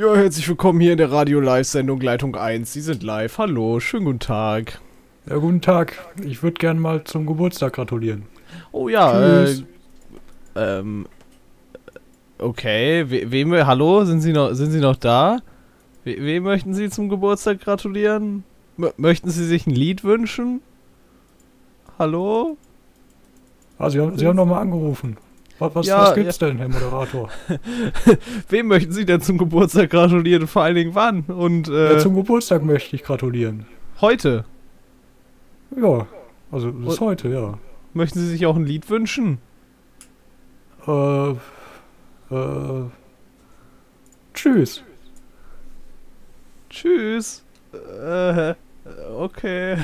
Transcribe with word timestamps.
Ja, 0.00 0.16
herzlich 0.16 0.48
willkommen 0.48 0.80
hier 0.80 0.92
in 0.92 0.96
der 0.96 1.12
Radio-Live-Sendung 1.12 2.00
Leitung 2.00 2.34
1. 2.34 2.72
Sie 2.72 2.80
sind 2.80 3.02
live. 3.02 3.36
Hallo, 3.36 3.80
schönen 3.80 4.06
guten 4.06 4.18
Tag. 4.18 4.80
Ja, 5.28 5.36
guten 5.36 5.60
Tag. 5.60 5.92
Ich 6.24 6.42
würde 6.42 6.54
gern 6.54 6.78
mal 6.78 7.04
zum 7.04 7.26
Geburtstag 7.26 7.74
gratulieren. 7.74 8.22
Oh 8.72 8.88
ja, 8.88 9.12
Tschüss. 9.12 9.64
äh, 10.54 10.78
ähm, 10.78 11.06
okay, 12.38 13.10
we 13.10 13.30
wem, 13.30 13.52
hallo, 13.52 14.06
sind 14.06 14.22
Sie 14.22 14.32
noch, 14.32 14.54
sind 14.54 14.70
Sie 14.70 14.80
noch 14.80 14.96
da? 14.96 15.40
We 16.04 16.16
wem 16.16 16.44
möchten 16.44 16.72
Sie 16.72 16.88
zum 16.88 17.10
Geburtstag 17.10 17.60
gratulieren? 17.60 18.44
M 18.78 18.92
möchten 18.96 19.28
Sie 19.28 19.44
sich 19.44 19.66
ein 19.66 19.74
Lied 19.74 20.02
wünschen? 20.02 20.62
Hallo? 21.98 22.56
Ah, 23.76 23.90
Sie 23.90 24.00
haben, 24.00 24.16
Sie 24.16 24.26
haben 24.26 24.36
noch 24.36 24.46
mal 24.46 24.62
angerufen. 24.62 25.18
Was, 25.60 25.74
was, 25.74 25.86
Ja, 25.86 26.00
was 26.00 26.14
gibt's 26.14 26.38
denn, 26.38 26.56
Herr 26.58 26.68
Moderator? 26.68 27.28
Wem 28.48 28.66
möchten 28.68 28.92
Sie 28.92 29.04
denn 29.04 29.20
zum 29.20 29.36
Geburtstag 29.38 29.90
gratulieren? 29.90 30.46
Vor 30.46 30.62
allen 30.62 30.74
Dingen 30.74 30.94
wann? 30.94 31.22
Und, 31.24 31.68
äh, 31.68 31.92
Ja, 31.94 31.98
zum 31.98 32.14
Geburtstag 32.16 32.64
möchte 32.64 32.96
ich 32.96 33.02
gratulieren. 33.04 33.66
heute? 34.00 34.44
Ja, 35.76 36.06
also 36.50 36.70
das 36.72 36.94
ist 36.94 37.00
heute, 37.00 37.28
ja. 37.28 37.58
Möchten 37.92 38.18
Sie 38.18 38.26
sich 38.28 38.46
auch 38.46 38.56
ein 38.56 38.64
Lied 38.64 38.88
wünschen? 38.90 39.38
Äh, 40.86 41.30
äh, 41.30 41.36
tschüss. 44.34 44.82
Tschüss. 46.70 47.44
Äh, 47.72 48.54
okay. 49.16 49.76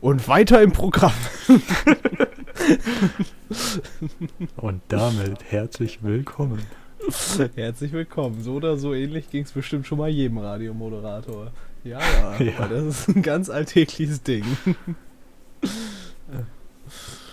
Und 0.00 0.28
weiter 0.28 0.60
im 0.62 0.72
Programm. 0.72 1.12
Und 4.56 4.82
damit 4.88 5.44
herzlich 5.50 6.02
willkommen. 6.02 6.62
Herzlich 7.54 7.92
willkommen. 7.92 8.42
So 8.42 8.54
oder 8.54 8.76
so 8.76 8.92
ähnlich 8.94 9.30
ging 9.30 9.44
es 9.44 9.52
bestimmt 9.52 9.86
schon 9.86 9.98
mal 9.98 10.08
jedem 10.08 10.38
Radiomoderator. 10.38 11.52
Ja, 11.84 12.00
ja, 12.00 12.42
Ja. 12.44 12.66
das 12.68 12.84
ist 12.84 13.08
ein 13.08 13.22
ganz 13.22 13.48
alltägliches 13.48 14.22
Ding. 14.22 14.44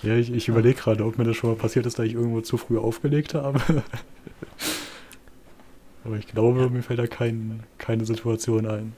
Ja, 0.03 0.16
ich, 0.16 0.31
ich 0.31 0.48
überlege 0.48 0.80
gerade, 0.80 1.03
ob 1.06 1.18
mir 1.18 1.23
das 1.23 1.36
schon 1.36 1.50
mal 1.50 1.56
passiert 1.56 1.86
ist, 1.86 1.98
dass 2.00 2.06
ich 2.06 2.14
irgendwo 2.14 2.42
zu 2.42 2.58
früh 2.58 2.78
aufgelegt 2.78 3.34
habe. 3.34 3.59
Aber 6.03 6.18
ich 6.18 6.28
glaube, 6.28 6.70
mir 6.70 6.84
fällt 6.84 7.00
da 7.00 7.08
kein, 7.08 7.64
keine 7.80 8.06
Situation 8.06 8.68
ein. 8.68 8.94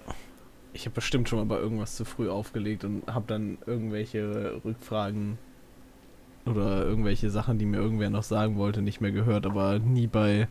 Ich 0.73 0.85
habe 0.85 0.95
bestimmt 0.95 1.29
schon 1.29 1.39
mal 1.39 1.45
bei 1.45 1.57
irgendwas 1.59 1.95
zu 1.95 2.03
früh 2.03 2.29
aufgelegt 2.29 2.83
und 2.83 3.07
habe 3.07 3.25
dann 3.27 3.57
irgendwelche 3.65 4.61
Rückfragen 4.65 5.37
oder 6.47 6.85
irgendwelche 6.85 7.29
Sachen, 7.29 7.57
die 7.57 7.65
mir 7.65 7.77
irgendwer 7.77 8.09
noch 8.09 8.23
sagen 8.23 8.57
wollte, 8.57 8.81
nicht 8.81 9.01
mehr 9.01 9.11
gehört, 9.11 9.45
aber 9.45 9.79
nie 9.79 10.07
bei 10.07 10.47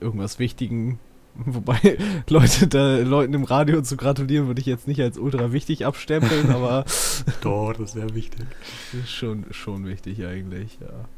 irgendwas 0.00 0.38
Wichtigen. 0.38 0.98
Wobei 1.34 1.96
Leute 2.28 2.66
da, 2.66 2.98
Leuten 2.98 3.32
im 3.34 3.44
Radio 3.44 3.80
zu 3.82 3.96
gratulieren, 3.96 4.48
würde 4.48 4.60
ich 4.60 4.66
jetzt 4.66 4.86
nicht 4.86 5.00
als 5.00 5.18
ultra 5.18 5.52
wichtig 5.52 5.86
abstempeln, 5.86 6.50
aber 6.54 6.84
Doch, 7.40 7.72
das 7.72 7.92
sehr 7.92 8.14
wichtig. 8.14 8.46
ist 8.92 9.10
schon, 9.10 9.46
schon 9.50 9.86
wichtig 9.86 10.24
eigentlich, 10.26 10.78
ja. 10.80 11.08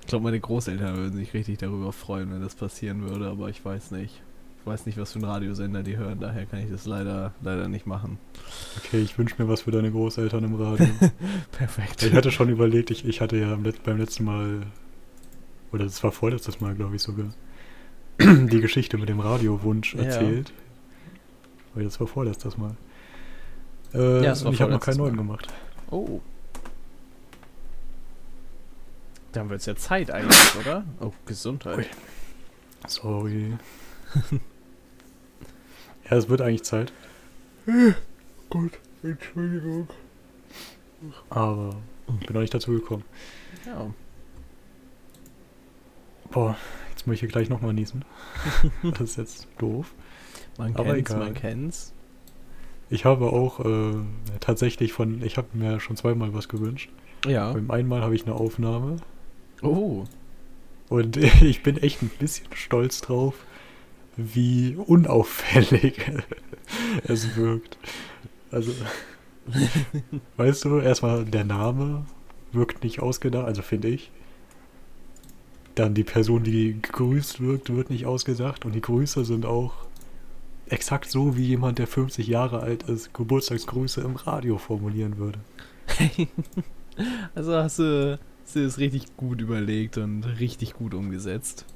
Ich 0.00 0.08
glaube, 0.08 0.24
meine 0.24 0.40
Großeltern 0.40 0.96
würden 0.96 1.14
sich 1.16 1.32
richtig 1.32 1.58
darüber 1.58 1.92
freuen, 1.92 2.30
wenn 2.32 2.42
das 2.42 2.54
passieren 2.54 3.08
würde, 3.08 3.28
aber 3.28 3.48
ich 3.48 3.64
weiß 3.64 3.92
nicht. 3.92 4.22
Ich 4.64 4.66
weiß 4.66 4.86
nicht, 4.86 4.96
was 4.96 5.12
für 5.12 5.18
einen 5.18 5.26
Radiosender 5.26 5.82
die 5.82 5.98
hören, 5.98 6.20
daher 6.20 6.46
kann 6.46 6.60
ich 6.60 6.70
das 6.70 6.86
leider, 6.86 7.34
leider 7.42 7.68
nicht 7.68 7.86
machen. 7.86 8.16
Okay, 8.78 9.02
ich 9.02 9.18
wünsche 9.18 9.34
mir 9.42 9.46
was 9.46 9.60
für 9.60 9.70
deine 9.70 9.90
Großeltern 9.90 10.42
im 10.42 10.54
Radio. 10.54 10.86
Perfekt. 11.52 12.02
ich 12.02 12.14
hatte 12.14 12.30
schon 12.30 12.48
überlegt, 12.48 12.90
ich, 12.90 13.04
ich 13.04 13.20
hatte 13.20 13.36
ja 13.36 13.58
beim 13.84 13.98
letzten 13.98 14.24
Mal, 14.24 14.62
oder 15.70 15.84
das 15.84 16.02
war 16.02 16.12
vorletztes 16.12 16.62
Mal, 16.62 16.74
glaube 16.74 16.96
ich 16.96 17.02
sogar, 17.02 17.26
die 18.20 18.60
Geschichte 18.62 18.96
mit 18.96 19.10
dem 19.10 19.20
Radiowunsch 19.20 19.96
Ja. 19.96 20.04
erzählt. 20.04 20.50
Weil 21.74 21.84
das 21.84 22.00
war 22.00 22.06
vorletztes 22.06 22.56
Mal. 22.56 22.74
Äh, 23.92 24.24
Ja, 24.24 24.32
es 24.32 24.44
war 24.44 24.48
und 24.48 24.54
ich 24.54 24.62
habe 24.62 24.72
noch 24.72 24.80
keinen 24.80 24.96
neuen 24.96 25.16
gemacht. 25.18 25.46
Oh. 25.90 26.20
Dann 29.32 29.50
wird 29.50 29.60
es 29.60 29.66
ja 29.66 29.76
Zeit 29.76 30.10
eigentlich, 30.10 30.56
oder? 30.58 30.84
Oh, 31.00 31.12
Gesundheit. 31.26 31.76
Ui. 31.76 31.84
Sorry. 32.86 33.52
ja, 36.10 36.16
es 36.16 36.28
wird 36.28 36.40
eigentlich 36.40 36.62
Zeit. 36.64 36.92
Gut, 38.50 38.72
Entschuldigung. 39.02 39.88
Aber 41.30 41.76
bin 42.06 42.34
noch 42.34 42.40
nicht 42.40 42.54
dazu 42.54 42.72
gekommen. 42.72 43.04
Ja. 43.66 43.92
Boah, 46.30 46.56
jetzt 46.90 47.06
muss 47.06 47.14
ich 47.14 47.20
hier 47.20 47.28
gleich 47.28 47.48
nochmal 47.48 47.72
niesen. 47.72 48.04
das 48.82 49.00
ist 49.10 49.16
jetzt 49.16 49.48
doof. 49.58 49.94
Man 50.58 50.74
Aber 50.76 50.94
kennt's, 50.94 51.10
egal. 51.10 51.24
man 51.24 51.34
kennt's. 51.34 51.92
Ich 52.90 53.04
habe 53.04 53.26
auch 53.32 53.60
äh, 53.60 53.94
tatsächlich 54.40 54.92
von, 54.92 55.22
ich 55.22 55.36
habe 55.36 55.48
mir 55.52 55.80
schon 55.80 55.96
zweimal 55.96 56.34
was 56.34 56.48
gewünscht. 56.48 56.90
Ja. 57.26 57.52
Beim 57.52 57.70
einmal 57.70 58.02
habe 58.02 58.14
ich 58.14 58.26
eine 58.26 58.34
Aufnahme 58.34 58.96
Oh. 59.62 60.04
und 60.90 61.16
ich 61.42 61.62
bin 61.62 61.78
echt 61.78 62.02
ein 62.02 62.10
bisschen 62.18 62.46
stolz 62.54 63.00
drauf, 63.00 63.34
wie 64.16 64.76
unauffällig 64.76 66.10
es 67.04 67.36
wirkt. 67.36 67.78
Also, 68.50 68.72
weißt 70.36 70.64
du, 70.64 70.78
erstmal 70.78 71.24
der 71.24 71.44
Name 71.44 72.06
wirkt 72.52 72.84
nicht 72.84 73.00
ausgedacht, 73.00 73.46
also 73.46 73.62
finde 73.62 73.88
ich. 73.88 74.10
Dann 75.74 75.94
die 75.94 76.04
Person, 76.04 76.44
die 76.44 76.80
gegrüßt 76.80 77.40
wirkt, 77.40 77.74
wird 77.74 77.90
nicht 77.90 78.06
ausgesagt 78.06 78.64
und 78.64 78.72
die 78.72 78.80
Grüße 78.80 79.24
sind 79.24 79.44
auch 79.44 79.74
exakt 80.66 81.10
so, 81.10 81.36
wie 81.36 81.44
jemand, 81.44 81.78
der 81.78 81.86
50 81.86 82.26
Jahre 82.26 82.60
alt 82.60 82.84
ist, 82.84 83.12
Geburtstagsgrüße 83.12 84.00
im 84.00 84.16
Radio 84.16 84.58
formulieren 84.58 85.18
würde. 85.18 85.40
Also 87.34 87.54
hast 87.54 87.80
du, 87.80 88.20
hast 88.44 88.54
du 88.54 88.62
das 88.62 88.78
richtig 88.78 89.16
gut 89.16 89.40
überlegt 89.40 89.98
und 89.98 90.22
richtig 90.38 90.74
gut 90.74 90.94
umgesetzt. 90.94 91.66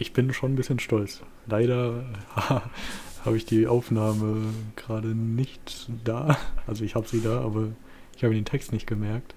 Ich 0.00 0.14
bin 0.14 0.32
schon 0.32 0.52
ein 0.52 0.56
bisschen 0.56 0.78
stolz. 0.78 1.20
Leider 1.46 2.06
habe 3.24 3.36
ich 3.36 3.44
die 3.44 3.66
Aufnahme 3.66 4.46
gerade 4.74 5.08
nicht 5.08 5.90
da. 6.04 6.38
Also 6.66 6.84
ich 6.84 6.94
habe 6.94 7.06
sie 7.06 7.20
da, 7.20 7.42
aber 7.42 7.68
ich 8.16 8.24
habe 8.24 8.32
den 8.34 8.46
Text 8.46 8.72
nicht 8.72 8.86
gemerkt. 8.86 9.34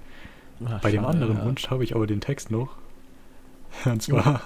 Ach, 0.63 0.79
Bei 0.79 0.91
dem 0.91 1.01
schade, 1.01 1.13
anderen 1.13 1.37
ja. 1.39 1.45
Wunsch 1.45 1.69
habe 1.69 1.83
ich 1.83 1.95
aber 1.95 2.07
den 2.07 2.21
Text 2.21 2.49
noch. 2.49 2.77
Und 3.85 4.01
zwar, 4.01 4.41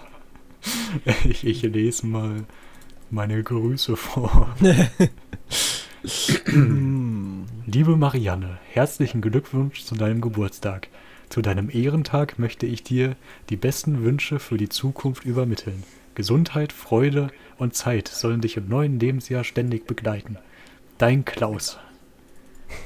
ich, 1.24 1.46
ich 1.46 1.62
lese 1.62 2.08
mal 2.08 2.46
meine 3.12 3.44
Grüße 3.44 3.96
vor. 3.96 4.56
Liebe 7.68 7.96
Marianne, 7.96 8.58
herzlichen 8.72 9.22
Glückwunsch 9.22 9.84
zu 9.84 9.94
deinem 9.94 10.22
Geburtstag. 10.22 10.88
Zu 11.30 11.44
deinem 11.44 11.70
Ehrentag 11.70 12.40
möchte 12.40 12.66
ich 12.66 12.82
dir 12.84 13.16
die 13.52 13.58
besten 13.58 14.04
Wünsche 14.04 14.40
für 14.40 14.58
die 14.58 14.70
Zukunft 14.70 15.24
übermitteln. 15.24 15.84
Gesundheit, 16.18 16.74
Freude 16.74 17.30
und 17.60 17.76
Zeit 17.76 18.08
sollen 18.08 18.42
dich 18.42 18.58
im 18.58 18.68
neuen 18.68 19.00
Lebensjahr 19.00 19.44
ständig 19.44 19.86
begleiten. 19.86 20.40
Dein 20.98 21.26
Klaus. 21.26 21.78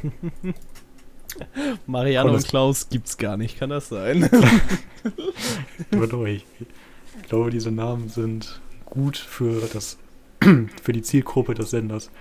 Marianne 1.88 2.32
und 2.32 2.46
Klaus 2.46 2.90
gibt's 2.90 3.18
gar 3.18 3.38
nicht, 3.38 3.58
kann 3.58 3.70
das 3.70 3.88
sein? 3.88 4.30
Nur 5.92 6.08
durch. 6.08 6.46
Ich 7.22 7.30
glaube, 7.30 7.52
diese 7.52 7.72
Namen 7.72 8.10
sind 8.10 8.60
gut 8.86 9.16
für 9.16 9.66
das 9.72 9.98
für 10.84 10.92
die 10.92 11.02
Zielgruppe 11.02 11.54
des 11.54 11.70
Senders. 11.70 12.12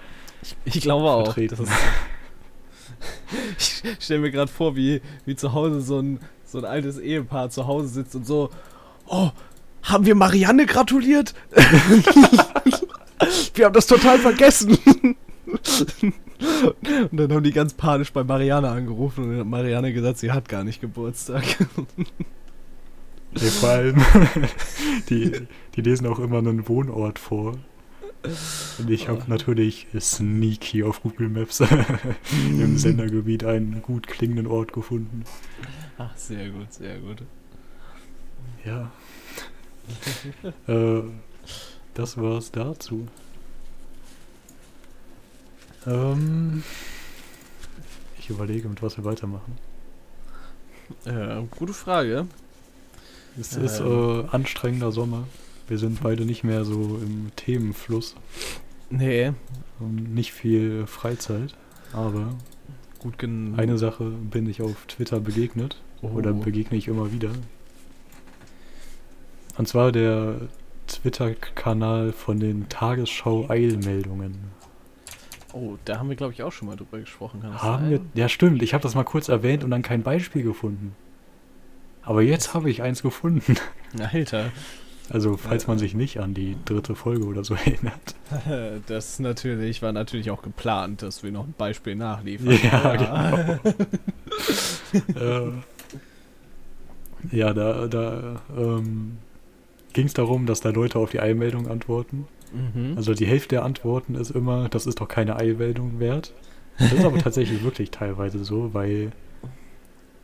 Ich 0.65 0.81
glaube 0.81 1.11
auch. 1.11 1.37
Ich 3.59 3.83
stelle 3.99 4.21
mir 4.21 4.31
gerade 4.31 4.51
vor, 4.51 4.77
wie, 4.77 5.01
wie 5.25 5.35
zu 5.35 5.55
Hause 5.55 5.81
so 5.81 6.01
ein, 6.01 6.21
so 6.45 6.59
ein 6.59 6.65
altes 6.65 6.99
Ehepaar 6.99 7.49
zu 7.49 7.67
Hause 7.67 7.89
sitzt 7.89 8.15
und 8.15 8.27
so, 8.27 8.51
oh, 9.07 9.31
haben 9.83 10.07
wir 10.07 10.15
Marianne 10.15 10.67
gratuliert? 10.67 11.35
wir 13.55 13.65
haben 13.65 13.75
das 13.75 13.87
total 13.87 14.19
vergessen. 14.19 14.79
und 17.11 17.17
dann 17.17 17.33
haben 17.33 17.43
die 17.45 17.53
ganz 17.53 17.75
panisch 17.75 18.13
bei 18.13 18.25
Marianne 18.25 18.71
angerufen 18.71 19.25
und 19.25 19.31
dann 19.31 19.41
hat 19.41 19.47
Marianne 19.47 19.93
gesagt, 19.93 20.19
sie 20.19 20.33
hat 20.33 20.49
gar 20.49 20.65
nicht 20.65 20.81
Geburtstag. 20.81 21.45
Nee, 23.33 23.49
vor 23.49 23.69
allem, 23.69 23.97
die, 25.09 25.47
die 25.77 25.81
lesen 25.81 26.07
auch 26.07 26.19
immer 26.19 26.39
einen 26.39 26.69
Wohnort 26.69 27.19
vor. 27.19 27.59
Und 28.79 28.91
ich 28.91 29.09
habe 29.09 29.23
natürlich 29.29 29.87
sneaky 29.99 30.83
auf 30.83 31.03
Google 31.03 31.29
Maps 31.29 31.63
im 32.33 32.77
Sendergebiet 32.77 33.45
einen 33.45 33.81
gut 33.83 34.07
klingenden 34.07 34.47
Ort 34.47 34.73
gefunden. 34.73 35.25
Ach, 35.97 36.15
sehr 36.17 36.51
gut, 36.51 36.73
sehr 36.73 36.99
gut. 36.99 37.23
Ja. 38.65 38.91
äh, 40.67 41.03
das 41.95 42.17
war's 42.17 42.51
dazu. 42.51 43.07
Ähm, 45.87 46.63
ich 48.19 48.31
überlege, 48.31 48.69
mit 48.69 48.83
was 48.83 48.97
wir 48.97 49.05
weitermachen. 49.05 49.57
Äh, 51.05 51.43
gute 51.57 51.73
Frage. 51.73 52.27
Es 53.39 53.57
ist 53.57 53.81
äh, 53.81 53.85
Ähm. 53.85 54.29
anstrengender 54.31 54.93
Sommer. 54.93 55.27
Wir 55.69 55.79
sind 55.79 56.03
beide 56.03 56.25
nicht 56.25 56.43
mehr 56.43 56.65
so 56.65 56.99
im 57.01 57.31
Themenfluss. 57.37 58.17
Nee. 58.91 59.33
Und 59.79 60.15
nicht 60.15 60.33
viel 60.33 60.87
Freizeit. 60.87 61.55
Aber 61.93 62.35
Gut 62.99 63.15
eine 63.23 63.79
Sache 63.79 64.05
bin 64.05 64.49
ich 64.49 64.61
auf 64.61 64.85
Twitter 64.87 65.21
begegnet. 65.21 65.81
Oh. 66.03 66.09
Oder 66.09 66.33
begegne 66.33 66.77
ich 66.77 66.89
immer 66.89 67.13
wieder. 67.13 67.31
Und 69.61 69.67
zwar 69.67 69.93
der 69.93 70.37
Twitter-Kanal 70.87 72.13
von 72.13 72.41
den 72.41 72.71
Tagesschau-Eilmeldungen. 72.71 74.39
Oh, 75.53 75.77
da 75.85 75.99
haben 75.99 76.09
wir, 76.09 76.17
glaube 76.17 76.33
ich, 76.33 76.43
auch 76.43 76.51
schon 76.51 76.69
mal 76.69 76.77
drüber 76.77 76.99
gesprochen. 76.99 77.43
Haben 77.45 77.91
wir. 77.91 78.01
Ja, 78.15 78.31
stimmt. 78.31 78.63
Ich 78.63 78.73
habe 78.73 78.81
das 78.83 78.95
mal 78.95 79.05
kurz 79.05 79.29
erwähnt 79.29 79.63
und 79.63 79.71
dann 79.71 79.83
kein 79.83 80.03
Beispiel 80.03 80.45
gefunden. 80.45 80.97
Aber 82.01 82.23
jetzt 82.23 82.55
habe 82.55 82.71
ich 82.71 82.81
eins 82.81 83.03
gefunden. 83.03 83.55
Alter, 83.99 84.51
Also, 85.11 85.37
falls 85.37 85.67
man 85.67 85.79
sich 85.79 85.93
nicht 85.93 86.21
an 86.21 86.33
die 86.33 86.57
dritte 86.65 86.95
Folge 86.95 87.27
oder 87.27 87.45
so 87.45 87.53
erinnert. 87.67 88.15
das 88.87 89.19
natürlich 89.19 89.83
war 89.83 89.93
natürlich 89.93 90.31
auch 90.31 90.41
geplant, 90.41 91.03
dass 91.03 91.23
wir 91.23 91.33
noch 91.33 91.45
ein 91.45 91.53
Beispiel 91.59 91.97
nachliefern. 91.97 92.59
Ja, 92.63 93.59
äh, 95.17 95.53
ja, 97.31 97.53
da, 97.53 97.87
da 97.87 98.41
ähm, 98.57 99.19
ging 99.93 100.07
es 100.07 100.15
darum, 100.15 100.47
dass 100.47 100.61
da 100.61 100.71
Leute 100.71 100.99
auf 100.99 101.11
die 101.11 101.21
Eilmeldung 101.21 101.69
antworten. 101.69 102.27
Mhm. 102.53 102.95
Also 102.97 103.15
die 103.15 103.27
Hälfte 103.27 103.57
der 103.57 103.65
Antworten 103.65 104.15
ist 104.15 104.31
immer, 104.31 104.69
das 104.69 104.87
ist 104.87 105.01
doch 105.01 105.09
keine 105.09 105.37
Eilmeldung 105.37 106.01
wert. 106.01 106.33
Das 106.79 106.93
ist 106.93 107.05
aber 107.05 107.19
tatsächlich 107.23 107.63
wirklich 107.63 107.91
teilweise 107.91 108.43
so, 108.45 108.75
weil 108.75 109.13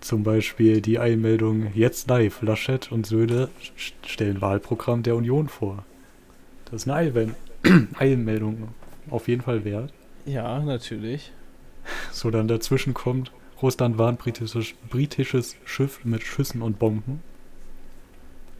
zum 0.00 0.22
Beispiel 0.22 0.80
die 0.80 0.98
Eilmeldung 0.98 1.68
jetzt 1.74 2.08
live, 2.08 2.42
Laschet 2.42 2.90
und 2.92 3.06
Söder 3.06 3.48
st- 3.78 3.92
stellen 4.06 4.40
Wahlprogramm 4.40 5.02
der 5.02 5.16
Union 5.16 5.48
vor. 5.48 5.84
Das 6.66 6.82
ist 6.82 6.88
eine 6.88 6.96
Eilmeldung, 6.98 7.34
Eilmeldung 7.98 8.68
auf 9.10 9.28
jeden 9.28 9.42
Fall 9.42 9.64
wert. 9.64 9.92
ja, 10.24 10.58
natürlich. 10.60 11.32
So 12.10 12.30
dann 12.32 12.48
dazwischen 12.48 12.94
kommt, 12.94 13.30
Russland 13.62 13.96
warnt 13.96 14.18
britisches, 14.18 14.74
britisches 14.90 15.54
Schiff 15.64 16.04
mit 16.04 16.24
Schüssen 16.24 16.60
und 16.60 16.80
Bomben. 16.80 17.20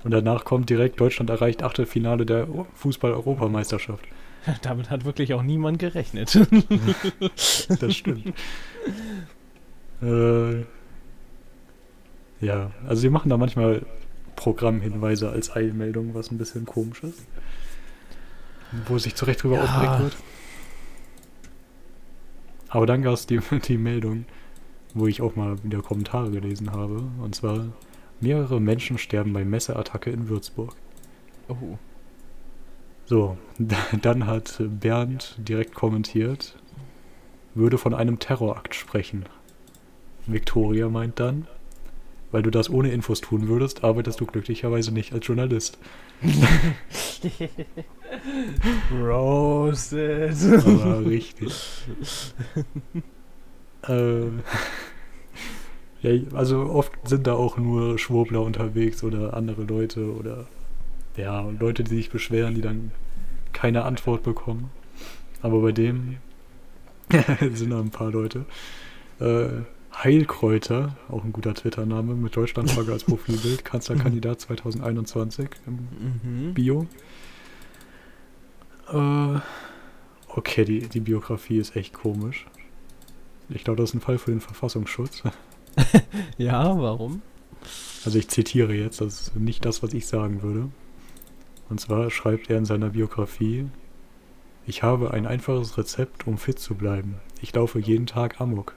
Und 0.06 0.12
danach 0.12 0.44
kommt 0.44 0.70
direkt, 0.70 1.00
Deutschland 1.00 1.30
erreicht 1.30 1.64
Achtelfinale 1.64 2.24
der 2.24 2.46
Fußball-Europameisterschaft. 2.74 4.04
Damit 4.62 4.88
hat 4.88 5.04
wirklich 5.04 5.34
auch 5.34 5.42
niemand 5.42 5.80
gerechnet. 5.80 6.32
Das 7.80 7.92
stimmt. 7.96 8.32
äh, 10.02 10.60
ja, 12.40 12.70
also 12.86 13.00
sie 13.00 13.10
machen 13.10 13.30
da 13.30 13.36
manchmal 13.36 13.84
Programmhinweise 14.36 15.28
als 15.28 15.50
Eilmeldung, 15.56 16.14
was 16.14 16.30
ein 16.30 16.38
bisschen 16.38 16.66
komisch 16.66 17.02
ist. 17.02 17.26
Wo 18.86 18.98
sich 18.98 19.16
zu 19.16 19.24
Recht 19.24 19.42
drüber 19.42 19.56
Ja. 19.56 19.64
aufgeregt 19.64 19.98
wird. 19.98 20.16
Aber 22.68 22.86
dann 22.86 23.02
gab 23.02 23.14
es 23.14 23.26
die, 23.26 23.40
die 23.66 23.76
Meldung, 23.76 24.24
wo 24.94 25.08
ich 25.08 25.20
auch 25.20 25.34
mal 25.34 25.60
wieder 25.64 25.82
Kommentare 25.82 26.30
gelesen 26.30 26.70
habe. 26.70 27.02
Und 27.20 27.34
zwar, 27.34 27.72
mehrere 28.20 28.60
Menschen 28.60 28.98
sterben 28.98 29.32
bei 29.32 29.44
Messeattacke 29.44 30.10
in 30.10 30.28
Würzburg. 30.28 30.74
oh. 31.48 31.78
So, 33.06 33.38
dann 34.02 34.26
hat 34.26 34.56
Bernd 34.58 35.36
direkt 35.38 35.74
kommentiert, 35.74 36.56
würde 37.54 37.78
von 37.78 37.94
einem 37.94 38.18
Terrorakt 38.18 38.74
sprechen. 38.74 39.26
Victoria 40.26 40.88
meint 40.88 41.20
dann, 41.20 41.46
weil 42.32 42.42
du 42.42 42.50
das 42.50 42.68
ohne 42.68 42.90
Infos 42.90 43.20
tun 43.20 43.46
würdest, 43.46 43.84
arbeitest 43.84 44.20
du 44.20 44.26
glücklicherweise 44.26 44.92
nicht 44.92 45.12
als 45.12 45.24
Journalist. 45.26 45.78
Roasted. 48.92 50.34
Aber 50.66 51.06
richtig. 51.06 51.84
äh, 53.86 54.22
ja, 56.06 56.22
also 56.36 56.60
oft 56.70 56.92
sind 57.04 57.26
da 57.26 57.34
auch 57.34 57.56
nur 57.56 57.98
Schwurbler 57.98 58.42
unterwegs 58.42 59.02
oder 59.02 59.34
andere 59.34 59.64
Leute 59.64 60.12
oder 60.14 60.46
ja, 61.16 61.48
Leute, 61.58 61.82
die 61.84 61.96
sich 61.96 62.10
beschweren, 62.10 62.54
die 62.54 62.60
dann 62.60 62.92
keine 63.52 63.84
Antwort 63.84 64.22
bekommen. 64.22 64.70
Aber 65.42 65.60
bei 65.62 65.72
dem 65.72 66.16
sind 67.54 67.70
da 67.70 67.80
ein 67.80 67.90
paar 67.90 68.10
Leute. 68.10 68.44
Äh, 69.20 69.62
Heilkräuter, 69.94 70.96
auch 71.08 71.24
ein 71.24 71.32
guter 71.32 71.54
Twitter-Name, 71.54 72.14
mit 72.14 72.36
Deutschlandflagge 72.36 72.92
als 72.92 73.04
Profilbild, 73.06 73.64
Kanzlerkandidat 73.64 74.40
2021 74.42 75.48
im 75.66 75.88
Mhm. 76.48 76.54
Bio. 76.54 76.86
Äh, 78.92 79.40
okay, 80.28 80.64
die, 80.64 80.80
die 80.80 81.00
Biografie 81.00 81.58
ist 81.58 81.76
echt 81.76 81.94
komisch. 81.94 82.46
Ich 83.48 83.64
glaube, 83.64 83.80
das 83.80 83.90
ist 83.90 83.94
ein 83.94 84.00
Fall 84.00 84.18
für 84.18 84.30
den 84.32 84.40
Verfassungsschutz. 84.40 85.22
Ja, 86.38 86.78
warum? 86.78 87.22
Also 88.04 88.18
ich 88.18 88.28
zitiere 88.28 88.74
jetzt, 88.74 89.00
das 89.00 89.20
ist 89.20 89.36
nicht 89.36 89.64
das, 89.64 89.82
was 89.82 89.92
ich 89.94 90.06
sagen 90.06 90.42
würde. 90.42 90.68
Und 91.68 91.80
zwar 91.80 92.10
schreibt 92.10 92.50
er 92.50 92.58
in 92.58 92.64
seiner 92.64 92.90
Biografie, 92.90 93.66
ich 94.66 94.82
habe 94.82 95.12
ein 95.12 95.26
einfaches 95.26 95.78
Rezept, 95.78 96.26
um 96.26 96.38
fit 96.38 96.58
zu 96.58 96.74
bleiben. 96.74 97.16
Ich 97.40 97.54
laufe 97.54 97.78
jeden 97.78 98.06
Tag 98.06 98.40
Amok. 98.40 98.74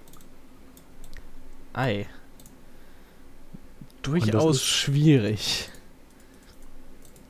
Ei. 1.74 2.08
Durchaus 4.02 4.64
schwierig. 4.64 5.70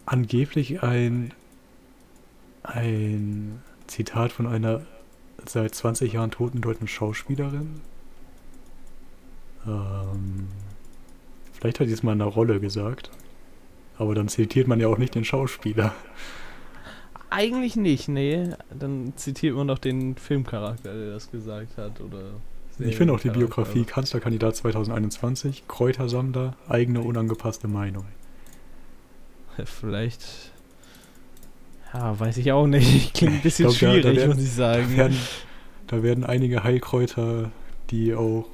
Angeblich 0.06 0.84
ein, 0.84 1.34
ein 2.64 3.62
Zitat 3.88 4.32
von 4.32 4.48
einer 4.48 4.86
seit 5.46 5.74
20 5.74 6.14
Jahren 6.14 6.32
toten 6.32 6.62
deutschen 6.62 6.88
Schauspielerin. 6.88 7.82
Ähm, 9.68 10.48
vielleicht 11.54 11.80
hat 11.80 11.88
sie 11.88 11.94
es 11.94 12.04
mal 12.04 12.14
in 12.14 12.22
einer 12.22 12.30
Rolle 12.32 12.60
gesagt. 12.60 13.12
Aber 13.98 14.16
dann 14.16 14.28
zitiert 14.30 14.68
man 14.68 14.80
ja 14.80 14.88
auch 14.88 14.98
nicht 14.98 15.16
den 15.16 15.26
Schauspieler. 15.26 15.94
Eigentlich 17.30 17.76
nicht, 17.76 18.08
nee. 18.08 18.50
Dann 18.78 19.14
zitiert 19.18 19.56
man 19.56 19.68
doch 19.68 19.78
den 19.78 20.16
Filmcharakter, 20.16 20.94
der 20.94 21.12
das 21.12 21.30
gesagt 21.30 21.78
hat. 21.78 22.00
Oder 22.02 22.32
Ich 22.80 22.96
finde 22.96 23.14
auch 23.14 23.20
die. 23.20 23.30
Biografie 23.30 23.84
Kanzlerkandidat 23.84 24.56
2021, 24.56 25.68
Kräutersammler, 25.68 26.56
eigene 26.68 27.02
unangepasste 27.02 27.68
Meinung. 27.68 28.06
Vielleicht. 29.66 30.52
Ja, 31.94 32.18
weiß 32.20 32.38
ich 32.38 32.52
auch 32.52 32.68
nicht. 32.68 33.14
Klingt 33.14 33.34
ein 33.34 33.42
bisschen 33.42 33.70
Ich 33.70 33.80
glaub, 33.80 33.92
da- 33.94 33.98
da 33.98 34.02
schwierig, 34.04 34.18
werden- 34.18 34.30
muss 34.36 34.44
ich 34.44 34.50
Da 34.56 34.74
sagen. 34.74 34.98
werden, 34.98 35.18
da 35.88 36.04
werden 36.04 36.24
einige 36.24 36.64
Heilkräuter, 36.64 37.52
die 37.90 38.16
auch 38.16 38.46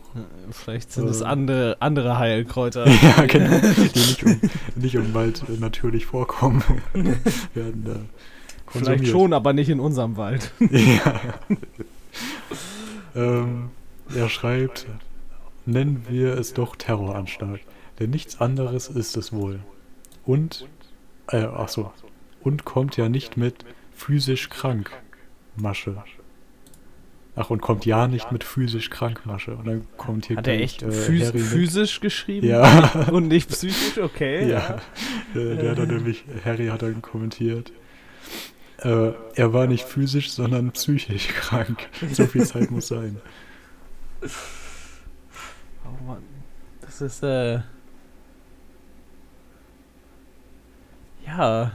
Vielleicht 0.51 0.91
sind 0.91 1.07
es 1.10 1.22
Äh. 1.22 1.25
andere, 1.25 1.77
andere 1.79 2.17
Heilkräuter. 2.17 2.88
ja, 3.01 3.25
genau, 3.25 3.60
die 3.93 4.00
nicht 4.00 4.24
um, 4.24 4.39
nicht 4.75 4.98
um 4.98 5.13
Wald 5.13 5.43
äh, 5.50 5.60
natürlich 5.60 6.05
vorkommen, 6.05 6.63
werden 7.53 7.84
da 7.86 8.00
Vielleicht 8.67 9.07
schon, 9.07 9.34
aber 9.34 9.53
nicht 9.53 9.69
in 9.69 9.79
unserem 9.79 10.17
Wald. 10.17 10.51
Ja. 10.60 11.22
ähm, 13.15 13.69
er 14.13 14.27
schreibt, 14.27 14.88
nennen 15.65 16.05
wir 16.10 16.38
es 16.38 16.53
doch 16.53 16.75
Terroranschlag, 16.75 17.60
denn 18.00 18.10
nichts 18.10 18.41
anderes 18.41 18.88
ist 18.88 19.17
es 19.17 19.31
wohl. 19.31 19.60
Und, 20.25 20.67
äh, 21.27 21.45
ach 21.45 21.69
so, 21.69 21.91
und 22.41 22.65
kommt 22.65 22.98
ja 22.98 23.07
nicht 23.07 23.38
mit 23.38 23.65
physisch 23.93 24.50
krank 24.50 24.91
Masche. 25.55 26.03
Ach, 27.38 27.50
und 27.50 27.62
kommt 27.62 27.86
ja 27.86 28.08
nicht 28.08 28.32
mit 28.32 28.44
physisch 28.46 28.89
krank 28.89 29.25
Masche. 29.25 29.56
Und 29.58 29.68
dann 29.68 29.86
kommt 29.98 30.25
hier 30.27 30.38
Hat 30.38 30.48
er 30.48 30.56
gleich, 30.56 30.63
echt 30.75 30.84
äh, 30.84 30.92
phys 30.92 31.27
Harry 31.27 31.38
mit- 31.39 31.48
physisch 31.48 32.00
geschrieben? 32.00 32.48
Ja. 32.48 33.08
Und 33.12 33.27
nicht 33.27 33.50
psychisch? 33.50 33.98
Okay. 34.01 34.50
Ja, 34.50 34.77
äh, 35.36 35.56
der 35.58 35.72
hat 35.72 35.80
dann 35.80 35.89
nämlich, 35.89 36.24
Harry 36.46 36.68
hat 36.68 36.82
dann 36.82 37.01
kommentiert, 37.01 37.74
äh, 38.80 39.12
er 39.36 39.51
war 39.54 39.68
nicht 39.68 39.84
physisch, 39.86 40.32
sondern 40.32 40.72
psychisch 40.72 41.27
krank. 41.27 41.88
So 42.13 42.25
viel 42.25 42.46
Zeit 42.46 42.72
muss 42.72 42.88
sein. 42.88 43.20
Oh 45.86 46.04
Mann. 46.08 46.24
Das 46.82 47.01
ist, 47.01 47.22
äh. 47.24 47.60
Ja. 51.25 51.72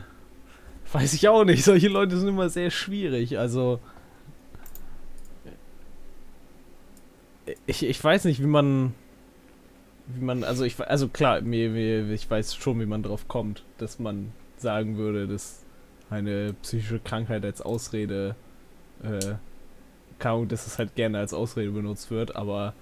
Weiß 0.93 1.13
ich 1.13 1.29
auch 1.29 1.45
nicht. 1.45 1.65
Solche 1.65 1.89
Leute 1.89 2.17
sind 2.19 2.29
immer 2.29 2.49
sehr 2.49 2.71
schwierig. 2.71 3.39
Also. 3.39 3.81
Ich, 7.71 7.85
ich 7.85 8.03
weiß 8.03 8.25
nicht, 8.25 8.41
wie 8.43 8.47
man. 8.47 8.95
Wie 10.09 10.25
man. 10.25 10.45
Also, 10.45 10.65
ich, 10.65 10.79
also 10.81 11.09
klar, 11.09 11.41
mir, 11.41 11.71
mir, 11.71 12.11
ich 12.11 12.31
weiß 12.31 12.57
schon, 12.57 12.81
wie 12.81 12.87
man 12.87 13.03
drauf 13.03 13.29
kommt, 13.29 13.65
dass 13.79 13.99
man 13.99 14.33
sagen 14.57 14.97
würde, 14.97 15.27
dass 15.27 15.65
eine 16.11 16.55
psychische 16.63 16.99
Krankheit 16.99 17.45
als 17.45 17.63
Ausrede. 17.63 18.35
Äh, 19.03 19.35
Ahnung, 20.23 20.49
dass 20.49 20.67
es 20.67 20.79
halt 20.79 20.95
gerne 20.95 21.19
als 21.19 21.33
Ausrede 21.33 21.71
benutzt 21.71 22.11
wird, 22.11 22.37
aber 22.37 22.75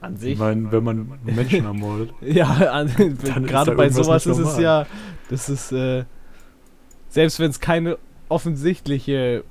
An 0.00 0.14
Ich 0.14 0.20
sich. 0.20 0.38
meine, 0.38 0.70
wenn 0.70 0.84
man 0.84 1.18
Menschen 1.22 1.64
ermordet. 1.64 2.12
Ja, 2.20 2.48
an, 2.48 2.88
gerade 3.46 3.74
bei 3.74 3.88
sowas 3.88 4.26
ist 4.26 4.38
es 4.38 4.58
ja, 4.58 4.86
das 5.30 5.48
ist, 5.48 5.72
äh, 5.72 6.04
selbst 7.08 7.40
wenn 7.40 7.50
es 7.50 7.60
keine 7.60 7.98
offensichtliche 8.28 9.44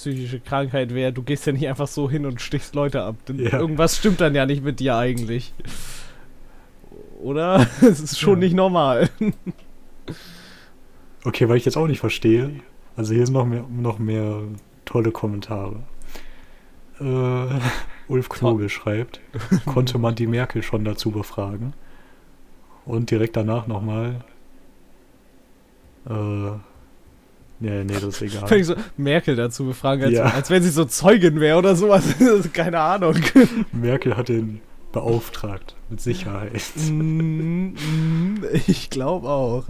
psychische 0.00 0.40
Krankheit 0.40 0.94
wäre, 0.94 1.12
du 1.12 1.22
gehst 1.22 1.46
ja 1.46 1.52
nicht 1.52 1.66
einfach 1.68 1.86
so 1.86 2.08
hin 2.10 2.26
und 2.26 2.40
stichst 2.40 2.74
Leute 2.74 3.02
ab. 3.02 3.16
Denn 3.28 3.38
Ja. 3.38 3.58
Irgendwas 3.58 3.96
stimmt 3.96 4.20
dann 4.20 4.34
ja 4.34 4.46
nicht 4.46 4.62
mit 4.64 4.80
dir 4.80 4.96
eigentlich. 4.96 5.52
Oder? 7.20 7.66
Es 7.80 8.00
ist 8.00 8.18
schon 8.18 8.34
Ja. 8.40 8.44
nicht 8.46 8.54
normal. 8.54 9.08
Okay, 11.24 11.48
weil 11.48 11.56
ich 11.56 11.64
jetzt 11.64 11.76
auch 11.76 11.86
nicht 11.86 12.00
verstehe. 12.00 12.50
Also 12.96 13.14
hier 13.14 13.26
sind 13.26 13.34
noch 13.34 13.46
mehr, 13.46 13.64
noch 13.68 13.98
mehr 13.98 14.42
tolle 14.84 15.10
Kommentare. 15.10 15.82
Äh, 17.00 17.58
Ulf 18.08 18.28
Knobel 18.28 18.68
schreibt, 18.68 19.20
konnte 19.66 19.98
man 19.98 20.14
die 20.14 20.26
Merkel 20.26 20.62
schon 20.62 20.84
dazu 20.84 21.10
befragen? 21.10 21.72
Und 22.84 23.10
direkt 23.10 23.36
danach 23.36 23.66
nochmal. 23.66 24.24
Äh, 26.08 26.50
nee, 27.60 27.84
nee, 27.84 27.92
das 27.94 28.04
ist 28.04 28.20
Wenn 28.20 28.28
egal. 28.28 28.58
ich 28.60 28.66
so 28.66 28.74
Merkel 28.96 29.36
dazu 29.36 29.64
befragen, 29.66 30.04
als, 30.04 30.12
Ja. 30.14 30.24
als 30.24 30.50
wenn 30.50 30.62
sie 30.62 30.70
so 30.70 30.84
Zeugin 30.84 31.40
wäre 31.40 31.58
oder 31.58 31.76
sowas. 31.76 32.04
Keine 32.52 32.80
Ahnung. 32.80 33.14
Merkel 33.72 34.16
hat 34.16 34.28
den 34.28 34.60
beauftragt, 34.92 35.74
mit 35.90 36.00
Sicherheit. 36.00 36.62
Mm, 36.90 37.74
mm, 37.74 38.44
ich 38.66 38.90
glaube 38.90 39.28
auch. 39.28 39.64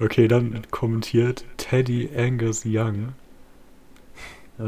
Okay, 0.00 0.26
dann 0.28 0.62
kommentiert 0.70 1.44
Teddy 1.58 2.10
Angus 2.16 2.62
Young. 2.64 3.12
Äh, 4.58 4.62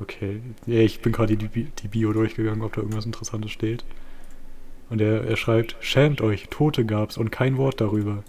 okay. 0.00 0.40
Ja, 0.66 0.78
ich 0.80 1.00
bin 1.00 1.12
gerade 1.12 1.36
die, 1.36 1.48
die 1.48 1.88
Bio 1.88 2.12
durchgegangen, 2.12 2.62
ob 2.62 2.74
da 2.74 2.80
irgendwas 2.80 3.06
Interessantes 3.06 3.50
steht. 3.50 3.84
Und 4.90 5.00
er, 5.00 5.24
er 5.24 5.36
schreibt, 5.36 5.76
schämt 5.80 6.20
euch, 6.20 6.48
Tote 6.50 6.84
gab's 6.84 7.16
und 7.16 7.30
kein 7.30 7.56
Wort 7.56 7.80
darüber. 7.80 8.22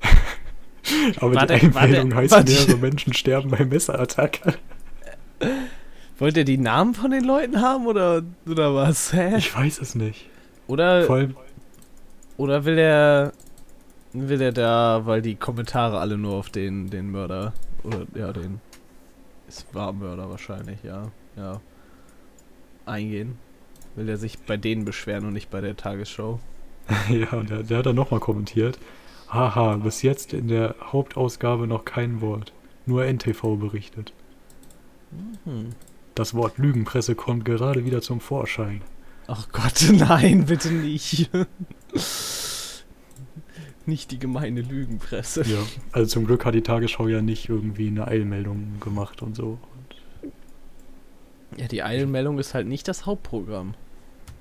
Aber 1.20 1.34
Warte, 1.34 1.58
die 1.58 1.74
warte, 1.74 1.78
Einmeldung 1.78 2.14
heißt, 2.14 2.32
warte. 2.32 2.52
mehrere 2.52 2.76
Menschen 2.76 3.12
sterben 3.12 3.50
bei 3.50 3.64
Messerattacke. 3.64 4.54
Wollt 6.18 6.36
ihr 6.36 6.44
die 6.44 6.58
Namen 6.58 6.94
von 6.94 7.10
den 7.10 7.24
Leuten 7.24 7.60
haben 7.60 7.86
oder, 7.86 8.22
oder 8.48 8.74
was? 8.74 9.12
Hä? 9.12 9.36
Ich 9.36 9.54
weiß 9.54 9.80
es 9.80 9.94
nicht. 9.94 10.28
Oder, 10.66 11.02
Vor 11.02 11.16
allem, 11.16 11.36
oder 12.38 12.64
will 12.64 12.78
er 12.78 13.32
will 14.12 14.40
er 14.40 14.52
da, 14.52 15.02
weil 15.04 15.22
die 15.22 15.36
Kommentare 15.36 15.98
alle 15.98 16.16
nur 16.16 16.34
auf 16.34 16.50
den, 16.50 16.88
den 16.88 17.10
Mörder 17.10 17.52
oder 17.84 18.06
ja, 18.14 18.32
den 18.32 18.60
es 19.48 19.66
war 19.72 19.92
Mörder 19.92 20.28
wahrscheinlich, 20.28 20.82
ja, 20.82 21.12
ja, 21.36 21.60
eingehen? 22.84 23.38
Will 23.96 24.08
er 24.08 24.18
sich 24.18 24.38
bei 24.38 24.56
denen 24.56 24.84
beschweren 24.84 25.26
und 25.26 25.32
nicht 25.32 25.50
bei 25.50 25.60
der 25.60 25.76
Tagesschau? 25.76 26.40
Ja, 27.10 27.32
und 27.32 27.50
der, 27.50 27.64
der 27.64 27.78
hat 27.78 27.86
dann 27.86 27.96
nochmal 27.96 28.20
kommentiert. 28.20 28.78
Haha, 29.28 29.76
bis 29.76 30.02
jetzt 30.02 30.32
in 30.32 30.46
der 30.46 30.76
Hauptausgabe 30.80 31.66
noch 31.66 31.84
kein 31.84 32.20
Wort. 32.20 32.52
Nur 32.84 33.04
NTV 33.04 33.56
berichtet. 33.56 34.12
Hm. 35.44 35.70
Das 36.14 36.34
Wort 36.34 36.58
Lügenpresse 36.58 37.16
kommt 37.16 37.44
gerade 37.44 37.84
wieder 37.84 38.02
zum 38.02 38.20
Vorschein. 38.20 38.82
Ach 39.26 39.48
Gott, 39.50 39.88
nein, 39.92 40.46
bitte 40.46 40.70
nicht. 40.70 41.30
nicht 43.86 44.12
die 44.12 44.18
gemeine 44.18 44.60
Lügenpresse. 44.60 45.42
Ja. 45.42 45.58
Also 45.92 46.08
zum 46.08 46.26
Glück 46.26 46.44
hat 46.44 46.54
die 46.54 46.62
Tagesschau 46.62 47.08
ja 47.08 47.20
nicht 47.20 47.48
irgendwie 47.48 47.88
eine 47.88 48.06
Eilmeldung 48.06 48.78
gemacht 48.80 49.22
und 49.22 49.34
so. 49.34 49.58
Ja, 51.56 51.66
die 51.66 51.82
Eilmeldung 51.82 52.38
ist 52.38 52.54
halt 52.54 52.66
nicht 52.66 52.86
das 52.86 53.06
Hauptprogramm. 53.06 53.74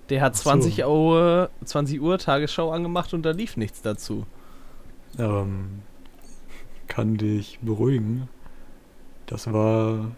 Der 0.09 0.21
hat 0.21 0.33
Ach 0.35 0.37
so. 0.37 0.49
20 0.49 0.85
Uhr, 0.85 1.49
20 1.63 2.01
Uhr 2.01 2.17
Tagesschau 2.17 2.71
angemacht 2.71 3.13
und 3.13 3.23
da 3.23 3.31
lief 3.31 3.57
nichts 3.57 3.81
dazu. 3.81 4.25
Ähm, 5.17 5.81
kann 6.87 7.17
dich 7.17 7.59
beruhigen. 7.61 8.29
Das 9.25 9.51
war 9.51 10.11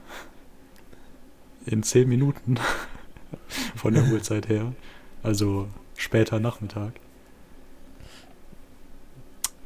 in 1.65 1.83
10 1.83 2.07
Minuten 2.07 2.55
von 3.75 3.93
der 3.93 4.03
Uhrzeit 4.11 4.49
her. 4.49 4.73
Also 5.23 5.67
später 5.95 6.39
Nachmittag. 6.39 6.93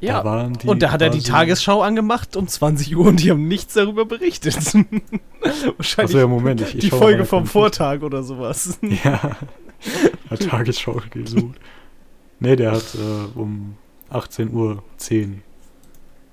Da 0.00 0.08
Ja, 0.08 0.48
die 0.48 0.66
und 0.66 0.82
da 0.82 0.90
hat 0.90 1.00
er 1.00 1.10
die 1.10 1.20
Tagesschau 1.20 1.80
angemacht 1.80 2.36
um 2.36 2.48
20 2.48 2.96
Uhr 2.96 3.06
und 3.06 3.22
die 3.22 3.30
haben 3.30 3.46
nichts 3.46 3.74
darüber 3.74 4.04
berichtet. 4.04 4.56
Wahrscheinlich 4.74 5.96
Achso, 5.96 6.18
ja, 6.18 6.26
Moment. 6.26 6.60
Ich, 6.60 6.74
ich 6.74 6.80
die 6.80 6.90
Folge 6.90 7.24
vom. 7.24 7.46
Vortag 7.46 8.02
oder 8.02 8.24
sowas. 8.24 8.80
Ja. 9.04 9.36
Hat 10.30 10.42
Tagesschau 10.42 11.00
gesucht. 11.10 11.58
Nee, 12.40 12.56
der 12.56 12.72
hat 12.72 12.94
äh, 12.94 13.38
um 13.38 13.76
18.10 14.10 14.50
Uhr 14.52 14.82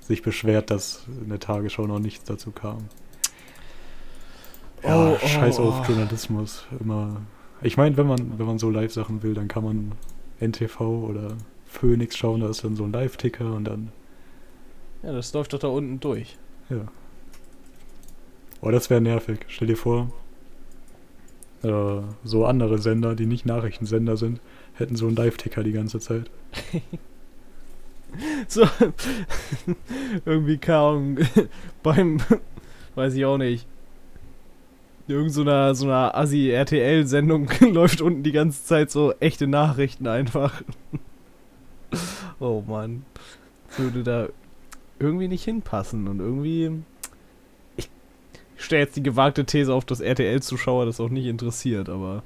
sich 0.02 0.24
beschwert, 0.24 0.72
dass 0.72 1.06
in 1.22 1.30
der 1.30 1.40
Tagesschau 1.40 1.86
noch 1.86 2.00
nichts 2.00 2.26
dazu 2.26 2.52
kam. 2.52 2.90
Ja, 4.84 5.12
Oh, 5.12 5.18
oh, 5.22 5.28
scheiß 5.28 5.60
auf 5.60 5.82
oh. 5.82 5.92
Journalismus. 5.92 6.66
Immer. 6.80 7.22
Ich 7.62 7.78
meine, 7.78 7.96
wenn 7.98 8.08
man, 8.08 8.40
wenn 8.40 8.46
man 8.46 8.58
so 8.58 8.70
Live-Sachen 8.70 9.22
will, 9.22 9.34
dann 9.34 9.48
kann 9.48 9.64
man 9.64 9.92
NTV 10.40 10.80
oder 10.82 11.36
Phoenix 11.66 12.18
schauen, 12.18 12.42
da 12.42 12.50
ist 12.50 12.64
dann 12.64 12.76
so 12.76 12.86
ein 12.86 12.92
Live-Ticker 12.92 13.54
und 13.54 13.66
dann. 13.66 13.92
Ja, 15.04 15.12
das 15.14 15.34
läuft 15.34 15.54
doch 15.54 15.60
da 15.60 15.68
unten 15.68 16.00
durch. 16.00 16.38
Ja. 16.70 16.86
Oh, 18.62 18.72
das 18.72 18.90
wäre 18.90 19.02
nervig. 19.02 19.46
Stell 19.48 19.68
dir 19.68 19.78
vor, 19.78 20.12
äh, 21.64 22.02
so 22.24 22.46
andere 22.46 22.78
Sender, 22.80 23.16
die 23.16 23.26
nicht 23.26 23.46
Nachrichtensender 23.46 24.18
sind, 24.18 24.40
hätten 24.74 24.96
so 24.96 25.08
einen 25.08 25.16
Live-Ticker 25.16 25.64
die 25.64 25.74
ganze 25.74 26.00
Zeit. 26.00 26.30
So, 28.48 28.64
irgendwie 30.26 30.58
kaum 30.58 31.18
beim, 31.84 32.20
weiß 32.96 33.14
ich 33.14 33.26
auch 33.26 33.38
nicht, 33.38 33.68
irgend 35.08 35.32
so 35.32 35.42
einer, 35.42 35.76
so 35.76 35.86
einer 35.86 36.16
Assi-RTL-Sendung 36.16 37.50
läuft 37.72 38.02
unten 38.02 38.24
die 38.24 38.32
ganze 38.32 38.64
Zeit 38.64 38.92
so 38.92 39.14
echte 39.20 39.48
Nachrichten 39.48 40.08
einfach. 40.08 40.64
oh 42.40 42.64
Mann. 42.68 43.06
Würde 43.78 44.04
da 44.04 44.28
irgendwie 44.98 45.28
nicht 45.28 45.44
hinpassen 45.44 46.08
und 46.08 46.20
irgendwie. 46.20 46.72
Stelle 48.70 48.84
jetzt 48.84 48.96
die 48.96 49.04
gewagte 49.04 49.46
These 49.46 49.74
auf, 49.74 49.84
dass 49.84 50.00
RTL-Zuschauer 50.00 50.86
das 50.86 51.00
auch 51.00 51.10
nicht 51.10 51.26
interessiert, 51.26 51.90
aber 51.90 52.22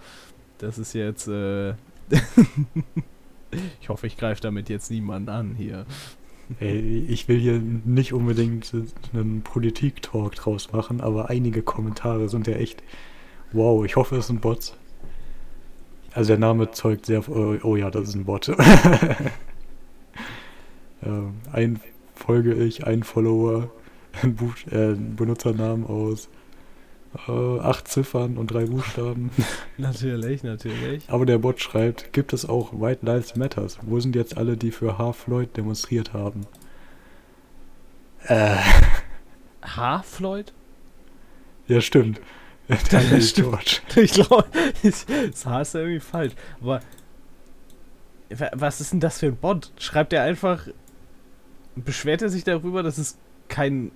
das 0.57 0.77
ist 0.77 0.91
jetzt, 0.91 1.29
äh. 1.29 1.75
ich 3.79 3.87
hoffe, 3.87 4.07
ich 4.07 4.17
greife 4.17 4.41
damit 4.41 4.67
jetzt 4.67 4.91
niemanden 4.91 5.29
an 5.29 5.55
hier. 5.55 5.85
Ey, 6.59 7.05
ich 7.07 7.29
will 7.29 7.39
hier 7.39 7.59
nicht 7.59 8.11
unbedingt 8.11 8.75
einen 9.13 9.41
Politik-Talk 9.41 10.35
draus 10.35 10.73
machen, 10.73 10.99
aber 10.99 11.29
einige 11.29 11.61
Kommentare 11.61 12.27
sind 12.27 12.45
ja 12.47 12.55
echt 12.55 12.83
wow. 13.53 13.85
Ich 13.85 13.95
hoffe, 13.95 14.17
es 14.17 14.27
sind 14.27 14.41
Bots. 14.41 14.75
Also 16.13 16.27
der 16.27 16.39
Name 16.39 16.71
zeugt 16.71 17.05
sehr. 17.05 17.25
Oh, 17.29 17.55
oh 17.63 17.77
ja, 17.77 17.89
das 17.89 18.09
ist 18.09 18.15
ein 18.15 18.25
Bot. 18.25 18.49
ähm, 21.03 21.35
ein 21.53 21.79
folge 22.13 22.53
ich, 22.53 22.85
ein 22.85 23.03
Follower, 23.03 23.71
Buch, 24.35 24.53
äh, 24.71 24.91
ein 24.93 25.15
Benutzernamen 25.15 25.85
aus 25.85 26.29
äh, 27.27 27.31
acht 27.59 27.87
Ziffern 27.87 28.37
und 28.37 28.47
drei 28.47 28.65
Buchstaben. 28.65 29.29
Natürlich, 29.77 30.43
natürlich. 30.43 31.03
Aber 31.09 31.25
der 31.25 31.37
Bot 31.37 31.61
schreibt, 31.61 32.11
gibt 32.13 32.33
es 32.33 32.47
auch 32.47 32.73
White 32.79 33.05
Lives 33.05 33.35
Matters? 33.35 33.77
Wo 33.83 33.99
sind 33.99 34.15
jetzt 34.15 34.35
alle, 34.37 34.57
die 34.57 34.71
für 34.71 34.97
Half 34.97 35.17
Floyd 35.17 35.55
demonstriert 35.57 36.13
haben? 36.13 36.47
Äh, 38.27 38.55
Ha, 39.63 40.01
Floyd? 40.03 40.53
ja 41.67 41.79
stimmt. 41.81 42.19
Das 42.67 42.83
Daniel 42.89 43.21
stimmt. 43.21 43.81
Ich 43.95 44.13
glaube, 44.13 44.45
das 44.83 45.45
H 45.45 45.61
ist 45.61 45.73
ja 45.73 45.79
irgendwie 45.81 45.99
falsch. 45.99 46.33
Aber 46.61 46.81
wa- 48.29 48.51
was 48.53 48.81
ist 48.81 48.91
denn 48.93 48.99
das 48.99 49.19
für 49.19 49.27
ein 49.27 49.35
Bot? 49.35 49.71
Schreibt 49.79 50.13
er 50.13 50.23
einfach, 50.23 50.67
beschwert 51.75 52.21
er 52.21 52.29
sich 52.29 52.43
darüber, 52.43 52.83
dass 52.83 52.97
es 52.97 53.17
kein 53.49 53.91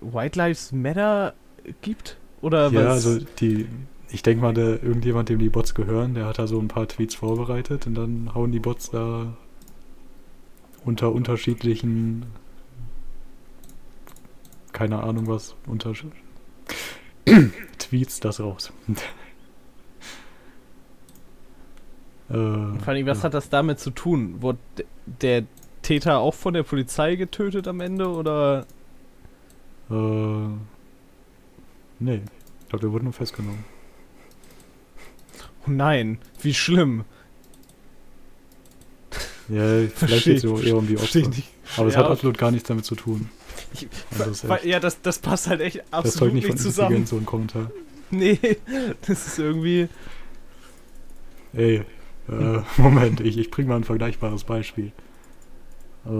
White 0.00 0.38
Lives 0.38 0.72
Matter 0.72 1.34
gibt? 1.82 2.16
Oder 2.40 2.70
Ja, 2.70 2.86
was? 2.86 3.06
also 3.06 3.24
die, 3.40 3.66
ich 4.10 4.22
denke 4.22 4.42
mal, 4.42 4.54
der, 4.54 4.82
irgendjemand, 4.82 5.28
dem 5.28 5.38
die 5.38 5.48
Bots 5.48 5.74
gehören, 5.74 6.14
der 6.14 6.26
hat 6.26 6.38
da 6.38 6.46
so 6.46 6.58
ein 6.58 6.68
paar 6.68 6.86
Tweets 6.88 7.14
vorbereitet 7.14 7.86
und 7.86 7.94
dann 7.94 8.34
hauen 8.34 8.52
die 8.52 8.60
Bots 8.60 8.90
da 8.90 9.36
unter 10.84 11.12
unterschiedlichen, 11.12 12.26
keine 14.72 15.02
Ahnung 15.02 15.26
was, 15.26 15.56
unter 15.66 15.92
Tweets 17.78 18.20
das 18.20 18.40
raus. 18.40 18.72
äh, 22.30 22.32
Vor 22.32 22.88
allem, 22.88 23.06
was 23.06 23.18
ja. 23.18 23.24
hat 23.24 23.34
das 23.34 23.50
damit 23.50 23.80
zu 23.80 23.90
tun? 23.90 24.40
Wurde 24.40 24.58
der 25.06 25.44
Täter 25.82 26.18
auch 26.18 26.34
von 26.34 26.54
der 26.54 26.62
Polizei 26.62 27.16
getötet 27.16 27.66
am 27.68 27.80
Ende 27.80 28.08
oder? 28.08 28.66
Äh, 29.90 30.48
nee. 32.00 32.20
Ich 32.62 32.68
glaube, 32.68 32.82
wir 32.84 32.92
wurden 32.92 33.04
nur 33.04 33.12
festgenommen. 33.12 33.64
Oh 35.66 35.70
nein, 35.70 36.18
wie 36.42 36.54
schlimm. 36.54 37.04
Ja, 39.48 39.62
vielleicht 39.94 40.24
geht 40.24 40.44
es 40.44 40.62
eher 40.62 40.76
um 40.76 40.86
die 40.86 40.96
Opfer. 40.98 41.20
nicht. 41.20 41.48
Aber 41.76 41.88
es 41.88 41.94
Ja. 41.94 42.00
hat 42.00 42.10
absolut 42.10 42.36
gar 42.36 42.50
nichts 42.50 42.68
damit 42.68 42.84
zu 42.84 42.94
tun. 42.94 43.30
Ich, 43.72 43.88
Also 44.12 44.24
das 44.26 44.46
weil- 44.48 44.58
echt- 44.58 44.66
ja, 44.66 44.80
das, 44.80 45.00
das 45.00 45.18
passt 45.18 45.46
halt 45.48 45.60
echt 45.62 45.78
Das 45.78 45.84
absolut 45.92 46.18
zeugt 46.18 46.34
nicht 46.34 46.44
nicht, 46.44 46.52
von 46.52 46.58
zusammen. 46.58 47.06
So 47.06 47.16
ein 47.16 47.24
Kommentar. 47.26 47.70
Nee, 48.10 48.38
das 49.06 49.26
ist 49.26 49.38
irgendwie. 49.38 49.88
Ey, 51.54 51.82
äh, 52.28 52.60
Moment, 52.76 53.20
ich, 53.20 53.38
ich 53.38 53.50
bring 53.50 53.66
mal 53.68 53.76
ein 53.76 53.84
vergleichbares 53.84 54.44
Beispiel. 54.44 54.92
Äh, 56.06 56.10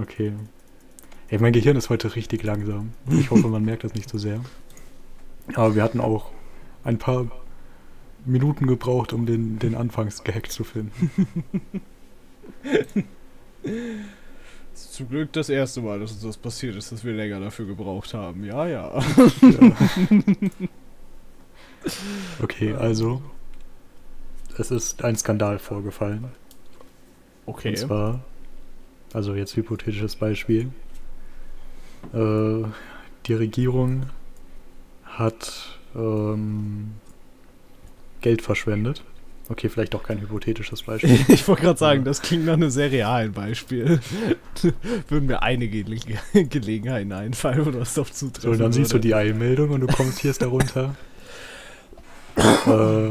okay. 0.00 0.32
Ey, 1.30 1.38
mein 1.38 1.52
Gehirn 1.52 1.76
ist 1.76 1.90
heute 1.90 2.14
richtig 2.14 2.42
langsam. 2.42 2.92
Ich 3.10 3.30
hoffe, 3.30 3.48
man 3.48 3.64
merkt 3.64 3.84
das 3.84 3.94
nicht 3.94 4.08
so 4.08 4.16
sehr. 4.16 4.40
Aber 5.54 5.74
wir 5.74 5.82
hatten 5.82 6.00
auch 6.00 6.30
ein 6.84 6.98
paar 6.98 7.26
Minuten 8.24 8.66
gebraucht, 8.66 9.12
um 9.12 9.26
den, 9.26 9.58
den 9.58 9.74
Anfangsgehackt 9.74 10.50
zu 10.50 10.64
finden. 10.64 11.10
Zum 14.74 15.08
Glück 15.08 15.32
das 15.32 15.50
erste 15.50 15.82
Mal, 15.82 16.00
dass 16.00 16.12
uns 16.12 16.22
das 16.22 16.36
passiert 16.38 16.76
ist, 16.76 16.92
dass 16.92 17.04
wir 17.04 17.12
länger 17.12 17.40
dafür 17.40 17.66
gebraucht 17.66 18.14
haben. 18.14 18.44
Ja, 18.44 18.66
ja. 18.66 18.98
Ja. 19.42 19.72
Okay, 22.42 22.74
also. 22.74 23.22
Es 24.58 24.72
ist 24.72 25.04
ein 25.04 25.16
Skandal 25.16 25.60
vorgefallen. 25.60 26.24
Okay. 27.46 27.70
Und 27.70 27.78
zwar, 27.78 28.20
also 29.12 29.34
jetzt 29.34 29.56
hypothetisches 29.56 30.16
Beispiel. 30.16 30.70
Äh, 32.14 32.66
die 33.26 33.34
Regierung 33.34 34.04
hat 35.04 35.78
ähm, 35.94 36.92
Geld 38.20 38.42
verschwendet. 38.42 39.02
Okay, 39.50 39.70
vielleicht 39.70 39.94
auch 39.94 40.02
kein 40.02 40.20
hypothetisches 40.20 40.82
Beispiel. 40.82 41.18
Ich 41.28 41.48
wollte 41.48 41.62
gerade 41.62 41.78
sagen, 41.78 42.04
das 42.04 42.20
klingt 42.20 42.44
nach 42.44 42.52
einem 42.54 42.68
sehr 42.70 42.92
realen 42.92 43.32
Beispiel. 43.32 44.00
Würden 45.08 45.26
mir 45.26 45.42
einige 45.42 45.82
Gele 45.84 46.00
Gelegenheiten 46.48 47.12
einfallen, 47.12 47.64
wo 47.64 47.70
das 47.70 47.94
doch 47.94 48.10
zutreffen 48.10 48.42
So, 48.42 48.50
und 48.52 48.58
dann 48.58 48.72
siehst 48.72 48.92
du 48.92 48.98
die 48.98 49.14
Eilmeldung 49.14 49.70
und 49.70 49.80
du 49.80 49.86
kommentierst 49.86 50.42
darunter. 50.42 50.94
äh, 52.36 53.10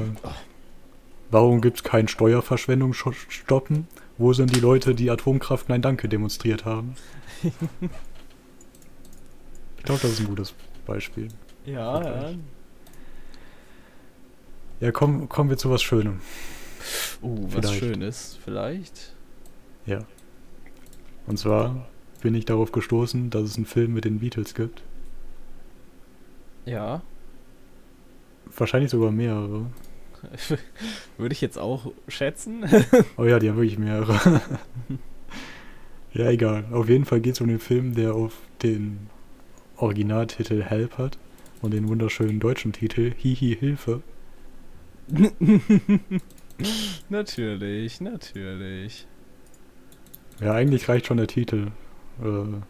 warum 1.31 1.61
gibt 1.61 1.77
es 1.77 1.83
kein 1.83 2.07
Steuerverschwendung 2.07 2.91
sch- 2.93 3.13
stoppen? 3.29 3.87
Wo 4.19 4.33
sind 4.33 4.55
die 4.55 4.59
Leute, 4.59 4.93
die 4.95 5.09
Atomkraft 5.09 5.69
Nein 5.69 5.81
Danke 5.81 6.07
demonstriert 6.07 6.65
haben? 6.65 6.95
Ich 9.87 9.89
glaube, 9.89 10.01
das 10.01 10.11
ist 10.11 10.19
ein 10.19 10.27
gutes 10.27 10.53
Beispiel. 10.85 11.29
Ja, 11.65 12.03
ja. 12.03 12.33
Ja, 14.81 14.91
komm, 14.91 15.29
kommen 15.29 15.49
wir 15.49 15.55
zu 15.55 15.69
was 15.69 15.81
Schönem. 15.81 16.19
Uh, 17.21 17.45
was 17.45 17.53
Vielleicht. 17.53 17.79
Schönes, 17.79 18.39
vielleicht. 18.43 19.15
Ja. 19.85 19.99
Und 21.25 21.39
zwar 21.39 21.87
bin 22.21 22.35
ich 22.35 22.43
darauf 22.43 22.73
gestoßen, 22.73 23.29
dass 23.29 23.43
es 23.43 23.55
einen 23.55 23.65
Film 23.65 23.93
mit 23.93 24.03
den 24.03 24.19
Beatles 24.19 24.55
gibt. 24.55 24.83
Ja. 26.65 27.01
Wahrscheinlich 28.57 28.91
sogar 28.91 29.11
mehrere. 29.11 29.67
Würde 31.17 31.31
ich 31.31 31.39
jetzt 31.39 31.57
auch 31.57 31.93
schätzen. 32.09 32.65
Oh 33.15 33.23
ja, 33.23 33.39
die 33.39 33.49
haben 33.49 33.55
wirklich 33.55 33.79
mehrere. 33.79 34.41
ja, 36.11 36.29
egal. 36.29 36.65
Auf 36.73 36.89
jeden 36.89 37.05
Fall 37.05 37.21
geht 37.21 37.35
es 37.35 37.39
um 37.39 37.47
den 37.47 37.59
Film, 37.59 37.95
der 37.95 38.15
auf 38.15 38.33
den 38.61 39.07
Originaltitel 39.77 40.63
Help 40.63 40.97
hat 40.97 41.17
und 41.61 41.73
den 41.73 41.87
wunderschönen 41.87 42.39
deutschen 42.39 42.73
Titel 42.73 43.13
Hihi 43.15 43.55
Hilfe. 43.55 44.01
natürlich, 47.09 48.01
natürlich. 48.01 49.07
Ja, 50.41 50.53
eigentlich 50.53 50.87
reicht 50.89 51.07
schon 51.07 51.17
der 51.17 51.27
Titel, 51.27 51.71
äh, 52.21 52.61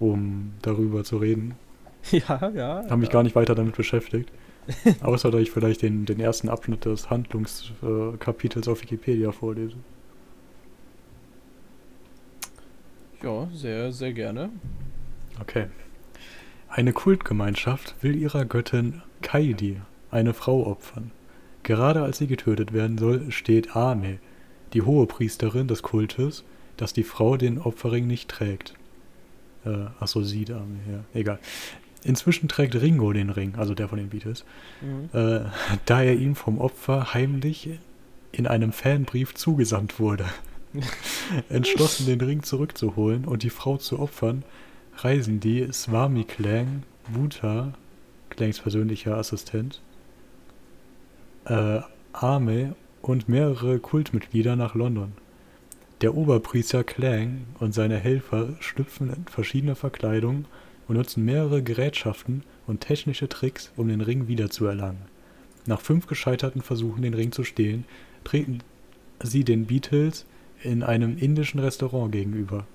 um 0.00 0.52
darüber 0.62 1.04
zu 1.04 1.18
reden. 1.18 1.54
Ja, 2.10 2.50
ja. 2.54 2.84
Habe 2.84 2.98
mich 2.98 3.08
gar 3.08 3.22
nicht 3.22 3.34
weiter 3.34 3.54
damit 3.54 3.76
beschäftigt. 3.76 4.30
Außer, 5.00 5.30
dass 5.30 5.40
ich 5.40 5.50
vielleicht 5.50 5.80
den, 5.80 6.04
den 6.04 6.20
ersten 6.20 6.50
Abschnitt 6.50 6.84
des 6.84 7.08
Handlungskapitels 7.08 8.66
äh, 8.66 8.70
auf 8.70 8.82
Wikipedia 8.82 9.32
vorlese. 9.32 9.76
Ja, 13.22 13.48
sehr, 13.54 13.90
sehr 13.90 14.12
gerne. 14.12 14.50
Okay. 15.40 15.66
Eine 16.68 16.92
Kultgemeinschaft 16.92 17.94
will 18.02 18.16
ihrer 18.16 18.44
Göttin 18.44 19.02
Kaidi 19.22 19.80
eine 20.10 20.34
Frau 20.34 20.66
opfern. 20.66 21.10
Gerade 21.62 22.02
als 22.02 22.18
sie 22.18 22.26
getötet 22.26 22.72
werden 22.72 22.98
soll, 22.98 23.30
steht 23.30 23.74
Ame, 23.76 24.18
die 24.72 24.82
hohe 24.82 25.06
Priesterin 25.06 25.68
des 25.68 25.82
Kultes, 25.82 26.44
dass 26.76 26.92
die 26.92 27.04
Frau 27.04 27.36
den 27.36 27.58
Opferring 27.58 28.06
nicht 28.06 28.28
trägt. 28.28 28.74
Äh, 29.64 29.86
achso, 30.00 30.22
sieht 30.22 30.50
Ame, 30.50 30.78
ja, 30.90 31.04
egal. 31.18 31.38
Inzwischen 32.02 32.48
trägt 32.48 32.74
Ringo 32.74 33.12
den 33.12 33.30
Ring, 33.30 33.54
also 33.56 33.74
der 33.74 33.88
von 33.88 33.98
den 33.98 34.10
Beatles, 34.10 34.44
Mhm. 34.82 35.08
äh, 35.18 35.40
da 35.86 36.02
er 36.02 36.14
ihm 36.14 36.34
vom 36.34 36.58
Opfer 36.58 37.14
heimlich 37.14 37.70
in 38.32 38.46
einem 38.46 38.72
Fanbrief 38.72 39.34
zugesandt 39.34 39.98
wurde. 40.00 40.26
Entschlossen, 41.48 42.06
den 42.06 42.20
Ring 42.20 42.42
zurückzuholen 42.42 43.24
und 43.24 43.42
die 43.42 43.50
Frau 43.50 43.76
zu 43.76 44.00
opfern, 44.00 44.42
reisen 44.96 45.40
die 45.40 45.68
Swami 45.72 46.24
Klang, 46.24 46.82
Buddha, 47.12 47.74
Klangs 48.30 48.60
persönlicher 48.60 49.16
Assistent, 49.16 49.80
äh, 51.46 51.80
Ame 52.12 52.74
und 53.02 53.28
mehrere 53.28 53.78
Kultmitglieder 53.78 54.56
nach 54.56 54.74
London. 54.74 55.12
Der 56.00 56.14
Oberpriester 56.14 56.84
Klang 56.84 57.46
und 57.60 57.74
seine 57.74 57.98
Helfer 57.98 58.54
schlüpfen 58.60 59.10
in 59.10 59.24
verschiedene 59.26 59.74
Verkleidungen 59.74 60.46
und 60.88 60.96
nutzen 60.96 61.24
mehrere 61.24 61.62
Gerätschaften 61.62 62.42
und 62.66 62.80
technische 62.80 63.28
Tricks, 63.28 63.72
um 63.76 63.88
den 63.88 64.00
Ring 64.00 64.28
wiederzuerlangen. 64.28 65.02
Nach 65.66 65.80
fünf 65.80 66.06
gescheiterten 66.06 66.62
Versuchen, 66.62 67.02
den 67.02 67.14
Ring 67.14 67.32
zu 67.32 67.44
stehlen, 67.44 67.84
treten 68.22 68.58
sie 69.22 69.44
den 69.44 69.66
Beatles 69.66 70.26
in 70.62 70.82
einem 70.82 71.16
indischen 71.16 71.60
Restaurant 71.60 72.12
gegenüber. 72.12 72.66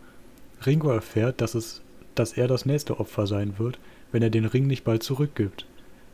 Ringo 0.65 0.89
erfährt, 0.89 1.41
dass, 1.41 1.55
es, 1.55 1.81
dass 2.19 2.33
er 2.33 2.47
das 2.47 2.65
nächste 2.65 2.99
Opfer 2.99 3.25
sein 3.27 3.57
wird, 3.57 3.79
wenn 4.11 4.21
er 4.21 4.29
den 4.29 4.45
Ring 4.45 4.67
nicht 4.67 4.83
bald 4.83 5.03
zurückgibt. 5.03 5.65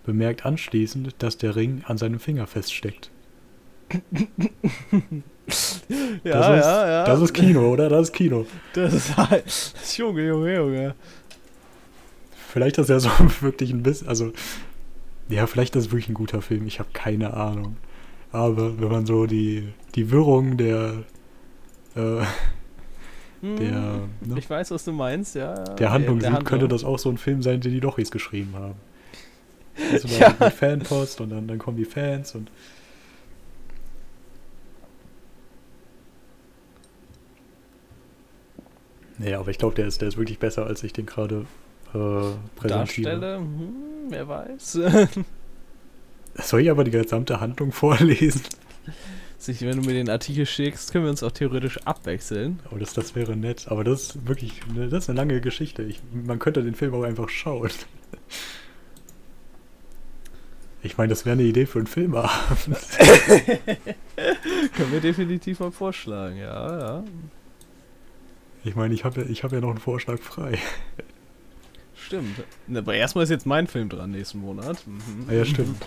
Bemerkt 0.06 0.46
anschließend, 0.46 1.16
dass 1.20 1.38
der 1.38 1.56
Ring 1.56 1.84
an 1.86 1.98
seinem 1.98 2.20
Finger 2.20 2.48
feststeckt. 2.48 3.12
Ja, 6.24 6.40
das 6.40 6.60
ist, 6.60 6.66
ja, 6.66 6.88
ja. 6.88 7.04
Das 7.06 7.22
ist 7.22 7.34
Kino, 7.34 7.72
oder? 7.72 7.88
Das 7.88 8.08
ist 8.08 8.14
Kino. 8.14 8.48
Das 8.74 8.94
ist 8.94 9.16
halt. 9.16 9.46
Das 9.46 9.76
ist 9.80 9.98
Junge, 9.98 10.26
Junge, 10.28 10.56
Junge. 10.56 10.96
Vielleicht 12.50 12.78
ist 12.78 12.90
er 12.90 13.00
so 13.00 13.10
wirklich 13.42 13.72
ein 13.72 13.84
bisschen, 13.84 14.08
also, 14.08 14.32
ja, 15.30 15.46
vielleicht 15.46 15.76
ist 15.76 15.86
es 15.86 15.92
wirklich 15.92 16.10
ein 16.10 16.16
guter 16.16 16.42
Film, 16.42 16.66
ich 16.66 16.80
habe 16.80 16.90
keine 16.94 17.34
Ahnung. 17.36 17.78
Aber 18.32 18.80
wenn 18.80 18.90
man 18.90 19.06
so 19.06 19.28
die, 19.28 19.70
die 19.94 20.10
Wirrung 20.10 20.58
der, 20.58 21.04
äh, 21.96 22.24
der, 23.42 24.08
ne, 24.22 24.36
Ich 24.38 24.50
weiß, 24.50 24.72
was 24.72 24.84
du 24.86 24.92
meinst, 24.92 25.36
ja. 25.36 25.54
der 25.76 25.92
Handlung 25.92 26.20
der 26.20 26.30
Handlung. 26.30 26.46
könnte 26.46 26.68
das 26.68 26.84
auch 26.84 26.98
so 27.00 27.10
ein 27.10 27.18
Film 27.18 27.42
sein, 27.44 27.62
den 27.62 27.72
die 27.72 27.80
Dochis 27.80 28.12
geschrieben 28.12 28.54
haben. 28.56 28.76
Also 29.92 30.08
Ja. 30.08 30.34
mit 30.40 30.54
Fanpost 30.54 31.20
und 31.20 31.32
dann, 31.32 31.48
dann 31.48 31.58
kommen 31.58 31.76
die 31.76 31.84
Fans 31.86 32.34
und. 32.34 32.50
Nee, 39.18 39.34
aber 39.34 39.50
ich 39.50 39.58
glaube, 39.58 39.76
der 39.76 39.88
ist, 39.88 40.02
der 40.02 40.08
ist 40.10 40.18
wirklich 40.18 40.40
besser, 40.40 40.66
als 40.66 40.84
ich 40.84 40.92
den 40.94 41.06
gerade 41.06 41.46
äh, 41.94 41.98
präsentiere. 42.56 43.12
Darstelle, 43.20 43.38
hm, 43.38 43.74
wer 44.10 44.28
weiß. 44.28 44.80
Soll 46.36 46.62
ich 46.62 46.70
aber 46.70 46.84
die 46.84 46.92
gesamte 46.92 47.40
Handlung 47.40 47.72
vorlesen? 47.72 48.42
Sich, 49.46 49.62
wenn 49.62 49.80
du 49.80 49.88
mir 49.88 49.94
den 49.94 50.10
Artikel 50.10 50.48
schickst, 50.48 50.92
können 50.92 51.04
wir 51.04 51.12
uns 51.12 51.22
auch 51.22 51.32
theoretisch 51.32 51.78
abwechseln. 51.86 52.60
Oh, 52.72 52.78
das, 52.78 52.94
das 52.94 53.14
wäre 53.14 53.36
nett. 53.36 53.68
Aber 53.68 53.84
das 53.84 54.02
ist 54.02 54.28
wirklich 54.28 54.66
ne, 54.74 54.90
das 54.90 55.04
ist 55.04 55.10
eine 55.12 55.18
lange 55.18 55.40
Geschichte. 55.40 55.84
Ich, 55.84 56.02
man 56.12 56.40
könnte 56.40 56.64
den 56.64 56.74
Film 56.74 56.96
auch 56.96 57.04
einfach 57.04 57.30
schauen. 57.30 57.70
Ich 60.82 60.98
meine, 60.98 61.10
das 61.10 61.26
wäre 61.26 61.34
eine 61.34 61.44
Idee 61.44 61.68
für 61.68 61.78
einen 61.78 61.88
Filmabend. 61.88 62.30
Können 64.74 64.92
wir 64.92 65.00
definitiv 65.00 65.60
mal 65.60 65.72
vorschlagen, 65.72 66.38
ja, 66.38 66.80
ja. 66.80 67.04
Ich 68.64 68.76
meine, 68.76 68.96
ich 68.96 69.04
habe 69.04 69.22
ja, 69.22 69.28
ich 69.28 69.44
hab 69.44 69.52
ja 69.52 69.62
noch 69.62 69.70
einen 69.70 69.78
Vorschlag 69.78 70.20
frei. 70.20 70.58
Stimmt. 71.96 72.44
Aber 72.74 72.96
erstmal 72.96 73.24
ist 73.24 73.30
jetzt 73.30 73.46
mein 73.46 73.68
Film 73.68 73.90
dran 73.90 74.10
nächsten 74.10 74.40
Monat. 74.40 74.86
Mhm. 74.88 75.26
Ah 75.28 75.34
ja, 75.34 75.46
stimmt. 75.46 75.86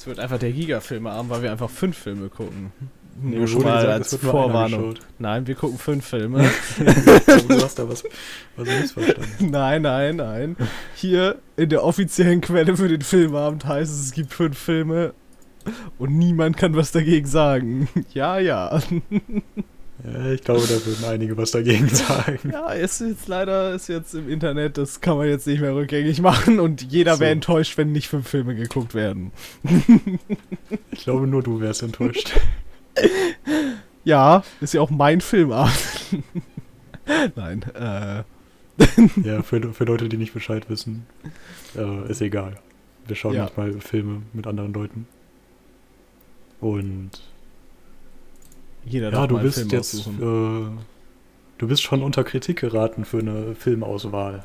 Es 0.00 0.06
wird 0.06 0.18
einfach 0.18 0.38
der 0.38 0.50
Giga-Filmeabend, 0.50 1.28
weil 1.28 1.42
wir 1.42 1.52
einfach 1.52 1.68
fünf 1.68 1.94
Filme 1.94 2.30
gucken. 2.30 2.72
Mir 3.20 3.40
Nur 3.40 3.46
schon 3.46 3.62
mal 3.64 3.82
gesagt, 3.82 4.14
als 4.14 4.16
Vorwarnung. 4.16 4.94
Nein, 5.18 5.46
wir 5.46 5.54
gucken 5.54 5.76
fünf 5.76 6.06
Filme. 6.06 6.38
du 6.78 7.62
hast 7.62 7.78
da 7.78 7.86
was, 7.86 8.02
was 8.56 8.66
missverstanden. 8.66 9.28
nein, 9.50 9.82
nein, 9.82 10.16
nein. 10.16 10.56
Hier 10.94 11.36
in 11.58 11.68
der 11.68 11.84
offiziellen 11.84 12.40
Quelle 12.40 12.78
für 12.78 12.88
den 12.88 13.02
Filmabend 13.02 13.66
heißt 13.66 13.92
es, 13.92 14.06
es 14.06 14.12
gibt 14.12 14.32
fünf 14.32 14.56
Filme 14.56 15.12
und 15.98 16.16
niemand 16.16 16.56
kann 16.56 16.74
was 16.74 16.92
dagegen 16.92 17.26
sagen. 17.26 17.86
Ja, 18.14 18.38
ja. 18.38 18.80
Ja, 20.04 20.30
ich 20.32 20.42
glaube, 20.42 20.60
da 20.62 20.86
würden 20.86 21.04
einige 21.06 21.36
was 21.36 21.50
dagegen 21.50 21.88
sagen. 21.94 22.50
Ja, 22.52 22.70
ist 22.72 23.00
jetzt 23.00 23.28
leider 23.28 23.74
ist 23.74 23.88
jetzt 23.88 24.14
im 24.14 24.28
Internet, 24.28 24.78
das 24.78 25.00
kann 25.00 25.16
man 25.16 25.28
jetzt 25.28 25.46
nicht 25.46 25.60
mehr 25.60 25.74
rückgängig 25.74 26.20
machen 26.20 26.58
und 26.60 26.82
jeder 26.90 27.14
So. 27.14 27.20
wäre 27.20 27.32
enttäuscht, 27.32 27.76
wenn 27.76 27.92
nicht 27.92 28.08
fünf 28.08 28.28
Filme 28.28 28.54
geguckt 28.54 28.94
werden. 28.94 29.32
Ich 30.92 31.04
glaube, 31.04 31.26
nur 31.26 31.42
du 31.42 31.60
wärst 31.60 31.82
enttäuscht. 31.82 32.32
Ja, 34.04 34.42
ist 34.62 34.72
ja 34.72 34.80
auch 34.80 34.88
mein 34.90 35.20
Filmabend. 35.20 35.74
Nein, 37.36 37.62
äh. 37.74 38.22
Ja, 39.22 39.42
für, 39.42 39.74
für 39.74 39.84
Leute, 39.84 40.08
die 40.08 40.16
nicht 40.16 40.32
Bescheid 40.32 40.70
wissen, 40.70 41.06
äh, 41.76 42.10
ist 42.10 42.22
egal. 42.22 42.56
Wir 43.06 43.14
schauen 43.14 43.34
Ja. 43.34 43.42
manchmal 43.56 43.78
Filme 43.82 44.22
mit 44.32 44.46
anderen 44.46 44.72
Leuten. 44.72 45.06
Und 46.60 47.10
Jeder 48.84 49.12
ja, 49.12 49.26
du 49.26 49.38
bist 49.38 49.58
Film 49.58 49.70
jetzt, 49.70 50.06
äh, 50.06 50.10
du 50.20 51.68
bist 51.68 51.82
schon 51.82 52.02
unter 52.02 52.24
Kritik 52.24 52.60
geraten 52.60 53.04
für 53.04 53.18
eine 53.18 53.54
Filmauswahl, 53.54 54.44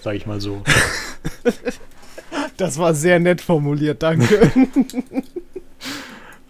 sag 0.00 0.14
ich 0.14 0.26
mal 0.26 0.40
so. 0.40 0.62
Das 2.56 2.78
war 2.78 2.94
sehr 2.94 3.18
nett 3.18 3.40
formuliert, 3.40 4.02
danke. 4.02 4.52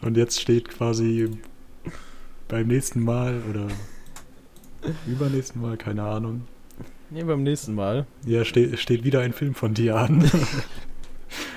Und 0.03 0.16
jetzt 0.16 0.40
steht 0.40 0.68
quasi 0.68 1.31
beim 2.49 2.66
nächsten 2.66 3.01
Mal 3.01 3.40
oder 3.49 3.68
übernächsten 5.07 5.62
Mal, 5.62 5.77
keine 5.77 6.03
Ahnung. 6.03 6.42
nee, 7.11 7.23
beim 7.23 7.42
nächsten 7.42 7.75
Mal. 7.75 8.07
Ja, 8.27 8.45
steht, 8.45 8.79
steht 8.79 9.05
wieder 9.05 9.21
ein 9.21 9.33
Film 9.33 9.55
von 9.55 9.75
dir 9.75 9.97
an. 9.97 10.31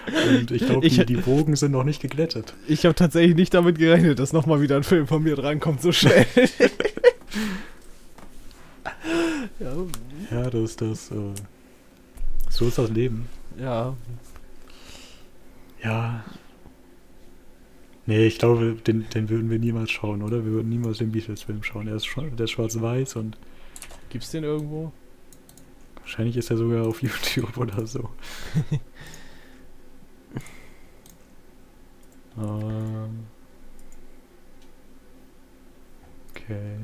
Und 0.07 0.51
ich 0.51 0.65
glaube, 0.65 0.87
die, 0.87 1.05
die 1.05 1.25
Wogen 1.25 1.55
sind 1.55 1.71
noch 1.71 1.83
nicht 1.83 2.01
geglättet. 2.01 2.53
Ich 2.67 2.85
habe 2.85 2.95
tatsächlich 2.95 3.35
nicht 3.35 3.53
damit 3.53 3.77
gerechnet, 3.77 4.19
dass 4.19 4.33
nochmal 4.33 4.61
wieder 4.61 4.75
ein 4.75 4.83
Film 4.83 5.07
von 5.07 5.23
mir 5.23 5.35
drankommt 5.35 5.81
so 5.81 5.91
schnell. 5.91 6.25
ja, 10.31 10.49
das 10.49 10.61
ist 10.61 10.81
das. 10.81 11.11
Äh, 11.11 11.33
so 12.49 12.67
ist 12.67 12.77
das 12.77 12.89
Leben. 12.89 13.27
ja, 13.59 13.95
Ja. 15.83 16.23
Nee, 18.07 18.27
ich 18.27 18.37
glaube, 18.37 18.77
den, 18.85 19.09
den 19.09 19.29
würden 19.29 19.49
wir 19.49 19.57
niemals 19.57 19.89
schauen, 19.89 20.21
oder? 20.21 20.45
Wir 20.45 20.51
würden 20.51 20.69
niemals 20.69 20.99
den 20.99 21.11
Beatles-Film 21.11 21.63
schauen. 21.63 21.87
Er 21.87 21.95
ist, 21.95 22.05
schon, 22.05 22.35
der 22.35 22.43
ist 22.43 22.51
schwarz-weiß 22.51 23.15
und 23.15 23.35
gibt's 24.09 24.29
den 24.29 24.43
irgendwo? 24.43 24.91
wahrscheinlich 26.05 26.37
ist 26.37 26.51
er 26.51 26.57
sogar 26.57 26.87
auf 26.87 27.01
YouTube 27.01 27.57
oder 27.57 27.85
so. 27.85 28.09
ähm. 32.37 33.25
Okay. 36.31 36.77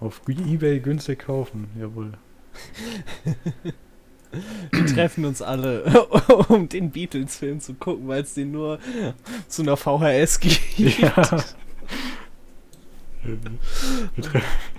Auf 0.00 0.20
Ebay 0.52 0.80
günstig 0.80 1.20
kaufen, 1.20 1.68
jawohl. 1.78 2.12
Wir 4.72 4.86
treffen 4.86 5.24
uns 5.24 5.40
alle, 5.40 5.84
um 6.48 6.68
den 6.68 6.90
Beatles-Film 6.90 7.60
zu 7.60 7.72
gucken, 7.74 8.08
weil 8.08 8.22
es 8.22 8.34
den 8.34 8.52
nur 8.52 8.78
zu 9.48 9.62
einer 9.62 9.76
VHS 9.76 10.38
gibt. 10.40 10.78
Ja. 10.78 11.14
wir, 13.24 13.38
tre- 14.22 14.42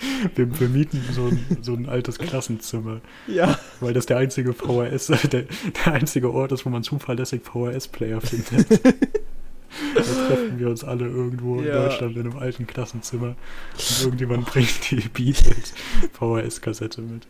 wir, 0.34 0.60
wir 0.60 0.68
mieten 0.68 1.00
so 1.12 1.26
ein, 1.26 1.44
so 1.62 1.74
ein 1.74 1.88
altes 1.88 2.18
Klassenzimmer, 2.18 3.00
Ja. 3.26 3.58
weil 3.80 3.92
das 3.94 4.06
der 4.06 4.18
einzige 4.18 4.52
VHS, 4.52 5.06
der, 5.30 5.44
der 5.84 5.92
einzige 5.92 6.32
Ort 6.32 6.52
ist, 6.52 6.64
wo 6.66 6.70
man 6.70 6.82
zuverlässig 6.82 7.42
VHS-Player 7.42 8.20
findet. 8.20 8.70
da 9.94 10.00
treffen 10.02 10.58
wir 10.58 10.68
uns 10.68 10.82
alle 10.84 11.06
irgendwo 11.06 11.58
in 11.60 11.66
Ja. 11.66 11.84
Deutschland 11.84 12.16
in 12.16 12.22
einem 12.28 12.38
alten 12.38 12.66
Klassenzimmer 12.66 13.34
und 13.74 14.00
irgendjemand 14.02 14.46
bringt 14.46 14.90
die 14.90 14.96
Beatles 15.08 15.74
VHS-Kassette 16.12 17.02
mit. 17.02 17.26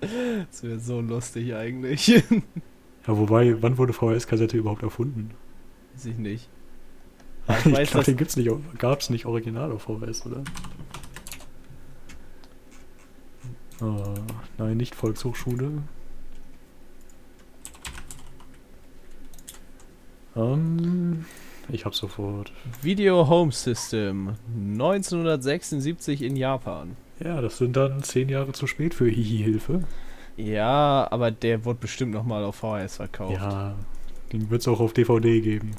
Das 0.50 0.62
wäre 0.62 0.78
so 0.78 1.00
lustig 1.00 1.54
eigentlich. 1.54 2.08
Ja, 2.08 2.22
wobei, 3.16 3.60
wann 3.62 3.78
wurde 3.78 3.92
VHS-Kassette 3.92 4.56
überhaupt 4.56 4.82
erfunden? 4.82 5.30
Weiß 5.94 6.06
ich 6.06 6.18
nicht. 6.18 6.48
Ich 7.48 7.66
Ich 7.66 7.90
glaube, 7.90 8.04
den 8.04 8.16
gibt's 8.18 8.36
nicht, 8.36 8.50
gab's 8.76 9.08
nicht 9.08 9.24
original 9.24 9.72
auf 9.72 9.82
VHS, 9.82 10.26
oder? 10.26 10.44
Ah, 13.80 14.14
nein, 14.58 14.76
nicht 14.76 14.94
Volkshochschule. 14.94 15.82
Ähm, 20.34 21.24
ich 21.70 21.84
hab's 21.84 21.98
sofort. 21.98 22.52
Video 22.82 23.28
Home 23.28 23.52
System 23.52 24.34
1976 24.56 26.22
in 26.22 26.36
Japan. 26.36 26.96
Ja, 27.22 27.40
das 27.40 27.58
sind 27.58 27.76
dann 27.76 28.02
zehn 28.02 28.28
Jahre 28.28 28.52
zu 28.52 28.66
spät 28.66 28.94
für 28.94 29.08
Hihi-Hilfe. 29.08 29.82
Ja, 30.36 31.08
aber 31.10 31.30
der 31.32 31.64
wird 31.64 31.80
bestimmt 31.80 32.12
nochmal 32.12 32.44
auf 32.44 32.56
VHS 32.56 32.96
verkauft. 32.96 33.34
Ja, 33.34 33.74
den 34.32 34.50
wird's 34.50 34.68
auch 34.68 34.78
auf 34.80 34.92
DVD 34.92 35.40
geben. 35.40 35.72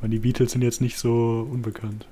Weil 0.00 0.10
die 0.10 0.20
Beatles 0.20 0.52
sind 0.52 0.62
jetzt 0.62 0.80
nicht 0.80 0.96
so 0.96 1.46
unbekannt. 1.50 2.06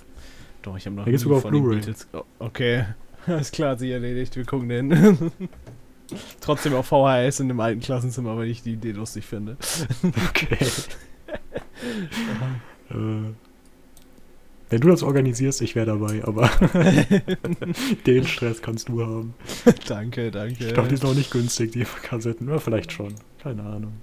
Doch, 0.62 0.76
ich 0.76 0.86
habe 0.86 0.96
noch 0.96 1.06
nie 1.06 1.16
sogar 1.16 1.38
auf 1.38 1.42
von 1.42 1.54
den. 1.54 1.68
Beatles. 1.68 2.08
Oh, 2.12 2.22
okay, 2.40 2.84
alles 3.28 3.50
klar, 3.50 3.70
hat 3.70 3.78
sich 3.80 3.90
erledigt. 3.90 4.36
Wir 4.36 4.44
gucken 4.44 4.68
den. 4.68 5.32
Trotzdem 6.40 6.74
auf 6.74 6.86
VHS 6.86 7.40
in 7.40 7.48
dem 7.48 7.60
alten 7.60 7.80
Klassenzimmer, 7.80 8.36
weil 8.36 8.48
ich 8.48 8.62
die 8.62 8.72
Idee 8.72 8.92
lustig 8.92 9.26
finde. 9.26 9.56
Okay. 10.30 10.56
äh, 12.90 13.32
wenn 14.70 14.80
du 14.82 14.88
das 14.88 15.02
organisierst, 15.02 15.62
ich 15.62 15.74
wäre 15.74 15.86
dabei, 15.86 16.22
aber 16.24 16.50
den 18.06 18.26
Stress 18.26 18.60
kannst 18.60 18.88
du 18.88 19.02
haben. 19.02 19.34
danke, 19.86 20.30
danke. 20.30 20.66
Ich 20.66 20.74
glaube, 20.74 20.88
die 20.88 20.96
sind 20.96 21.08
auch 21.08 21.14
nicht 21.14 21.30
günstig, 21.30 21.72
die 21.72 21.86
Kassetten. 22.02 22.48
Oder 22.48 22.60
vielleicht 22.60 22.92
schon. 22.92 23.14
Keine 23.42 23.62
Ahnung. 23.62 23.94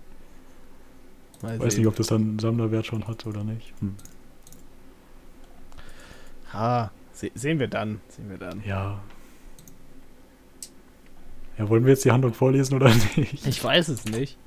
Mal 1.42 1.60
Weiß 1.60 1.74
sehen. 1.74 1.82
nicht, 1.82 1.88
ob 1.88 1.96
das 1.96 2.08
dann 2.08 2.22
einen 2.22 2.40
Sammlerwert 2.40 2.88
schon 2.88 3.08
hat 3.08 3.26
oder 3.28 3.44
nicht. 3.44 3.74
Hm. 3.80 3.96
Ah, 6.52 6.90
se 7.14 7.30
sehen 7.36 7.60
wir 7.60 7.68
dann. 7.68 8.00
Sehen 8.08 8.30
wir 8.30 8.38
dann. 8.38 8.64
Ja. 8.66 9.04
Ja, 11.58 11.70
wollen 11.70 11.84
wir 11.86 11.92
jetzt 11.92 12.06
die 12.06 12.12
Handlung 12.12 12.34
vorlesen 12.34 12.76
oder 12.76 12.90
nicht? 13.16 13.46
Ich 13.48 13.64
weiß 13.64 13.88
es 13.90 14.06
nicht. 14.06 14.38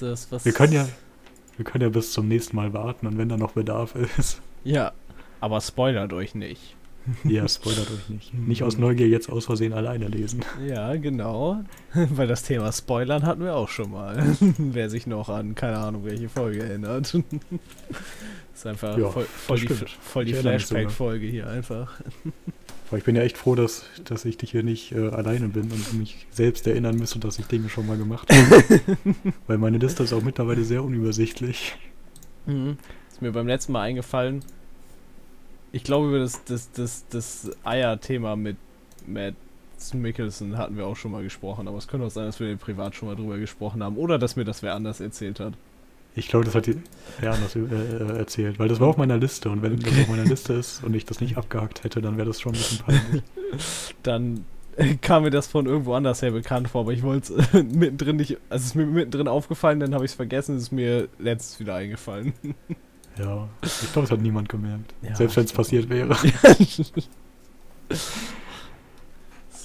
Das? 0.00 0.28
Wir 0.44 0.52
können 0.52 0.72
ja, 0.72 0.86
wir 1.56 1.64
können 1.64 1.82
ja 1.82 1.88
bis 1.88 2.12
zum 2.12 2.28
nächsten 2.28 2.56
Mal 2.56 2.72
warten 2.74 3.06
und 3.06 3.16
wenn 3.16 3.28
da 3.28 3.36
noch 3.36 3.52
Bedarf 3.52 3.94
ist. 4.18 4.40
Ja, 4.64 4.92
aber 5.40 5.60
spoilert 5.60 6.12
euch 6.12 6.34
nicht. 6.34 6.74
Ja, 7.22 7.46
spoilert 7.48 7.88
euch 7.92 8.08
nicht. 8.08 8.34
Nicht 8.48 8.64
aus 8.64 8.78
Neugier 8.78 9.06
jetzt 9.08 9.30
aus 9.30 9.44
Versehen 9.46 9.72
alleine 9.72 10.08
lesen. 10.08 10.44
Ja, 10.66 10.96
genau. 10.96 11.60
Weil 11.94 12.26
das 12.26 12.42
Thema 12.42 12.72
Spoilern 12.72 13.24
hatten 13.24 13.44
wir 13.44 13.54
auch 13.54 13.68
schon 13.68 13.92
mal. 13.92 14.36
Wer 14.58 14.90
sich 14.90 15.06
noch 15.06 15.28
an, 15.28 15.54
keine 15.54 15.78
Ahnung, 15.78 16.04
welche 16.04 16.28
Folge 16.28 16.64
erinnert. 16.64 17.14
ist 18.52 18.66
einfach 18.66 18.98
Ja, 18.98 19.08
voll, 19.08 19.24
voll 19.24 19.60
die, 19.60 19.66
das 19.68 19.84
voll 20.00 20.24
die. 20.24 20.34
Flashback-Folge 20.34 21.26
hier 21.28 21.46
einfach. 21.48 21.92
Aber 22.88 22.98
ich 22.98 23.04
bin 23.04 23.16
ja 23.16 23.22
echt 23.22 23.36
froh, 23.36 23.54
dass, 23.54 23.84
dass 24.04 24.24
ich 24.24 24.36
dich 24.36 24.52
hier 24.52 24.62
nicht 24.62 24.92
äh, 24.92 25.08
alleine 25.08 25.48
bin 25.48 25.70
und 25.72 25.94
mich 25.94 26.26
selbst 26.30 26.66
erinnern 26.66 26.96
müsste, 26.96 27.18
dass 27.18 27.38
ich 27.38 27.46
Dinge 27.46 27.68
schon 27.68 27.86
mal 27.86 27.96
gemacht 27.96 28.28
habe. 28.30 28.80
Weil 29.46 29.58
meine 29.58 29.78
Liste 29.78 30.04
ist 30.04 30.12
auch 30.12 30.22
mittlerweile 30.22 30.62
sehr 30.62 30.84
unübersichtlich. 30.84 31.76
Mhm. 32.46 32.78
Ist 33.10 33.22
mir 33.22 33.32
beim 33.32 33.48
letzten 33.48 33.72
Mal 33.72 33.82
eingefallen. 33.82 34.44
Ich 35.72 35.82
glaube, 35.82 36.08
über 36.08 36.18
das, 36.20 36.44
das, 36.44 36.70
das, 36.72 37.04
das 37.10 37.50
Eier-Thema 37.64 38.36
mit 38.36 38.56
Matt 39.06 39.34
Mickelson 39.92 40.56
hatten 40.56 40.76
wir 40.76 40.86
auch 40.86 40.96
schon 40.96 41.12
mal 41.12 41.22
gesprochen, 41.22 41.68
aber 41.68 41.78
es 41.78 41.86
könnte 41.88 42.06
auch 42.06 42.10
sein, 42.10 42.26
dass 42.26 42.40
wir 42.40 42.56
privat 42.56 42.94
schon 42.94 43.08
mal 43.08 43.16
drüber 43.16 43.38
gesprochen 43.38 43.82
haben 43.82 43.96
oder 43.96 44.18
dass 44.18 44.36
mir 44.36 44.44
das 44.44 44.62
wer 44.62 44.74
anders 44.74 45.00
erzählt 45.00 45.40
hat. 45.40 45.54
Ich 46.16 46.28
glaube, 46.28 46.46
das 46.46 46.54
hat 46.54 46.66
die 46.66 46.76
wer 47.20 47.32
anders 47.32 47.54
äh, 47.54 47.60
äh, 47.60 48.18
erzählt, 48.18 48.58
weil 48.58 48.68
das 48.68 48.80
war 48.80 48.88
auf 48.88 48.96
meiner 48.96 49.18
Liste 49.18 49.50
und 49.50 49.62
wenn 49.62 49.78
das 49.78 49.92
auf 49.92 50.08
meiner 50.08 50.24
Liste 50.24 50.54
ist 50.54 50.82
und 50.82 50.94
ich 50.94 51.04
das 51.04 51.20
nicht 51.20 51.36
abgehakt 51.36 51.84
hätte, 51.84 52.00
dann 52.00 52.16
wäre 52.16 52.26
das 52.26 52.40
schon 52.40 52.52
ein 52.52 52.58
bisschen 52.58 52.78
peinlich. 52.78 53.22
Dann 54.02 54.44
kam 55.00 55.22
mir 55.22 55.30
das 55.30 55.46
von 55.46 55.66
irgendwo 55.66 55.94
anders 55.94 56.20
her 56.20 56.32
bekannt 56.32 56.68
vor, 56.68 56.82
aber 56.82 56.92
ich 56.92 57.02
wollte 57.02 57.34
es 57.34 57.54
äh, 57.54 57.62
mittendrin 57.62 58.16
nicht, 58.16 58.38
also 58.50 58.62
es 58.62 58.66
ist 58.66 58.74
mir 58.74 58.86
mittendrin 58.86 59.28
aufgefallen, 59.28 59.80
dann 59.80 59.94
habe 59.94 60.04
ich 60.04 60.10
es 60.10 60.14
vergessen, 60.14 60.56
es 60.56 60.64
ist 60.64 60.72
mir 60.72 61.08
letztens 61.18 61.60
wieder 61.60 61.74
eingefallen. 61.74 62.34
Ja, 63.18 63.48
ich 63.62 63.92
glaube, 63.94 64.06
das 64.06 64.10
hat 64.10 64.20
niemand 64.20 64.50
gemerkt. 64.50 64.92
Ja, 65.00 65.14
Selbst 65.14 65.38
wenn 65.38 65.44
es 65.46 65.52
passiert 65.54 65.88
wäre. 65.88 66.14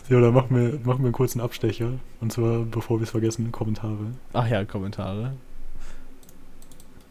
Ja, 0.08 0.22
dann 0.22 0.34
machen 0.34 0.56
wir, 0.56 0.80
machen 0.86 1.00
wir 1.00 1.08
einen 1.08 1.12
kurzen 1.12 1.42
Abstecher. 1.42 2.00
Und 2.22 2.32
zwar, 2.32 2.60
bevor 2.60 3.00
wir 3.00 3.04
es 3.04 3.10
vergessen, 3.10 3.52
Kommentare. 3.52 4.14
Ach 4.32 4.48
ja, 4.48 4.64
Kommentare. 4.64 5.34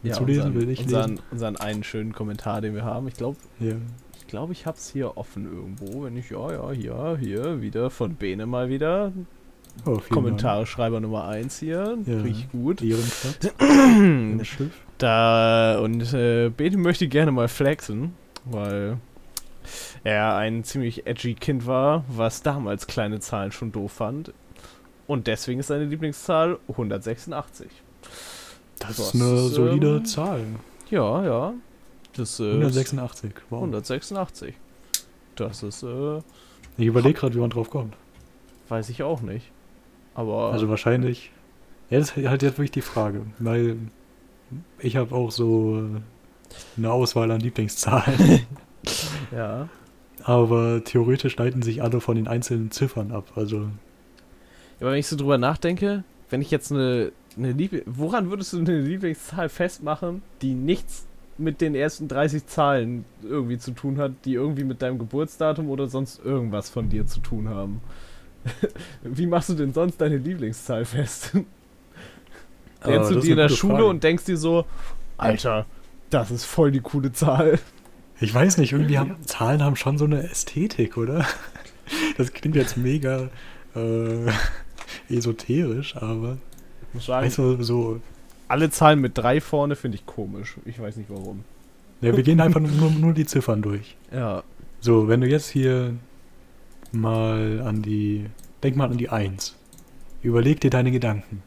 Willst 0.02 0.20
du 0.20 0.24
lesen? 0.24 0.42
unseren, 0.46 0.54
Will 0.60 0.70
ich 0.70 0.80
unseren, 0.80 1.10
lesen? 1.10 1.22
unseren 1.30 1.56
einen 1.56 1.84
schönen 1.84 2.12
Kommentar, 2.12 2.60
den 2.60 2.74
wir 2.74 2.84
haben. 2.84 3.08
Ich 3.08 3.14
glaube, 3.14 3.36
Ja. 3.58 3.74
glaube, 4.28 4.52
ich 4.52 4.64
hab's 4.66 4.90
hier 4.90 5.16
offen 5.16 5.44
irgendwo. 5.44 6.04
Wenn 6.04 6.16
ich, 6.16 6.30
ja, 6.30 6.52
ja, 6.52 6.70
hier, 6.70 7.16
hier, 7.20 7.60
wieder 7.62 7.90
von 7.90 8.14
Bene 8.14 8.46
mal 8.46 8.68
wieder. 8.68 9.12
Oh, 9.86 9.98
vielen 9.98 10.08
Kommentare 10.10 10.66
Schreiber 10.66 11.00
Nummer 11.00 11.26
1 11.28 11.58
hier. 11.58 11.98
Ja. 12.06 12.20
Riecht 12.22 12.50
gut. 12.52 12.80
Da, 14.98 15.78
und 15.80 16.12
äh, 16.12 16.50
Bene 16.50 16.76
möchte 16.76 17.08
gerne 17.08 17.32
mal 17.32 17.48
flexen, 17.48 18.12
weil 18.44 18.98
er 20.04 20.36
ein 20.36 20.62
ziemlich 20.64 21.06
edgy 21.06 21.34
Kind 21.34 21.66
war, 21.66 22.04
was 22.08 22.42
damals 22.42 22.86
kleine 22.86 23.20
Zahlen 23.20 23.52
schon 23.52 23.72
doof 23.72 23.92
fand. 23.92 24.32
Und 25.06 25.26
deswegen 25.26 25.60
ist 25.60 25.68
seine 25.68 25.84
Lieblingszahl 25.86 26.58
186. 26.68 27.68
Das 28.80 28.96
Das 28.96 29.14
ist 29.14 29.14
eine 29.14 29.34
ist, 29.34 29.54
solide 29.54 29.96
ähm, 29.98 30.04
Zahl. 30.04 30.44
Ja, 30.90 31.24
ja. 31.24 31.54
Das 32.16 32.40
äh, 32.40 32.50
186. 32.50 33.32
Wow. 33.50 33.60
186. 33.60 34.54
Das 35.36 35.62
ist, 35.62 35.82
äh, 35.84 36.18
Ich 36.76 36.86
überlege 36.86 37.18
gerade, 37.20 37.34
wie 37.36 37.38
man 37.40 37.50
drauf 37.50 37.70
kommt. 37.70 37.94
weiß 38.68 38.88
ich 38.88 39.02
auch 39.04 39.20
nicht. 39.22 39.50
Aber 40.14 40.52
Also 40.52 40.68
wahrscheinlich. 40.68 41.30
Ja, 41.88 41.98
das 42.00 42.16
ist 42.16 42.28
halt 42.28 42.42
jetzt 42.42 42.58
wirklich 42.58 42.72
die 42.72 42.80
Frage. 42.82 43.22
Weil 43.38 43.76
ich 44.80 44.96
habe 44.96 45.14
auch 45.14 45.30
so 45.30 45.78
äh, 45.78 46.00
eine 46.76 46.90
Auswahl 46.92 47.30
an 47.30 47.40
Lieblingszahlen. 47.40 48.40
ja. 49.32 49.68
aber 50.24 50.82
theoretisch 50.84 51.36
leiten 51.36 51.62
sich 51.62 51.82
alle 51.82 52.00
von 52.00 52.16
den 52.16 52.26
einzelnen 52.28 52.70
Ziffern 52.70 53.12
ab. 53.12 53.32
Also 53.36 53.68
Aber 54.80 54.90
wenn 54.92 54.98
ich 54.98 55.06
so 55.06 55.16
drüber 55.16 55.38
nachdenke, 55.38 56.02
wenn 56.30 56.42
ich 56.42 56.50
jetzt 56.50 56.72
eine, 56.72 57.12
eine 57.36 57.52
Liebling... 57.52 57.82
Woran 57.86 58.30
würdest 58.30 58.52
du 58.52 58.58
eine 58.58 58.80
Lieblingszahl 58.80 59.48
festmachen, 59.48 60.22
die 60.42 60.54
nichts 60.54 61.06
mit 61.38 61.60
den 61.60 61.74
ersten 61.74 62.08
30 62.08 62.46
Zahlen 62.46 63.04
irgendwie 63.22 63.58
zu 63.58 63.72
tun 63.72 63.98
hat, 63.98 64.12
die 64.24 64.34
irgendwie 64.34 64.64
mit 64.64 64.82
deinem 64.82 64.98
Geburtsdatum 64.98 65.70
oder 65.70 65.86
sonst 65.86 66.24
irgendwas 66.24 66.68
von 66.68 66.88
dir 66.88 67.06
zu 67.06 67.20
tun 67.20 67.48
haben? 67.48 67.80
Wie 69.02 69.26
machst 69.26 69.48
du 69.48 69.54
denn 69.54 69.72
sonst 69.72 70.00
deine 70.00 70.16
Lieblingszahl 70.16 70.84
fest? 70.84 71.32
Lernst 72.84 73.10
du 73.10 73.14
das 73.14 73.24
ist 73.24 73.26
die 73.26 73.30
in 73.32 73.36
der 73.36 73.48
Schule 73.48 73.74
Frage. 73.74 73.86
und 73.86 74.04
denkst 74.04 74.24
dir 74.24 74.36
so, 74.36 74.64
Alter, 75.18 75.66
das 76.08 76.30
ist 76.30 76.44
voll 76.44 76.70
die 76.70 76.80
coole 76.80 77.12
Zahl. 77.12 77.58
ich 78.20 78.32
weiß 78.32 78.56
nicht, 78.56 78.72
irgendwie 78.72 78.98
haben 78.98 79.16
Zahlen 79.26 79.62
haben 79.62 79.76
schon 79.76 79.98
so 79.98 80.06
eine 80.06 80.22
Ästhetik, 80.30 80.96
oder? 80.96 81.26
Das 82.16 82.32
klingt 82.32 82.56
jetzt 82.56 82.76
mega 82.76 83.28
äh, 83.74 84.30
esoterisch, 85.14 85.96
aber 85.96 86.38
muss 86.94 87.06
sagen, 87.06 87.32
du, 87.34 87.62
so. 87.62 88.00
alle 88.48 88.70
Zahlen 88.70 89.00
mit 89.00 89.16
drei 89.16 89.40
vorne 89.40 89.76
finde 89.76 89.96
ich 89.96 90.06
komisch. 90.06 90.56
Ich 90.64 90.80
weiß 90.80 90.96
nicht 90.96 91.10
warum. 91.10 91.44
Ja, 92.00 92.16
wir 92.16 92.22
gehen 92.22 92.40
einfach 92.40 92.60
nur, 92.60 92.90
nur 92.90 93.12
die 93.12 93.26
Ziffern 93.26 93.60
durch. 93.62 93.96
Ja, 94.12 94.42
So, 94.80 95.08
wenn 95.08 95.20
du 95.20 95.26
jetzt 95.28 95.48
hier 95.50 95.94
mal 96.92 97.62
an 97.62 97.82
die. 97.82 98.26
Denk 98.62 98.76
mal 98.76 98.90
an 98.90 98.98
die 98.98 99.08
1. 99.08 99.56
Überleg 100.22 100.60
dir 100.60 100.70
deine 100.70 100.90
Gedanken. 100.90 101.42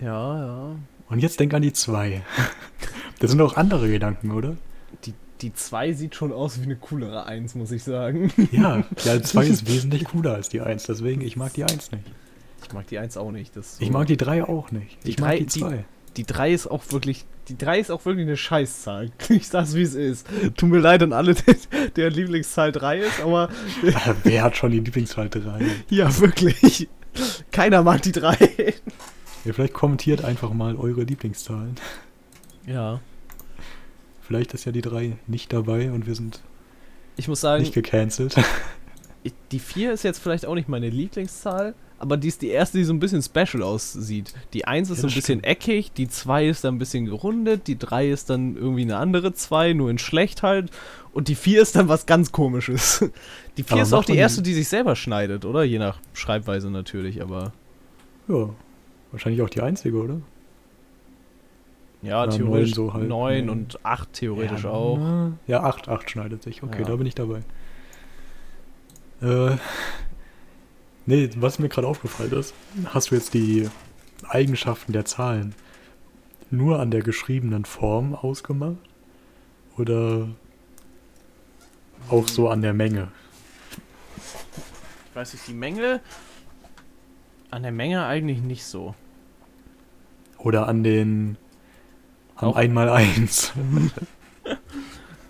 ja, 0.00 0.38
ja. 0.38 0.76
Und 1.10 1.18
jetzt 1.18 1.38
denk 1.38 1.52
an 1.52 1.62
die 1.62 1.72
2. 1.72 2.22
Das 3.20 3.30
sind 3.30 3.40
auch 3.42 3.56
andere 3.56 3.88
Gedanken, 3.90 4.32
oder? 4.32 4.56
Die, 5.04 5.14
die 5.42 5.52
2 5.54 5.92
sieht 5.92 6.14
schon 6.14 6.32
aus 6.32 6.58
wie 6.60 6.64
eine 6.64 6.76
coolere 6.76 7.26
1, 7.26 7.54
muss 7.54 7.70
ich 7.70 7.84
sagen. 7.84 8.32
Ja, 8.50 8.82
die 9.04 9.22
2 9.22 9.46
ist 9.46 9.68
wesentlich 9.68 10.04
cooler 10.04 10.34
als 10.34 10.48
die 10.48 10.60
1, 10.62 10.84
deswegen 10.84 11.20
ich 11.20 11.36
mag 11.36 11.52
die 11.52 11.64
1 11.64 11.92
nicht. 11.92 12.04
Ich 12.66 12.72
mag 12.72 12.86
die 12.86 12.98
1 12.98 13.16
auch 13.16 13.30
nicht. 13.30 13.56
Das 13.56 13.76
so- 13.78 13.82
Ich 13.84 13.90
mag 13.90 14.06
die 14.06 14.16
3 14.16 14.44
auch 14.44 14.70
nicht. 14.70 14.98
Die 15.04 15.10
Ich 15.10 15.18
mag 15.18 15.30
drei- 15.30 15.38
die 15.38 15.46
die- 15.46 15.60
2. 15.60 15.84
Die 16.16 16.24
3 16.24 16.52
ist 16.52 16.66
auch 16.68 16.82
wirklich. 16.90 17.24
Die 17.48 17.58
3 17.58 17.78
ist 17.80 17.90
auch 17.90 18.04
wirklich 18.06 18.26
eine 18.26 18.36
Scheißzahl. 18.36 19.10
Ich 19.28 19.48
sag's 19.48 19.74
wie 19.74 19.82
es 19.82 19.94
ist. 19.94 20.26
Tut 20.56 20.70
mir 20.70 20.78
leid 20.78 21.02
an 21.02 21.12
alle, 21.12 21.34
der 21.96 22.10
Lieblingszahl 22.10 22.72
3 22.72 23.00
ist, 23.00 23.20
aber 23.20 23.48
Wer 24.22 24.42
hat 24.42 24.56
schon 24.56 24.70
die 24.70 24.80
Lieblingszahl 24.80 25.28
3? 25.28 25.60
ja, 25.90 26.18
wirklich. 26.20 26.88
Keiner 27.52 27.82
mag 27.82 28.02
die 28.02 28.12
3. 28.12 28.74
Ja, 29.44 29.52
vielleicht 29.52 29.74
kommentiert 29.74 30.24
einfach 30.24 30.52
mal 30.52 30.76
eure 30.76 31.02
Lieblingszahlen. 31.02 31.74
Ja. 32.66 33.00
Vielleicht 34.22 34.54
ist 34.54 34.64
ja 34.64 34.72
die 34.72 34.80
3 34.80 35.16
nicht 35.26 35.52
dabei 35.52 35.90
und 35.92 36.06
wir 36.06 36.14
sind 36.14 36.40
Ich 37.16 37.28
muss 37.28 37.40
sagen, 37.42 37.62
nicht 37.62 37.74
gecancelt. 37.74 38.36
die 39.52 39.58
4 39.58 39.92
ist 39.92 40.02
jetzt 40.02 40.18
vielleicht 40.18 40.46
auch 40.46 40.54
nicht 40.54 40.68
meine 40.68 40.88
Lieblingszahl, 40.88 41.74
aber 42.04 42.16
die 42.16 42.28
ist 42.28 42.42
die 42.42 42.48
erste, 42.50 42.78
die 42.78 42.84
so 42.84 42.92
ein 42.92 43.00
bisschen 43.00 43.22
special 43.22 43.62
aussieht. 43.62 44.32
Die 44.52 44.66
1 44.66 44.90
ist 44.90 44.98
Ja, 44.98 45.00
so 45.02 45.06
ein 45.08 45.14
bisschen 45.14 45.40
stimmt. 45.40 45.46
eckig, 45.46 45.92
die 45.92 46.08
2 46.08 46.46
ist 46.48 46.62
dann 46.64 46.74
ein 46.76 46.78
bisschen 46.78 47.06
gerundet, 47.06 47.66
die 47.66 47.78
3 47.78 48.08
ist 48.10 48.30
dann 48.30 48.56
irgendwie 48.56 48.82
eine 48.82 48.96
andere 48.98 49.32
2, 49.34 49.72
nur 49.72 49.90
in 49.90 49.98
schlecht 49.98 50.42
halt. 50.42 50.70
Und 51.12 51.28
die 51.28 51.34
4 51.34 51.62
ist 51.62 51.76
dann 51.76 51.88
was 51.88 52.06
ganz 52.06 52.30
komisches. 52.32 53.04
Die 53.56 53.62
4 53.62 53.72
Aber 53.74 53.82
ist 53.82 53.92
auch 53.92 54.04
die 54.04 54.16
erste, 54.16 54.42
die- 54.42 54.52
sich 54.52 54.68
selber 54.68 54.96
schneidet, 54.96 55.44
oder? 55.44 55.62
Je 55.62 55.78
nach 55.78 55.98
Schreibweise 56.12 56.70
natürlich, 56.70 57.22
aber. 57.22 57.52
ja, 58.28 58.48
wahrscheinlich 59.12 59.40
auch 59.42 59.48
die 59.48 59.60
einzige, 59.60 59.96
oder? 60.02 60.20
Ja, 62.02 62.24
Ja, 62.24 62.26
theoretisch 62.26 62.74
neun 62.76 62.88
so 62.88 62.92
halt. 62.94 63.08
9 63.08 63.46
Ja. 63.46 63.52
und 63.52 63.78
8 63.84 64.12
theoretisch 64.12 64.64
ja, 64.64 64.70
auch. 64.70 65.30
Ja, 65.46 65.62
8, 65.62 65.88
8 65.88 66.10
schneidet 66.10 66.42
sich. 66.42 66.62
Okay, 66.62 66.82
da 66.84 66.96
bin 66.96 67.06
ich 67.06 67.14
dabei. 67.14 67.42
Äh, 69.22 69.56
nee, 71.06 71.30
was 71.36 71.58
mir 71.58 71.68
gerade 71.68 71.86
aufgefallen 71.88 72.32
ist, 72.32 72.54
hast 72.86 73.10
du 73.10 73.14
jetzt 73.14 73.34
die 73.34 73.68
Eigenschaften 74.28 74.92
der 74.92 75.04
Zahlen 75.04 75.54
nur 76.50 76.80
an 76.80 76.90
der 76.90 77.02
geschriebenen 77.02 77.64
Form 77.64 78.14
ausgemacht? 78.14 78.76
Oder 79.76 80.28
auch 82.10 82.28
so 82.28 82.48
an 82.48 82.62
der 82.62 82.72
Menge? 82.74 83.08
Ich 85.10 85.16
weiß 85.16 85.32
nicht, 85.32 85.48
die 85.48 85.54
Menge. 85.54 86.00
An 87.50 87.62
der 87.62 87.72
Menge 87.72 88.04
eigentlich 88.06 88.40
nicht 88.40 88.64
so. 88.64 88.94
Oder 90.38 90.68
an 90.68 90.82
den 90.84 91.36
am 92.36 92.50
Auch- 92.50 92.56
Einmaleins? 92.56 93.52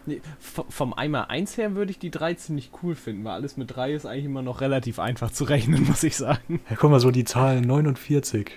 Nee, 0.06 0.20
vom 0.40 0.92
einmal 0.92 1.26
1 1.28 1.56
her 1.56 1.74
würde 1.74 1.90
ich 1.90 1.98
die 1.98 2.10
3 2.10 2.34
ziemlich 2.34 2.70
cool 2.82 2.94
finden, 2.94 3.24
weil 3.24 3.32
alles 3.32 3.56
mit 3.56 3.74
3 3.74 3.94
ist 3.94 4.04
eigentlich 4.06 4.26
immer 4.26 4.42
noch 4.42 4.60
relativ 4.60 4.98
einfach 4.98 5.30
zu 5.30 5.44
rechnen, 5.44 5.84
muss 5.88 6.02
ich 6.02 6.16
sagen. 6.16 6.60
Ja, 6.68 6.76
guck 6.76 6.90
mal, 6.90 7.00
so 7.00 7.10
die 7.10 7.24
Zahl 7.24 7.60
49. 7.60 8.50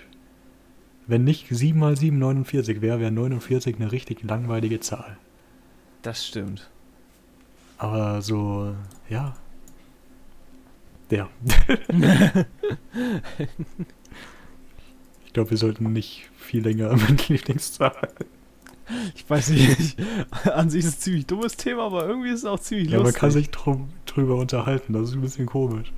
Wenn 1.06 1.24
nicht 1.24 1.46
7 1.48 1.78
mal 1.78 1.96
7 1.96 2.18
49 2.18 2.82
wäre, 2.82 3.00
wäre 3.00 3.10
49 3.10 3.76
eine 3.76 3.90
richtig 3.92 4.22
langweilige 4.22 4.80
Zahl. 4.80 5.16
Das 6.02 6.26
stimmt. 6.26 6.68
Aber 7.78 8.20
so, 8.20 8.74
ja. 9.08 9.34
Ja. 11.10 11.30
ich 15.24 15.32
glaube, 15.32 15.50
wir 15.50 15.56
sollten 15.56 15.92
nicht 15.92 16.28
viel 16.36 16.62
länger 16.62 16.94
mit 17.08 17.28
Lieblingszahlen. 17.28 18.10
Ich 19.14 19.28
weiß 19.28 19.50
nicht, 19.50 19.96
an 20.52 20.70
sich 20.70 20.80
ist 20.84 20.88
es 20.88 20.94
ein 20.96 21.00
ziemlich 21.00 21.26
dummes 21.26 21.56
Thema, 21.56 21.84
aber 21.84 22.06
irgendwie 22.06 22.30
ist 22.30 22.40
es 22.40 22.44
auch 22.44 22.60
ziemlich 22.60 22.88
Ja, 22.90 22.96
man 22.98 23.06
lustig. 23.06 23.20
kann 23.20 23.30
sich 23.30 23.50
drum, 23.50 23.88
drüber 24.06 24.36
unterhalten. 24.36 24.92
Das 24.92 25.10
ist 25.10 25.14
ein 25.14 25.20
bisschen 25.20 25.46
komisch. 25.46 25.92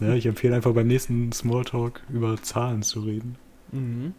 ja, 0.00 0.14
ich 0.14 0.26
empfehle 0.26 0.56
einfach 0.56 0.72
beim 0.72 0.86
nächsten 0.88 1.30
Smalltalk 1.32 2.02
über 2.08 2.36
Zahlen 2.42 2.82
zu 2.82 3.00
reden. 3.00 3.36
Mhm, 3.72 4.14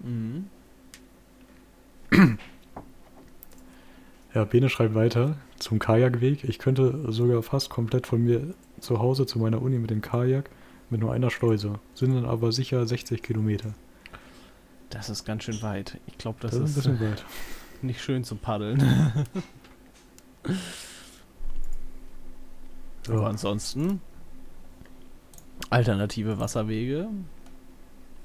mhm. 2.11 2.37
Ja, 4.33 4.43
Bene 4.43 4.67
schreibt 4.69 4.95
weiter 4.95 5.37
zum 5.59 5.79
Kajakweg. 5.79 6.43
Ich 6.43 6.59
könnte 6.59 7.09
sogar 7.11 7.41
fast 7.41 7.69
komplett 7.69 8.05
von 8.05 8.21
mir 8.21 8.53
zu 8.81 8.99
Hause 8.99 9.25
zu 9.25 9.39
meiner 9.39 9.61
Uni 9.61 9.79
mit 9.79 9.91
dem 9.91 10.01
Kajak 10.01 10.49
mit 10.89 10.99
nur 10.99 11.13
einer 11.13 11.29
Schleuse. 11.29 11.79
Sind 11.93 12.13
dann 12.13 12.25
aber 12.25 12.51
sicher 12.51 12.85
60 12.85 13.23
Kilometer. 13.23 13.73
Das 14.89 15.09
ist 15.09 15.25
ganz 15.25 15.43
schön 15.43 15.61
weit. 15.61 15.99
Ich 16.07 16.17
glaube, 16.17 16.37
das, 16.41 16.51
Das, 16.57 16.77
ist 16.77 16.85
ist 16.85 16.89
nicht 17.81 18.01
schön 18.01 18.23
zu 18.23 18.35
paddeln. 18.35 18.81
Aber 23.07 23.21
Ja. 23.21 23.27
ansonsten 23.27 24.01
alternative 25.69 26.39
Wasserwege 26.39 27.07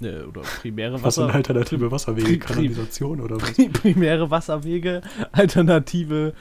ne, 0.01 0.27
oder 0.27 0.41
primäre 0.43 1.03
Was 1.03 1.15
sind 1.17 1.25
Wasser 1.25 1.35
alternative 1.35 1.91
Wasserwege? 1.91 2.29
Pri- 2.29 2.39
Kanalisation 2.39 3.21
oder 3.21 3.41
was? 3.41 3.53
primäre 3.73 4.31
Wasserwege, 4.31 5.03
alternative 5.33 6.35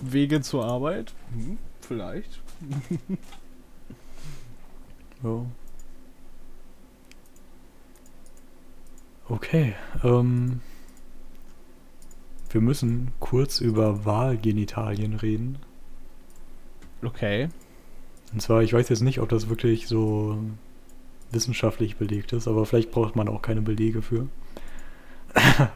Wege 0.00 0.40
zur 0.40 0.64
Arbeit. 0.64 1.12
Hm, 1.32 1.58
vielleicht. 1.80 2.40
Ja. 5.22 5.44
Okay. 9.28 9.74
Ähm, 10.02 10.60
wir 12.50 12.60
müssen 12.60 13.12
kurz 13.20 13.60
über 13.60 14.04
Wahlgenitalien 14.04 15.14
reden. 15.14 15.58
Okay. 17.02 17.48
Und 18.32 18.40
zwar, 18.40 18.62
ich 18.62 18.72
weiß 18.72 18.88
jetzt 18.88 19.02
nicht, 19.02 19.20
ob 19.20 19.28
das 19.28 19.48
wirklich 19.48 19.88
so 19.88 20.38
wissenschaftlich 21.30 21.96
belegt 21.96 22.32
ist, 22.32 22.46
aber 22.46 22.66
vielleicht 22.66 22.90
braucht 22.90 23.16
man 23.16 23.28
auch 23.28 23.42
keine 23.42 23.62
Belege 23.62 24.02
für. 24.02 24.28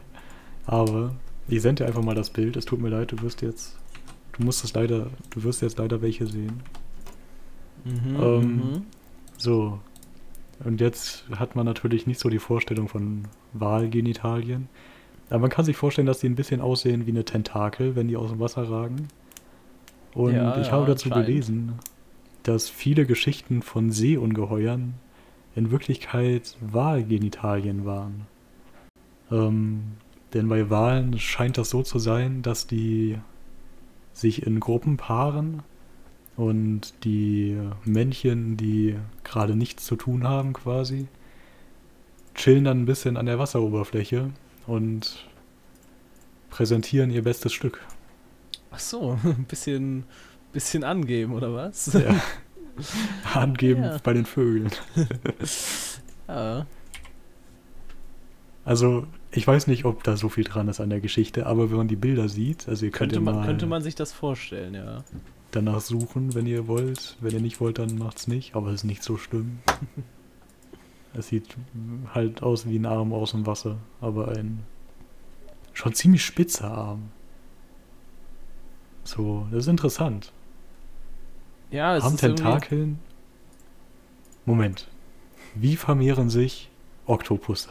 aber 0.65 1.15
ich 1.47 1.61
sende 1.61 1.83
dir 1.83 1.87
einfach 1.87 2.03
mal 2.03 2.15
das 2.15 2.29
Bild. 2.29 2.55
Es 2.57 2.65
tut 2.65 2.79
mir 2.79 2.89
leid, 2.89 3.11
du 3.11 3.21
wirst 3.21 3.41
jetzt. 3.41 3.77
Du 4.33 4.43
musst 4.43 4.63
es 4.63 4.73
leider. 4.73 5.07
Du 5.31 5.43
wirst 5.43 5.61
jetzt 5.61 5.79
leider 5.79 6.01
welche 6.01 6.27
sehen. 6.27 6.61
Mhm, 7.85 8.15
Ähm, 8.21 8.55
mhm. 8.55 8.85
So. 9.37 9.79
Und 10.63 10.81
jetzt 10.81 11.25
hat 11.35 11.55
man 11.55 11.65
natürlich 11.65 12.07
nicht 12.07 12.19
so 12.19 12.29
die 12.29 12.39
Vorstellung 12.39 12.87
von 12.87 13.27
Walgenitalien. 13.53 14.69
Aber 15.29 15.39
man 15.39 15.49
kann 15.49 15.65
sich 15.65 15.77
vorstellen, 15.77 16.07
dass 16.07 16.19
die 16.19 16.27
ein 16.27 16.35
bisschen 16.35 16.61
aussehen 16.61 17.05
wie 17.05 17.11
eine 17.11 17.25
Tentakel, 17.25 17.95
wenn 17.95 18.07
die 18.07 18.17
aus 18.17 18.31
dem 18.31 18.39
Wasser 18.39 18.69
ragen. 18.69 19.07
Und 20.13 20.33
Ja, 20.33 20.59
ich 20.59 20.67
ja, 20.67 20.73
habe 20.73 20.87
dazu 20.87 21.09
gelesen, 21.09 21.73
dass 22.43 22.69
viele 22.69 23.05
Geschichten 23.05 23.61
von 23.61 23.91
Seeungeheuern 23.91 24.93
in 25.55 25.71
Wirklichkeit 25.71 26.55
Walgenitalien 26.61 27.85
waren. 27.85 28.25
Ähm, 29.31 29.83
denn 30.33 30.47
bei 30.47 30.69
Walen 30.69 31.19
scheint 31.19 31.57
das 31.57 31.69
so 31.69 31.83
zu 31.83 31.99
sein, 31.99 32.41
dass 32.41 32.67
die 32.67 33.17
sich 34.13 34.45
in 34.45 34.59
Gruppen 34.59 34.97
paaren 34.97 35.61
und 36.37 36.93
die 37.03 37.57
Männchen, 37.83 38.55
die 38.57 38.95
gerade 39.23 39.55
nichts 39.55 39.85
zu 39.85 39.95
tun 39.95 40.23
haben 40.23 40.53
quasi, 40.53 41.07
chillen 42.35 42.63
dann 42.63 42.81
ein 42.81 42.85
bisschen 42.85 43.17
an 43.17 43.25
der 43.25 43.39
Wasseroberfläche 43.39 44.29
und 44.67 45.27
präsentieren 46.49 47.09
ihr 47.11 47.23
bestes 47.23 47.53
Stück. 47.53 47.81
Ach 48.71 48.79
so, 48.79 49.17
ein 49.23 49.45
bisschen, 49.45 50.05
bisschen 50.53 50.83
angeben, 50.83 51.33
oder 51.33 51.53
was? 51.53 51.91
Ja. 51.93 52.15
Angeben 53.33 53.83
Ja. 53.83 53.97
bei 54.03 54.13
den 54.13 54.25
Vögeln. 54.25 54.69
Ja. 56.29 56.65
Also, 58.65 59.07
ich 59.31 59.47
weiß 59.47 59.67
nicht, 59.67 59.85
ob 59.85 60.03
da 60.03 60.17
so 60.17 60.27
viel 60.27 60.43
dran 60.43 60.67
ist 60.67 60.81
an 60.81 60.89
der 60.89 60.99
Geschichte, 60.99 61.45
aber 61.45 61.69
wenn 61.69 61.77
man 61.77 61.87
die 61.87 61.95
Bilder 61.95 62.27
sieht, 62.27 62.67
also 62.67 62.83
ihr 62.85 62.91
könnt 62.91 63.13
Könnte 63.13 63.15
ja 63.15 63.21
man, 63.21 63.35
mal 63.35 63.45
könnte 63.45 63.65
man 63.65 63.81
sich 63.81 63.95
das 63.95 64.11
vorstellen, 64.11 64.73
ja. 64.73 65.05
Danach 65.57 65.81
suchen, 65.81 66.35
wenn 66.35 66.45
ihr 66.45 66.67
wollt. 66.67 67.17
Wenn 67.19 67.33
ihr 67.33 67.41
nicht 67.41 67.59
wollt, 67.59 67.79
dann 67.79 67.97
macht's 67.97 68.27
nicht, 68.27 68.55
aber 68.55 68.67
es 68.69 68.75
ist 68.75 68.83
nicht 68.83 69.03
so 69.03 69.17
schlimm. 69.17 69.59
es 71.13 71.27
sieht 71.27 71.55
halt 72.13 72.43
aus 72.43 72.67
wie 72.67 72.77
ein 72.77 72.85
Arm 72.85 73.11
aus 73.13 73.31
dem 73.31 73.45
Wasser, 73.45 73.77
aber 74.01 74.29
ein 74.29 74.63
schon 75.73 75.93
ziemlich 75.93 76.23
spitzer 76.23 76.71
Arm. 76.71 77.09
So, 79.03 79.47
das 79.51 79.61
ist 79.65 79.67
interessant. 79.69 80.31
Ja, 81.71 81.95
es 81.95 82.03
Haben 82.03 82.15
ist 82.15 82.23
irgendwie- 82.23 82.43
Tentakeln. 82.43 82.99
Moment. 84.45 84.87
Wie 85.55 85.75
vermehren 85.75 86.29
sich 86.29 86.69
Oktopusse? 87.05 87.69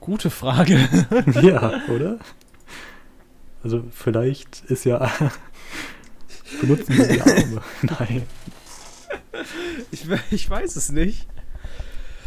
Gute 0.00 0.30
Frage. 0.30 0.88
ja, 1.42 1.82
oder? 1.88 2.18
Also 3.68 3.84
vielleicht 3.90 4.62
ist 4.70 4.86
ja 4.86 5.12
benutzen 6.62 6.90
sie 6.90 7.06
die 7.06 7.20
Arme. 7.20 7.60
Nein, 7.82 8.22
Ich, 9.90 10.06
ich 10.30 10.48
weiß 10.48 10.74
es 10.76 10.90
nicht. 10.90 11.28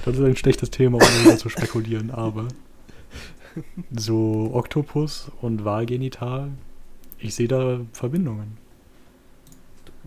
das 0.06 0.18
ist 0.18 0.24
ein 0.24 0.36
schlechtes 0.36 0.70
Thema, 0.70 1.00
um 1.00 1.38
zu 1.40 1.50
spekulieren, 1.50 2.12
aber 2.12 2.48
so 3.90 4.52
Oktopus 4.54 5.32
und 5.42 5.66
Wahlgenital, 5.66 6.52
ich 7.18 7.34
sehe 7.34 7.48
da 7.48 7.82
Verbindungen. 7.92 8.60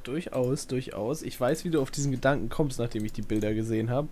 Durchaus, 0.05 0.69
durchaus. 0.69 1.23
Ich 1.23 1.41
weiß, 1.41 1.65
wie 1.65 1.71
du 1.71 1.81
auf 1.81 1.91
diesen 1.91 2.13
Gedanken 2.13 2.49
kommst, 2.49 2.79
nachdem 2.79 3.05
ich 3.05 3.13
die 3.13 3.23
Bilder 3.23 3.55
gesehen 3.55 3.91
habe. 3.91 4.07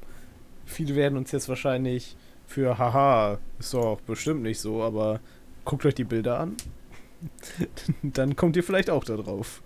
Viele 0.66 0.96
werden 0.96 1.16
uns 1.16 1.30
jetzt 1.30 1.48
wahrscheinlich 1.48 2.16
für 2.48 2.78
haha, 2.78 3.38
ist 3.60 3.74
doch 3.74 4.00
bestimmt 4.00 4.42
nicht 4.42 4.58
so, 4.58 4.82
aber 4.82 5.20
guckt 5.64 5.86
euch 5.86 5.94
die 5.94 6.02
Bilder 6.02 6.40
an. 6.40 6.56
Dann 8.02 8.36
kommt 8.36 8.56
ihr 8.56 8.64
vielleicht 8.64 8.90
auch 8.90 9.04
da 9.04 9.16
drauf. 9.16 9.62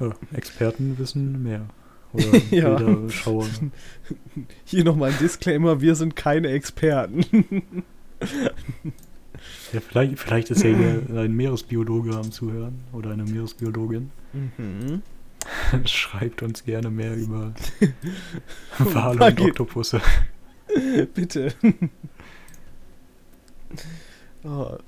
Ja, 0.00 0.12
Experten 0.32 0.98
wissen 0.98 1.42
mehr. 1.42 1.68
Oder 2.12 2.24
Ja. 2.50 2.74
Bilderschauer. 2.76 3.46
Hier 4.64 4.84
nochmal 4.84 5.10
ein 5.10 5.18
Disclaimer, 5.18 5.80
wir 5.80 5.94
sind 5.94 6.16
keine 6.16 6.48
Experten. 6.48 7.84
Ja, 9.72 9.80
vielleicht, 9.80 10.18
vielleicht 10.18 10.50
ist 10.50 10.62
ja 10.62 10.70
hier 10.70 11.02
ein 11.20 11.34
Meeresbiologe 11.34 12.14
am 12.14 12.30
Zuhören 12.30 12.80
oder 12.92 13.10
eine 13.10 13.24
Meeresbiologin. 13.24 14.10
Mhm. 14.32 15.02
Schreibt 15.84 16.42
uns 16.42 16.64
gerne 16.64 16.90
mehr 16.90 17.14
über 17.14 17.52
Wale 18.78 19.18
und. 19.18 19.40
Oktopusse. 19.40 20.00
Bitte. 21.14 21.52
oh, 24.44 24.78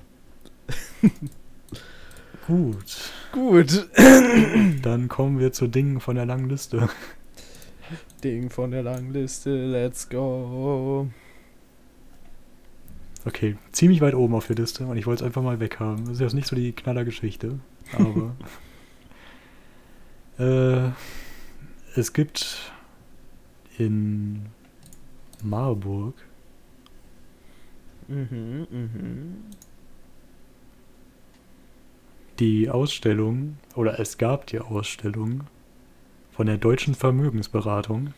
Gut, 2.47 3.11
gut. 3.33 3.89
dann 4.81 5.07
kommen 5.09 5.39
wir 5.39 5.51
zu 5.51 5.67
Dingen 5.67 5.99
von 5.99 6.15
der 6.15 6.25
langen 6.25 6.49
Liste. 6.49 6.89
Ding 8.23 8.49
von 8.49 8.71
der 8.71 8.83
langen 8.83 9.13
Liste, 9.13 9.67
let's 9.67 10.09
go. 10.09 11.07
Okay, 13.25 13.57
ziemlich 13.73 14.01
weit 14.01 14.15
oben 14.15 14.33
auf 14.33 14.47
der 14.47 14.55
Liste 14.55 14.85
und 14.85 14.97
ich 14.97 15.05
wollte 15.05 15.23
es 15.23 15.27
einfach 15.27 15.43
mal 15.43 15.59
weghaben. 15.59 16.05
Das 16.05 16.13
ist 16.13 16.21
jetzt 16.21 16.33
nicht 16.33 16.47
so 16.47 16.55
die 16.55 16.71
Knallergeschichte, 16.71 17.59
aber 17.93 18.35
äh, 21.95 21.99
es 21.99 22.13
gibt 22.13 22.71
in 23.77 24.45
Marburg 25.43 26.15
Mhm, 28.07 28.67
mhm. 28.71 29.43
Die 32.39 32.69
Ausstellung, 32.69 33.57
oder 33.75 33.99
es 33.99 34.17
gab 34.17 34.47
die 34.47 34.59
Ausstellung 34.59 35.43
von 36.31 36.47
der 36.47 36.57
Deutschen 36.57 36.95
Vermögensberatung 36.95 38.13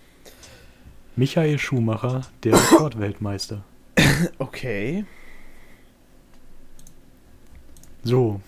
Michael 1.15 1.57
Schumacher, 1.59 2.21
der 2.43 2.53
Rekordweltmeister. 2.53 3.63
Okay. 4.37 5.05
So. 8.03 8.41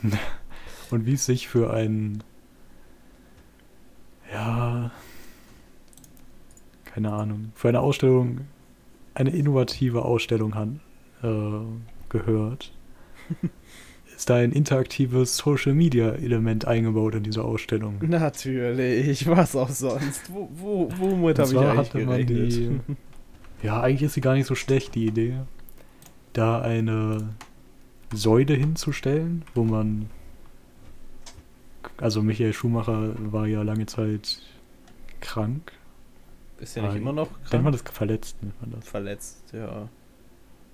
Und 0.90 1.06
wie 1.06 1.14
es 1.14 1.26
sich 1.26 1.48
für 1.48 1.74
ein, 1.74 2.24
ja, 4.32 4.92
keine 6.86 7.14
Ahnung, 7.14 7.52
für 7.56 7.70
eine 7.70 7.80
Ausstellung, 7.80 8.48
eine 9.14 9.30
innovative 9.32 10.04
Ausstellung 10.04 10.56
han, 10.56 10.80
äh, 11.24 12.10
gehört, 12.10 12.74
ist 14.22 14.30
da 14.30 14.36
ein 14.36 14.52
interaktives 14.52 15.36
Social 15.36 15.74
Media 15.74 16.12
Element 16.12 16.66
eingebaut 16.68 17.16
in 17.16 17.24
diese 17.24 17.44
Ausstellung. 17.44 17.96
Natürlich, 18.02 19.26
was 19.28 19.56
auch 19.56 19.70
sonst. 19.70 20.32
Wo, 20.32 20.48
wo, 20.54 20.92
womit 21.00 21.40
habe 21.40 21.52
ich 21.52 21.58
eigentlich 21.58 21.78
hatte 21.78 22.06
man 22.06 22.26
die, 22.28 22.80
ja, 23.64 23.82
eigentlich 23.82 24.04
ist 24.04 24.14
sie 24.14 24.22
gar 24.22 24.36
nicht 24.36 24.46
so 24.46 24.54
schlecht, 24.54 24.94
die 24.94 25.08
Idee, 25.08 25.38
da 26.34 26.62
eine 26.62 27.30
Säule 28.14 28.54
hinzustellen, 28.54 29.44
wo 29.56 29.64
man, 29.64 30.08
also 31.98 32.22
Michael 32.22 32.54
Schumacher 32.54 33.16
war 33.32 33.48
ja 33.48 33.64
lange 33.64 33.88
Zeit 33.88 34.40
krank, 35.20 35.72
Ist 36.60 36.76
ja 36.76 36.84
nicht 36.84 36.92
Ah, 36.94 36.96
immer 36.96 37.14
noch 37.14 37.32
nennt 37.52 37.64
man 37.64 37.74
krank? 37.74 37.84
das 37.86 37.92
verletzt, 37.96 38.36
nennt 38.44 38.62
man 38.62 38.70
das. 38.70 38.88
verletzt, 38.88 39.46
ja. 39.52 39.90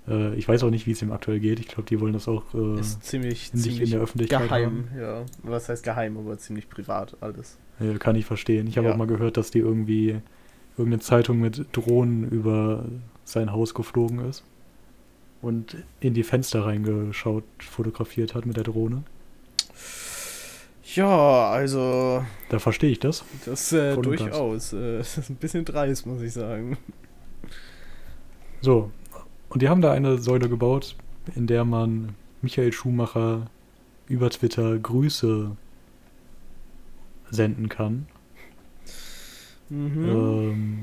Äh, 0.08 0.34
ich 0.36 0.48
weiß 0.48 0.62
auch 0.64 0.70
nicht, 0.70 0.86
wie 0.86 0.92
es 0.92 1.02
ihm 1.02 1.12
aktuell 1.12 1.40
geht, 1.40 1.60
ich 1.60 1.68
glaube, 1.68 1.84
die 1.88 2.00
wollen 2.00 2.12
das 2.12 2.28
auch 2.28 2.42
äh, 2.54 2.80
Ist 2.80 3.02
ziemlich, 3.04 3.52
nicht 3.52 3.66
in 3.66 3.72
ziemlich 3.72 3.90
der 3.90 4.00
Öffentlichkeit 4.00 4.42
geheim, 4.48 4.88
ja. 4.98 5.24
Was 5.42 5.68
heißt 5.68 5.82
geheim, 5.84 6.16
aber 6.16 6.38
ziemlich 6.38 6.68
privat 6.68 7.16
alles. 7.20 7.58
haben. 7.78 7.96
Äh, 7.96 7.98
kann 7.98 8.16
ich 8.16 8.24
verstehen. 8.24 8.66
Ich 8.66 8.76
habe 8.78 8.88
Ja. 8.88 8.94
auch 8.94 8.98
mal 8.98 9.06
gehört, 9.06 9.36
dass 9.36 9.50
die 9.50 9.58
irgendwie 9.58 10.20
irgendeine 10.76 11.00
Zeitung 11.02 11.40
mit 11.40 11.66
Drohnen 11.72 12.28
über 12.30 12.84
sein 13.24 13.52
Haus 13.52 13.74
geflogen 13.74 14.20
ist 14.28 14.44
und 15.42 15.76
in 16.00 16.14
die 16.14 16.22
Fenster 16.22 16.64
reingeschaut, 16.64 17.44
fotografiert 17.58 18.34
hat 18.34 18.46
mit 18.46 18.56
der 18.56 18.64
Drohne. 18.64 19.02
Ja, 20.94 21.50
also 21.50 22.24
Da 22.48 22.58
verstehe 22.58 22.90
ich 22.90 22.98
das. 23.00 23.22
das 23.44 23.72
äh, 23.72 23.94
durchaus. 23.96 24.72
Äh, 24.72 24.98
das 24.98 25.18
ist 25.18 25.28
ein 25.30 25.36
bisschen 25.36 25.64
dreist, 25.64 26.06
muss 26.06 26.22
ich 26.22 26.32
sagen. 26.32 26.78
So, 28.62 28.90
und 29.50 29.62
die 29.62 29.68
haben 29.68 29.80
da 29.80 29.92
eine 29.92 30.18
Säule 30.18 30.48
gebaut, 30.48 30.96
in 31.34 31.46
der 31.46 31.64
man 31.64 32.14
Michael 32.42 32.72
Schumacher 32.72 33.46
über 34.06 34.30
Twitter 34.30 34.78
Grüße 34.78 35.56
senden 37.30 37.68
kann. 37.68 38.06
Mhm. 39.68 40.04
Ähm, 40.08 40.78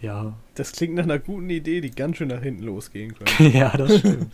ja, 0.00 0.34
Das 0.54 0.72
klingt 0.72 0.94
nach 0.94 1.04
einer 1.04 1.18
guten 1.18 1.48
Idee, 1.48 1.80
die 1.80 1.90
ganz 1.90 2.18
schön 2.18 2.28
nach 2.28 2.42
hinten 2.42 2.64
losgehen 2.64 3.14
könnte. 3.14 3.44
ja, 3.58 3.74
das 3.74 3.98
stimmt. 3.98 4.26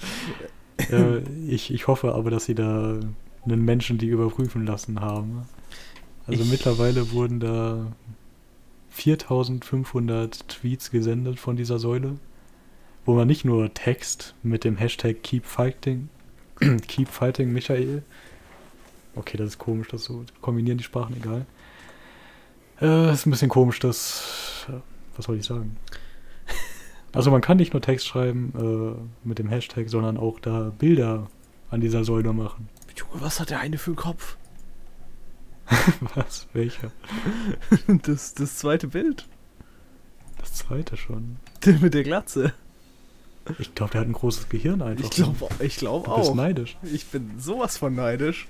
äh, 0.91 1.19
ich, 1.49 1.73
ich 1.73 1.87
hoffe 1.87 2.15
aber, 2.15 2.31
dass 2.31 2.47
sie 2.47 2.57
da 2.57 2.99
einen 3.45 3.65
Menschen 3.65 3.97
die 3.99 4.09
überprüfen 4.09 4.67
lassen 4.67 5.01
haben. 5.01 5.43
Also 6.27 6.43
Ich- 6.43 6.51
mittlerweile 6.51 7.13
wurden 7.13 7.39
da 7.39 7.93
4500 8.89 10.49
Tweets 10.49 10.91
gesendet 10.91 11.39
von 11.39 11.57
dieser 11.57 11.79
Säule. 11.79 12.17
Wo 13.05 13.15
man 13.15 13.27
nicht 13.27 13.45
nur 13.45 13.73
Text 13.73 14.35
mit 14.43 14.65
dem 14.65 14.77
Hashtag 14.77 15.23
Keep 15.23 15.47
Fighting, 15.47 16.09
Keep 16.89 17.09
Fighting 17.09 17.53
Michael. 17.53 18.03
Okay, 19.17 19.37
das 19.37 19.49
ist 19.51 19.59
komisch, 19.59 19.89
das 19.89 20.05
so 20.05 20.25
kombinieren 20.41 20.79
die 20.79 20.85
Sprachen, 20.85 21.17
egal. 21.17 21.47
Äh, 22.81 23.13
ist 23.13 23.27
ein 23.27 23.31
bisschen 23.31 23.49
komisch, 23.49 23.79
das. 23.79 24.67
Was 25.17 25.27
soll 25.27 25.37
ich 25.37 25.47
sagen? 25.47 25.77
Also 27.13 27.33
man 27.33 27.41
kann 27.41 27.57
nicht 27.57 27.73
nur 27.73 27.83
Text 27.83 28.07
schreiben 28.07 28.53
äh, 28.57 29.27
mit 29.27 29.41
dem 29.41 29.49
Hashtag, 29.49 29.89
sondern 29.89 30.17
auch 30.17 30.39
da 30.39 30.73
Bilder 30.79 31.27
an 31.69 31.81
dieser 31.81 32.05
Säule 32.05 32.33
machen. 32.33 32.69
Junge, 32.97 33.21
was 33.21 33.41
hat 33.41 33.51
der 33.51 33.59
eine 33.59 33.79
für 33.79 33.91
einen 33.91 33.97
Kopf? 33.97 34.37
was? 36.15 36.47
Welcher? 36.53 36.93
Das, 38.03 38.35
das 38.35 38.59
zweite 38.59 38.87
Bild. 38.87 39.27
Das 40.39 40.55
zweite 40.55 40.97
schon. 40.97 41.37
Der 41.65 41.81
mit 41.81 41.95
der 41.95 42.05
Glatze. 42.05 42.53
Ich 43.59 43.75
glaube, 43.75 43.93
der 43.93 44.03
hat 44.03 44.09
ein 44.09 44.13
großes 44.13 44.49
Gehirn 44.49 44.83
einfach. 44.83 45.05
Ich 45.05 45.11
glaube 45.11 45.49
ich 45.61 45.77
glaub 45.77 46.05
du 46.05 46.15
bist 46.17 46.31
auch. 46.31 46.35
neidisch. 46.35 46.77
Ich 46.83 47.07
bin 47.07 47.39
sowas 47.39 47.77
von 47.79 47.95
neidisch. 47.95 48.47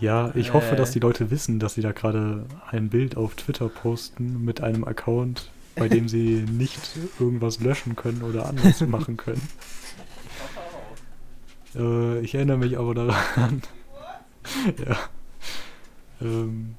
Ja, 0.00 0.30
ich 0.36 0.52
hoffe, 0.52 0.74
Äh. 0.74 0.76
dass 0.76 0.92
die 0.92 1.00
Leute 1.00 1.30
wissen, 1.30 1.58
dass 1.58 1.74
sie 1.74 1.80
da 1.82 1.90
gerade 1.92 2.46
ein 2.70 2.88
Bild 2.88 3.16
auf 3.16 3.34
Twitter 3.34 3.68
posten 3.68 4.44
mit 4.44 4.60
einem 4.60 4.84
Account, 4.84 5.50
bei 5.74 5.88
dem 5.88 6.08
sie 6.08 6.44
nicht 6.50 6.78
irgendwas 7.18 7.58
löschen 7.60 7.96
können 7.96 8.22
oder 8.22 8.46
anders 8.46 8.80
machen 8.82 9.16
können. 9.16 9.42
Äh, 11.76 12.20
ich 12.20 12.34
erinnere 12.34 12.56
mich 12.56 12.78
aber 12.78 12.94
daran. 12.94 13.60
ja. 14.88 14.96
Ähm, 16.22 16.76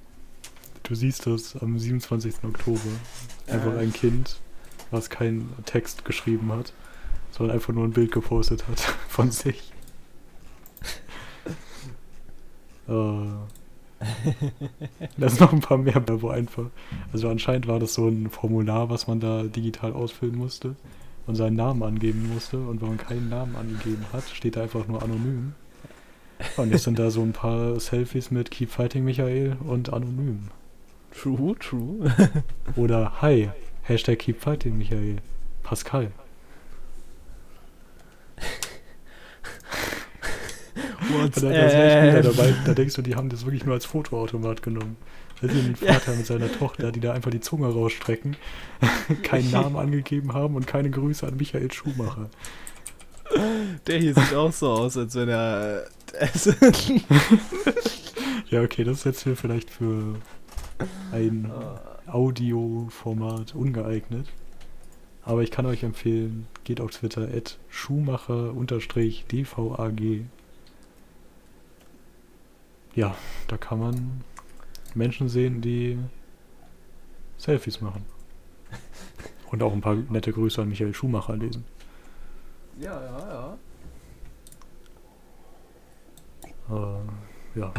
du 0.82 0.96
siehst 0.96 1.28
das 1.28 1.56
am 1.58 1.78
27. 1.78 2.44
Oktober. 2.44 2.80
Einfach 3.48 3.76
Äh. 3.76 3.82
ein 3.82 3.94
Kind, 3.94 4.38
was 4.92 5.10
keinen 5.10 5.54
Text 5.66 6.06
geschrieben 6.06 6.52
hat, 6.52 6.74
sondern 7.32 7.56
einfach 7.56 7.74
nur 7.74 7.84
ein 7.86 7.92
Bild 7.92 8.12
gepostet 8.12 8.68
hat 8.68 8.80
von 9.08 9.32
sich. 9.32 9.72
Äh, 12.88 13.26
da 15.18 15.30
sind 15.30 15.42
noch 15.42 15.54
ein 15.54 15.60
paar 15.60 15.78
mehr, 15.78 16.02
wo 16.22 16.30
einfach. 16.30 16.66
Also 17.12 17.30
anscheinend 17.30 17.68
war 17.68 17.80
das 17.80 17.94
so 17.94 18.08
ein 18.08 18.30
Formular, 18.30 18.90
was 18.90 19.08
man 19.08 19.20
da 19.20 19.44
digital 19.44 19.94
ausfüllen 19.94 20.36
musste 20.36 20.76
und 21.28 21.36
seinen 21.36 21.56
Namen 21.56 21.84
angeben 21.84 22.30
musste. 22.34 22.58
Und 22.58 22.82
wenn 22.82 22.90
man 22.90 22.98
keinen 22.98 23.30
Namen 23.30 23.56
angegeben 23.56 24.06
hat, 24.14 24.28
steht 24.30 24.56
da 24.56 24.64
einfach 24.64 24.88
nur 24.88 25.04
anonym. 25.04 25.54
Und 26.56 26.72
jetzt 26.72 26.86
sind 26.86 26.98
da 26.98 27.12
so 27.12 27.22
ein 27.22 27.34
paar 27.34 27.80
Selfies 27.80 28.32
mit 28.32 28.50
Keep 28.50 28.70
Fighting 28.70 29.04
Michael 29.04 29.58
und 29.68 29.92
anonym. 29.92 30.48
True, 31.12 31.56
true. 31.60 32.12
Oder 32.78 33.22
Hi, 33.22 33.50
Hashtag 33.90 34.20
Keep 34.20 34.40
Fighting 34.40 34.78
Michael. 34.78 35.16
Pascal. 35.64 36.12
What's 41.10 41.42
Und 41.42 41.52
da, 41.52 42.12
da 42.12 42.18
up? 42.20 42.24
dabei, 42.24 42.54
da 42.66 42.74
denkst 42.76 42.94
du, 42.94 43.02
die 43.02 43.16
haben 43.16 43.30
das 43.30 43.46
wirklich 43.46 43.66
nur 43.66 43.74
als 43.74 43.86
Fotoautomat 43.86 44.62
genommen. 44.62 44.96
Da 45.42 45.48
ist 45.48 45.56
ein 45.56 45.76
Vater 45.76 46.14
mit 46.16 46.28
seiner 46.28 46.52
Tochter, 46.52 46.92
die 46.92 47.00
da 47.00 47.14
einfach 47.14 47.32
die 47.32 47.40
Zunge 47.40 47.66
rausstrecken, 47.68 48.38
keinen 49.24 49.50
Namen 49.50 49.76
angegeben 49.76 50.34
haben 50.34 50.56
und 50.56 50.68
keine 50.68 50.92
Grüße 50.92 51.26
an 51.26 51.38
Michael 51.38 51.72
Schumacher. 51.72 52.30
Der 53.88 53.98
hier 54.00 54.14
sieht 54.14 54.36
auch 54.36 54.52
so 54.52 54.70
aus, 54.70 54.98
als 54.98 55.16
wenn 55.16 55.30
er. 55.30 55.86
äh, 56.14 56.28
Ja, 58.50 58.62
okay, 58.62 58.84
das 58.84 59.04
jetzt 59.04 59.24
hier 59.24 59.36
vielleicht 59.36 59.72
für 59.72 60.16
ein 61.12 61.52
Audioformat 62.14 63.56
ungeeignet. 63.56 64.28
Aber 65.24 65.42
ich 65.44 65.52
kann 65.52 65.66
euch 65.66 65.84
empfehlen, 65.84 66.48
geht 66.64 66.80
auf 66.82 66.92
Twitter 66.92 67.24
at 67.24 67.58
Schumacher-DVAG. 67.70 70.26
Ja, 72.96 73.16
da 73.48 73.58
kann 73.58 73.80
man 73.80 74.24
Menschen 74.96 75.30
sehen, 75.30 75.62
die 75.62 76.00
Selfies 77.38 77.82
machen. 77.82 78.06
Und 79.52 79.62
auch 79.64 79.74
ein 79.74 79.82
paar 79.82 79.96
nette 79.96 80.34
Grüße 80.34 80.62
an 80.62 80.70
Michael 80.70 80.94
Schumacher 80.94 81.36
lesen. 81.38 81.66
ja, 82.80 83.02
ja, 83.02 83.58
ja. 86.70 86.70
Äh, 86.70 87.00
ja. 87.60 87.74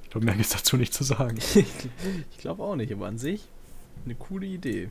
ich 0.09 0.13
glaube, 0.13 0.25
mehr 0.25 0.35
gibt 0.37 0.47
es 0.47 0.53
dazu 0.53 0.79
nicht 0.79 0.95
zu 0.95 1.05
sagen. 1.05 1.37
ich 1.55 2.39
glaube 2.39 2.63
auch 2.63 2.77
nicht, 2.77 2.91
aber 2.93 3.07
an 3.07 3.19
sich 3.19 3.45
eine 4.07 4.15
coole 4.15 4.47
Idee. 4.47 4.89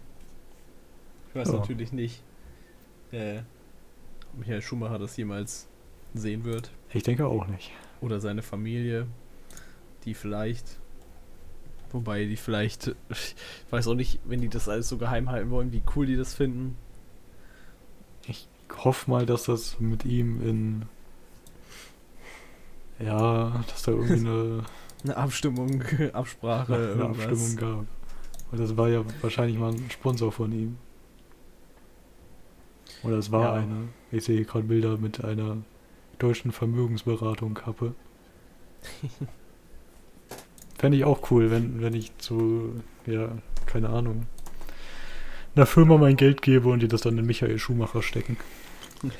Ich 1.30 1.36
weiß 1.36 1.48
Ja. 1.48 1.54
natürlich 1.56 1.92
nicht, 1.92 2.22
äh, 3.12 3.40
ob 4.32 4.40
Michael 4.40 4.62
Schumacher 4.62 5.00
das 5.00 5.18
jemals 5.18 5.68
sehen 6.14 6.44
wird. 6.44 6.70
Ich 6.94 7.02
denke 7.04 7.26
auch 7.26 7.48
nicht. 7.48 7.72
Oder 8.00 8.20
seine 8.20 8.44
Familie, 8.44 9.08
die 10.06 10.14
vielleicht. 10.14 10.78
Wobei 11.92 12.26
die 12.26 12.38
vielleicht. 12.38 12.96
Ich 13.10 13.36
weiß 13.72 13.88
auch 13.88 13.96
nicht, 13.96 14.20
wenn 14.26 14.42
die 14.42 14.50
das 14.50 14.70
alles 14.70 14.88
so 14.88 14.98
geheim 14.98 15.30
halten 15.30 15.50
wollen, 15.50 15.72
wie 15.72 15.82
cool 15.96 16.06
die 16.06 16.16
das 16.16 16.36
finden. 16.36 16.76
Ich 18.28 18.48
hoffe 18.84 19.10
mal, 19.10 19.26
dass 19.26 19.44
das 19.46 19.80
mit 19.80 20.06
ihm 20.06 20.48
in. 20.48 20.86
Ja, 23.00 23.64
dass 23.68 23.84
da 23.84 23.92
irgendwie 23.92 24.14
eine, 24.28 24.64
Eine 25.08 25.18
Abstimmung, 25.18 25.82
Absprache, 26.14 26.76
eine 26.76 26.86
irgendwas. 26.86 27.28
Abstimmung 27.28 27.56
gab. 27.56 27.86
Und 28.52 28.60
das 28.60 28.78
war 28.78 28.90
ja 28.90 29.04
wahrscheinlich 29.22 29.58
mal 29.58 29.72
ein 29.74 29.90
Sponsor 29.90 30.32
von 30.32 30.52
ihm. 30.52 30.78
Oder 33.04 33.18
es 33.18 33.32
war 33.32 33.44
Ja. 33.44 33.54
eine. 33.62 33.90
Ich 34.12 34.24
sehe 34.26 34.44
gerade 34.46 34.66
Bilder 34.66 34.98
mit 34.98 35.24
einer 35.24 35.58
deutschen 36.20 36.52
Vermögensberatung 36.52 37.54
Kappe. 37.54 37.94
Fände 40.78 40.98
ich 40.98 41.04
auch 41.06 41.32
cool, 41.32 41.52
wenn, 41.52 41.82
wenn 41.82 41.94
ich 41.94 42.16
zu, 42.20 42.82
ja, 43.06 43.30
keine 43.66 43.90
Ahnung, 43.90 44.28
einer 45.56 45.66
Firma 45.66 45.98
mein 45.98 46.16
Geld 46.18 46.42
gebe 46.42 46.70
und 46.70 46.82
die 46.82 46.88
das 46.88 47.02
dann 47.02 47.18
in 47.18 47.26
Michael 47.26 47.58
Schumacher 47.58 48.02
stecken. 48.04 48.38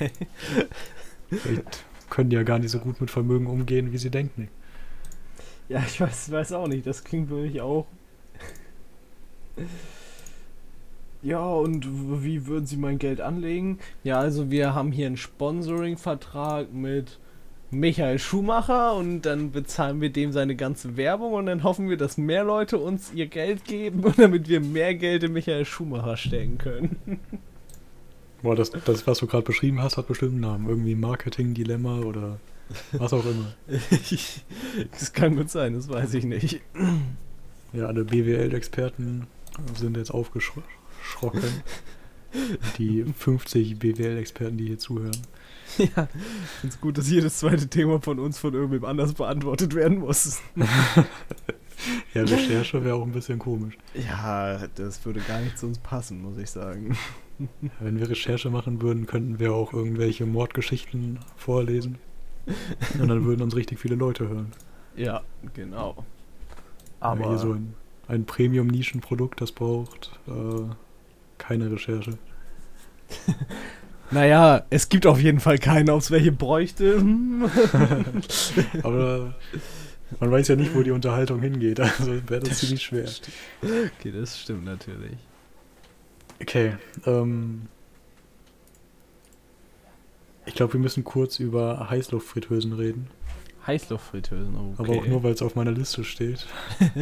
Vielleicht 1.30 1.86
können 2.10 2.30
die 2.30 2.36
ja 2.36 2.44
gar 2.44 2.60
nicht 2.60 2.70
so 2.72 2.80
gut 2.80 3.02
mit 3.02 3.10
Vermögen 3.12 3.48
umgehen, 3.48 3.92
wie 3.92 3.98
sie 3.98 4.12
denken. 4.12 4.50
Ja, 5.70 5.84
ich 5.86 6.00
weiß, 6.00 6.32
weiß 6.32 6.54
auch 6.54 6.68
nicht. 6.68 6.88
Das 6.88 7.04
klingt 7.04 7.30
für 7.30 7.36
mich 7.36 7.62
auch. 7.62 7.86
Ja, 11.22 11.44
und 11.46 11.86
wie 12.24 12.46
würden 12.46 12.66
Sie 12.66 12.78
mein 12.78 13.00
Geld 13.00 13.22
anlegen? 13.22 13.80
Ja, 14.04 14.20
also 14.20 14.52
wir 14.52 14.76
haben 14.76 14.92
hier 14.92 15.08
einen 15.08 15.18
Sponsoring-Vertrag 15.18 16.72
mit 16.72 17.20
Michael 17.70 18.18
Schumacher 18.18 18.96
und 18.96 19.24
dann 19.24 19.52
bezahlen 19.52 20.00
wir 20.00 20.10
dem 20.10 20.32
seine 20.32 20.56
ganze 20.56 20.96
Werbung 20.96 21.34
und 21.34 21.48
dann 21.48 21.64
hoffen 21.64 21.90
wir, 21.90 21.98
dass 21.98 22.18
mehr 22.18 22.46
Leute 22.46 22.78
uns 22.78 23.12
ihr 23.14 23.28
Geld 23.28 23.66
geben, 23.66 24.06
damit 24.18 24.48
wir 24.48 24.62
mehr 24.62 24.96
Geld 24.96 25.24
in 25.24 25.34
Michael 25.34 25.66
Schumacher 25.66 26.16
stecken 26.16 26.60
können. 26.60 27.20
Boah, 28.42 28.56
das, 28.56 28.70
das 28.70 29.06
was 29.06 29.18
du 29.18 29.28
gerade 29.28 29.44
beschrieben 29.44 29.82
hast, 29.82 29.98
hat 29.98 30.08
bestimmt 30.08 30.34
einen 30.34 30.42
Namen. 30.42 30.70
Irgendwie 30.70 30.96
Marketing-Dilemma 30.96 32.02
oder 32.02 32.40
was 32.94 33.14
auch 33.14 33.26
immer. 33.26 33.54
das 34.92 35.14
kann 35.14 35.36
gut 35.36 35.50
sein, 35.50 35.74
das 35.74 35.90
weiß 35.90 36.14
ich 36.14 36.26
nicht. 36.26 36.62
Ja, 37.74 37.88
alle 37.88 38.06
BWL-Experten 38.06 39.28
sind 39.76 39.98
jetzt 39.98 40.12
aufgeschrocken. 40.12 40.64
Die 42.78 43.06
50 43.06 43.80
BWL-Experten, 43.80 44.58
die 44.58 44.68
hier 44.68 44.80
zuhören. 44.80 45.18
Ja, 45.78 46.08
ich 46.14 46.50
finde 46.62 46.76
es 46.76 46.82
gut, 46.82 46.98
dass 46.98 47.10
jedes 47.10 47.40
zweite 47.40 47.68
Thema 47.68 48.02
von 48.02 48.20
uns 48.20 48.40
von 48.40 48.54
irgendwem 48.54 48.86
anders 48.86 49.14
beantwortet 49.14 49.76
werden 49.76 50.00
muss. 50.00 50.40
Ja, 52.16 52.24
Recherche 52.24 52.84
wäre 52.84 52.96
auch 52.96 53.04
ein 53.04 53.12
bisschen 53.12 53.38
komisch. 53.38 53.78
Ja, 53.94 54.68
das 54.68 55.06
würde 55.06 55.20
gar 55.20 55.42
nicht 55.42 55.60
zu 55.60 55.68
uns 55.68 55.78
passen, 55.78 56.24
muss 56.24 56.40
ich 56.40 56.50
sagen. 56.50 56.98
Wenn 57.80 58.00
wir 58.00 58.10
Recherche 58.10 58.50
machen 58.50 58.82
würden, 58.82 59.06
könnten 59.06 59.38
wir 59.38 59.54
auch 59.54 59.74
irgendwelche 59.74 60.26
Mordgeschichten 60.26 61.20
vorlesen. 61.36 62.00
Und 63.00 63.08
dann 63.08 63.26
würden 63.26 63.42
uns 63.42 63.56
richtig 63.56 63.80
viele 63.80 63.96
Leute 63.96 64.28
hören. 64.28 64.52
Ja, 64.96 65.22
genau. 65.54 66.06
Aber 67.00 67.30
hier 67.30 67.38
so 67.38 67.54
ein, 67.54 67.76
ein 68.08 68.26
Premium-Nischenprodukt, 68.26 69.40
das 69.42 69.52
braucht 69.52 70.12
äh, 70.28 70.64
keine 71.38 71.72
Recherche. 71.72 72.18
naja, 74.12 74.66
es 74.70 74.90
gibt 74.90 75.06
auf 75.06 75.20
jeden 75.20 75.40
Fall 75.40 75.60
keine, 75.60 75.94
ob 75.94 76.02
es 76.02 76.12
welche 76.12 76.32
bräuchte. 76.32 77.04
Aber 78.84 79.36
man 80.20 80.32
weiß 80.32 80.48
ja 80.48 80.56
nicht, 80.56 80.74
wo 80.74 80.82
die 80.82 80.92
Unterhaltung 80.92 81.42
hingeht. 81.42 81.80
Also 81.80 82.14
wäre 82.28 82.42
das 82.42 82.60
ziemlich 82.60 82.82
schwer. 82.82 83.08
okay, 83.62 84.12
das 84.12 84.40
stimmt 84.40 84.66
natürlich. 84.66 85.18
Okay, 86.42 86.78
ähm. 87.06 87.68
Ich 90.48 90.56
glaube, 90.56 90.74
wir 90.74 90.80
müssen 90.80 91.04
kurz 91.04 91.40
über 91.40 91.90
Heißluftfritteusen 91.90 92.74
reden. 92.74 93.08
Heißluftfritteusen, 93.68 94.56
okay. 94.56 94.74
Aber 94.78 94.94
auch 95.02 95.06
nur, 95.08 95.24
weil 95.24 95.34
es 95.34 95.42
auf 95.42 95.56
meiner 95.56 95.72
Liste 95.72 96.04
steht. 96.04 96.48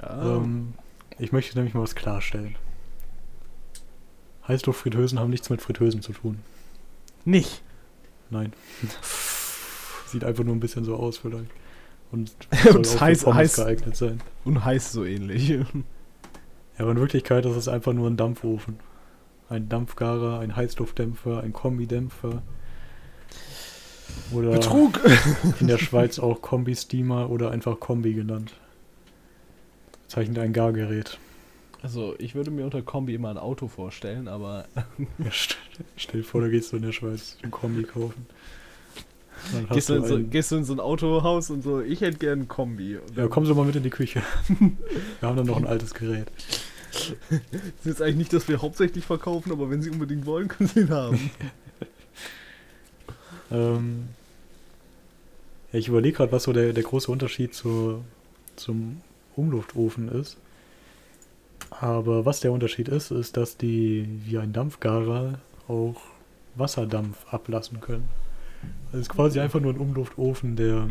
Ja. 0.00 0.36
Ähm, 0.36 0.74
ich 1.18 1.32
möchte 1.32 1.56
nämlich 1.56 1.74
mal 1.74 1.80
was 1.82 1.94
klarstellen. 1.96 2.56
Heißluftfritteusen 4.46 5.18
haben 5.18 5.30
nichts 5.30 5.50
mit 5.50 5.60
Fritteusen 5.60 6.02
zu 6.02 6.12
tun. 6.12 6.38
nicht. 7.24 7.62
Nein. 8.30 8.52
Sieht 10.06 10.22
einfach 10.24 10.44
nur 10.44 10.54
ein 10.54 10.60
bisschen 10.60 10.84
so 10.84 10.96
aus 10.96 11.18
vielleicht. 11.18 11.50
Und 12.12 12.32
Und 12.74 12.86
soll 12.86 12.96
auch 12.98 13.02
heiß- 13.02 13.24
heiß- 13.26 13.56
geeignet 13.56 13.96
sein. 13.96 14.20
Und 14.44 14.64
heißt 14.64 14.92
so 14.92 15.04
ähnlich. 15.04 15.48
Ja, 15.48 15.64
aber 16.78 16.90
in 16.92 16.98
Wirklichkeit 17.00 17.44
ist 17.46 17.56
es 17.56 17.68
einfach 17.68 17.92
nur 17.92 18.08
ein 18.08 18.16
Dampfofen. 18.16 18.78
Ein 19.48 19.68
Dampfgarer, 19.68 20.40
ein 20.40 20.54
Heißluftdämpfer, 20.56 21.42
ein 21.42 21.52
Kombidämpfer. 21.52 22.42
Oder 24.32 24.50
Betrug! 24.52 25.00
in 25.60 25.68
der 25.68 25.78
Schweiz 25.78 26.18
auch 26.18 26.42
Kombi-Steamer 26.42 27.30
oder 27.30 27.50
einfach 27.50 27.80
Kombi 27.80 28.12
genannt. 28.14 28.52
Zeichnet 30.06 30.38
ein 30.38 30.52
Gargerät. 30.52 31.18
Also, 31.82 32.14
ich 32.18 32.34
würde 32.34 32.50
mir 32.50 32.64
unter 32.64 32.82
Kombi 32.82 33.14
immer 33.14 33.30
ein 33.30 33.38
Auto 33.38 33.68
vorstellen, 33.68 34.26
aber 34.28 34.66
Ja, 35.18 35.30
st 35.30 35.56
stell 35.96 36.20
dir 36.22 36.26
vor, 36.26 36.40
da 36.40 36.48
gehst 36.48 36.72
du 36.72 36.76
in 36.76 36.82
der 36.82 36.92
Schweiz 36.92 37.36
ein 37.42 37.50
Kombi 37.50 37.84
kaufen. 37.84 38.26
Gehst 39.72 39.88
du, 39.88 39.94
in 39.94 40.04
so, 40.04 40.16
ein- 40.16 40.30
gehst 40.30 40.50
du 40.50 40.56
in 40.56 40.64
so 40.64 40.72
ein 40.72 40.80
Autohaus 40.80 41.48
und 41.50 41.62
so, 41.62 41.80
ich 41.80 42.00
hätte 42.00 42.18
gern 42.18 42.40
ein 42.40 42.48
Kombi. 42.48 42.98
Ja, 43.14 43.28
kommen 43.28 43.46
Sie 43.46 43.54
mal 43.54 43.64
mit 43.64 43.76
in 43.76 43.84
die 43.84 43.90
Küche. 43.90 44.20
Wir 45.20 45.28
haben 45.28 45.36
dann 45.36 45.46
noch 45.46 45.56
ein 45.56 45.66
altes 45.66 45.94
Gerät. 45.94 46.26
Das 46.90 47.10
ist 47.50 47.86
jetzt 47.86 48.02
eigentlich 48.02 48.16
nicht, 48.16 48.32
dass 48.32 48.48
wir 48.48 48.62
hauptsächlich 48.62 49.04
verkaufen, 49.04 49.52
aber 49.52 49.70
wenn 49.70 49.82
Sie 49.82 49.90
unbedingt 49.90 50.26
wollen, 50.26 50.48
können 50.48 50.68
Sie 50.68 50.80
ihn 50.80 50.90
haben. 50.90 51.30
Ähm, 53.50 54.08
ja, 55.72 55.78
ich 55.78 55.88
überlege 55.88 56.18
gerade, 56.18 56.32
was 56.32 56.42
so 56.42 56.52
der, 56.52 56.74
der 56.74 56.82
große 56.82 57.10
Unterschied 57.10 57.54
zur, 57.54 58.04
zum 58.56 59.00
Umluftofen 59.36 60.10
ist. 60.10 60.36
Aber 61.70 62.24
was 62.24 62.40
der 62.40 62.52
Unterschied 62.52 62.88
ist, 62.88 63.10
ist, 63.10 63.36
dass 63.36 63.56
die 63.56 64.08
wie 64.24 64.38
ein 64.38 64.52
Dampfgarer 64.52 65.38
auch 65.66 66.00
Wasserdampf 66.56 67.26
ablassen 67.32 67.80
können. 67.80 68.08
Also 68.86 68.98
es 68.98 69.02
ist 69.02 69.08
quasi 69.10 69.40
einfach 69.40 69.60
nur 69.60 69.72
ein 69.72 69.78
Umluftofen, 69.78 70.56
der 70.56 70.88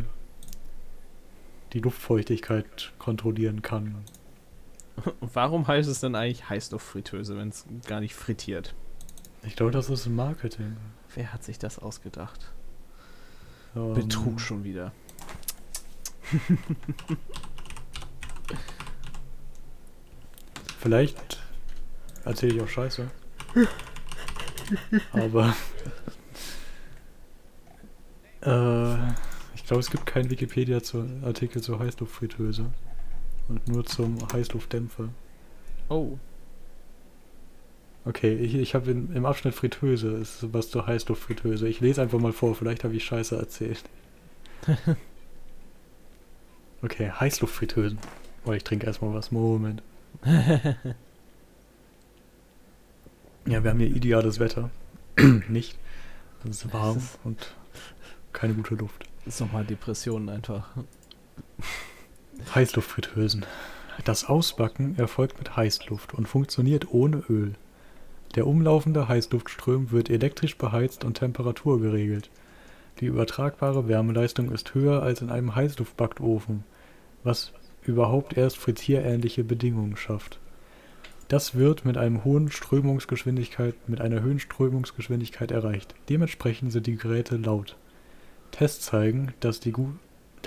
die 1.74 1.80
Luftfeuchtigkeit 1.80 2.94
kontrollieren 3.00 3.62
kann. 3.62 3.96
Warum 5.22 5.68
heißt 5.68 5.90
es 5.90 6.00
denn 6.00 6.16
eigentlich 6.16 6.50
Heißluftfritteuse, 6.50 7.38
wenn 7.38 7.50
es 7.50 7.66
gar 7.86 8.00
nicht 8.00 8.16
frittiert? 8.16 8.76
Ich 9.44 9.56
glaube, 9.56 9.72
das 9.72 9.90
ist 9.90 10.08
Marketing. 10.08 10.78
Wer 11.16 11.34
hat 11.34 11.44
sich 11.44 11.60
das 11.60 11.80
ausgedacht? 11.80 12.52
Ähm, 13.76 13.94
Betrug 13.94 14.42
schon 14.42 14.64
wieder. 14.64 14.92
Vielleicht 20.80 21.40
erzähle 22.26 22.56
ich 22.56 22.62
auch 22.62 22.68
Scheiße. 22.68 23.10
Aber 25.14 25.56
äh, 28.42 28.96
ich 29.56 29.64
glaube, 29.66 29.80
es 29.80 29.90
gibt 29.90 30.06
keinen 30.06 30.30
Wikipedia-Artikel 30.30 31.62
zur 31.62 31.80
Heißluftfritteuse. 31.80 32.72
Und 33.48 33.68
nur 33.68 33.86
zum 33.86 34.18
Heißluftdämpfer. 34.32 35.10
Oh. 35.90 36.18
Okay, 38.06 38.36
ich, 38.36 38.56
ich 38.56 38.76
habe 38.76 38.92
im 38.92 39.26
Abschnitt 39.26 39.54
Fritteuse 39.54 40.10
ist 40.10 40.54
was 40.54 40.70
zur 40.70 40.88
Heißluftfritteuse. 40.88 41.68
Ich 41.68 41.80
lese 41.82 42.02
einfach 42.02 42.20
mal 42.20 42.34
vor, 42.34 42.56
vielleicht 42.56 42.84
habe 42.84 42.96
ich 42.96 43.04
Scheiße 43.04 43.36
erzählt. 43.38 43.84
Okay, 46.84 47.10
Heißluftfritteusen. 47.10 47.98
Oh, 48.46 48.52
ich 48.52 48.64
trinke 48.64 48.86
erstmal 48.86 49.12
was. 49.12 49.32
Moment. 49.32 49.82
Ja, 53.48 53.64
wir 53.64 53.72
haben 53.72 53.80
hier 53.80 53.88
ideales 53.88 54.40
Wetter. 54.40 54.70
Nicht. 55.48 55.78
Es 56.44 56.66
ist 56.66 56.74
warm 56.74 57.02
und 57.24 57.56
keine 58.34 58.54
gute 58.54 58.76
Luft. 58.76 59.06
Ist 59.26 59.40
nochmal 59.40 59.64
Depressionen 59.64 60.28
einfach. 60.28 60.68
Heißluftfritteusen. 62.54 63.46
Das 64.06 64.26
Ausbacken 64.26 64.98
erfolgt 64.98 65.40
mit 65.40 65.56
Heißluft 65.56 66.14
und 66.14 66.28
funktioniert 66.28 66.92
ohne 66.92 67.24
Öl. 67.30 67.54
Der 68.36 68.46
umlaufende 68.46 69.08
Heißluftström 69.08 69.92
wird 69.92 70.10
elektrisch 70.10 70.58
beheizt 70.58 71.04
und 71.04 71.16
Temperatur 71.16 71.82
geregelt. 71.82 72.30
Die 73.00 73.06
übertragbare 73.06 73.88
Wärmeleistung 73.88 74.52
ist 74.52 74.74
höher 74.74 75.02
als 75.04 75.22
in 75.22 75.30
einem 75.30 75.56
Heißluftbackofen, 75.56 76.64
was 77.24 77.54
überhaupt 77.84 78.36
erst 78.38 78.58
frittierähnliche 78.58 79.44
Bedingungen 79.44 79.98
schafft. 79.98 80.40
Das 81.28 81.56
wird 81.56 81.84
mit 81.84 81.98
einem 81.98 82.24
hohen 82.24 82.50
Strömungsgeschwindigkeit, 82.52 83.76
mit 83.88 84.00
einer 84.00 84.22
höheren 84.22 84.40
Strömungsgeschwindigkeit 84.40 85.52
erreicht. 85.52 85.94
Dementsprechend 86.10 86.72
sind 86.72 86.88
die 86.88 86.96
Geräte 86.96 87.36
laut. 87.38 87.76
Tests 88.52 88.86
zeigen, 88.86 89.34
dass, 89.42 89.60
die 89.60 89.74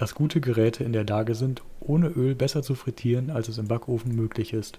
dass 0.01 0.15
gute 0.15 0.41
Geräte 0.41 0.83
in 0.83 0.95
der 0.95 1.05
Lage 1.05 1.35
sind, 1.35 1.63
ohne 1.79 2.09
Öl 2.09 2.35
besser 2.35 2.63
zu 2.63 2.75
frittieren, 2.75 3.29
als 3.29 3.49
es 3.49 3.59
im 3.59 3.69
Backofen 3.69 4.17
möglich 4.17 4.55
ist. 4.55 4.79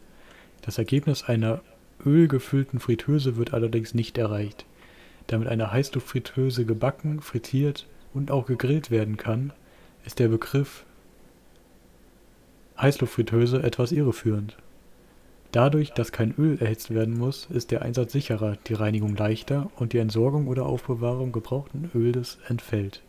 Das 0.63 0.79
Ergebnis 0.79 1.23
einer 1.25 1.61
ölgefüllten 2.03 2.79
Fritteuse 2.79 3.37
wird 3.37 3.53
allerdings 3.53 3.93
nicht 3.93 4.17
erreicht. 4.17 4.65
Da 5.27 5.37
mit 5.37 5.47
einer 5.47 5.71
Heißluftfritteuse 5.71 6.65
gebacken, 6.65 7.21
frittiert 7.21 7.85
und 8.15 8.31
auch 8.31 8.47
gegrillt 8.47 8.89
werden 8.89 9.15
kann, 9.15 9.53
ist 10.07 10.17
der 10.17 10.27
Begriff 10.27 10.85
Heißluftfritteuse 12.79 13.61
etwas 13.61 13.91
irreführend. 13.91 14.57
Dadurch, 15.51 15.91
dass 15.91 16.11
kein 16.11 16.33
Öl 16.35 16.57
erhitzt 16.59 16.95
werden 16.95 17.15
muss, 17.15 17.47
ist 17.51 17.69
der 17.69 17.83
Einsatz 17.83 18.11
sicherer, 18.11 18.57
die 18.65 18.73
Reinigung 18.73 19.15
leichter 19.15 19.69
und 19.75 19.93
die 19.93 19.99
Entsorgung 19.99 20.47
oder 20.47 20.65
Aufbewahrung 20.65 21.31
gebrauchten 21.31 21.91
Öles 21.93 22.39
entfällt. 22.47 23.03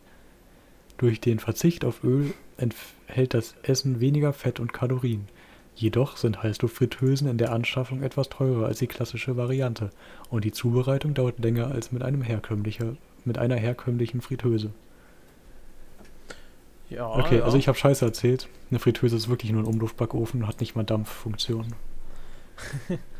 Durch 0.99 1.20
den 1.20 1.38
Verzicht 1.38 1.84
auf 1.84 2.05
Öl 2.05 2.32
enthält 2.57 3.34
das 3.34 3.55
Essen 3.62 4.01
weniger 4.01 4.32
Fett 4.32 4.61
und 4.61 4.72
Kalorien. 4.72 5.28
Jedoch 5.74 6.16
sind 6.16 6.43
Heißluftfritteusen 6.43 7.28
in 7.28 7.38
der 7.38 7.53
Anschaffung 7.53 8.03
etwas 8.03 8.28
teurer 8.28 8.66
als 8.66 8.78
die 8.78 8.86
klassische 8.86 9.36
Variante 9.36 9.90
und 10.28 10.45
die 10.45 10.53
Zubereitung 10.53 11.14
dauert 11.14 11.38
länger 11.38 11.68
als 11.68 11.93
mit, 11.93 12.03
einem 12.03 12.22
herkömmlicher, 12.22 12.97
mit 13.24 13.38
einer 13.38 13.57
herkömmlichen 13.57 14.20
Fritteuse. 14.20 14.72
Ja, 16.90 17.09
Okay, 17.09 17.38
ja. 17.38 17.45
also 17.45 17.57
ich 17.57 17.68
habe 17.68 17.78
Scheiße 17.78 18.05
erzählt. 18.05 18.49
Eine 18.70 18.78
Fritteuse 18.78 19.16
ist 19.16 19.28
wirklich 19.28 19.51
nur 19.51 19.62
ein 19.62 19.66
Umluftbackofen 19.66 20.43
und 20.43 20.47
hat 20.47 20.61
nicht 20.61 20.76
mal 20.76 20.84
Dampffunktion. 20.84 21.74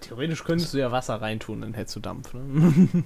Theoretisch 0.00 0.44
könntest 0.44 0.72
du 0.72 0.78
ja 0.78 0.92
Wasser 0.92 1.20
reintun, 1.20 1.62
dann 1.62 1.74
hättest 1.74 1.96
du 1.96 2.00
Dampf, 2.00 2.32
ne? 2.32 3.02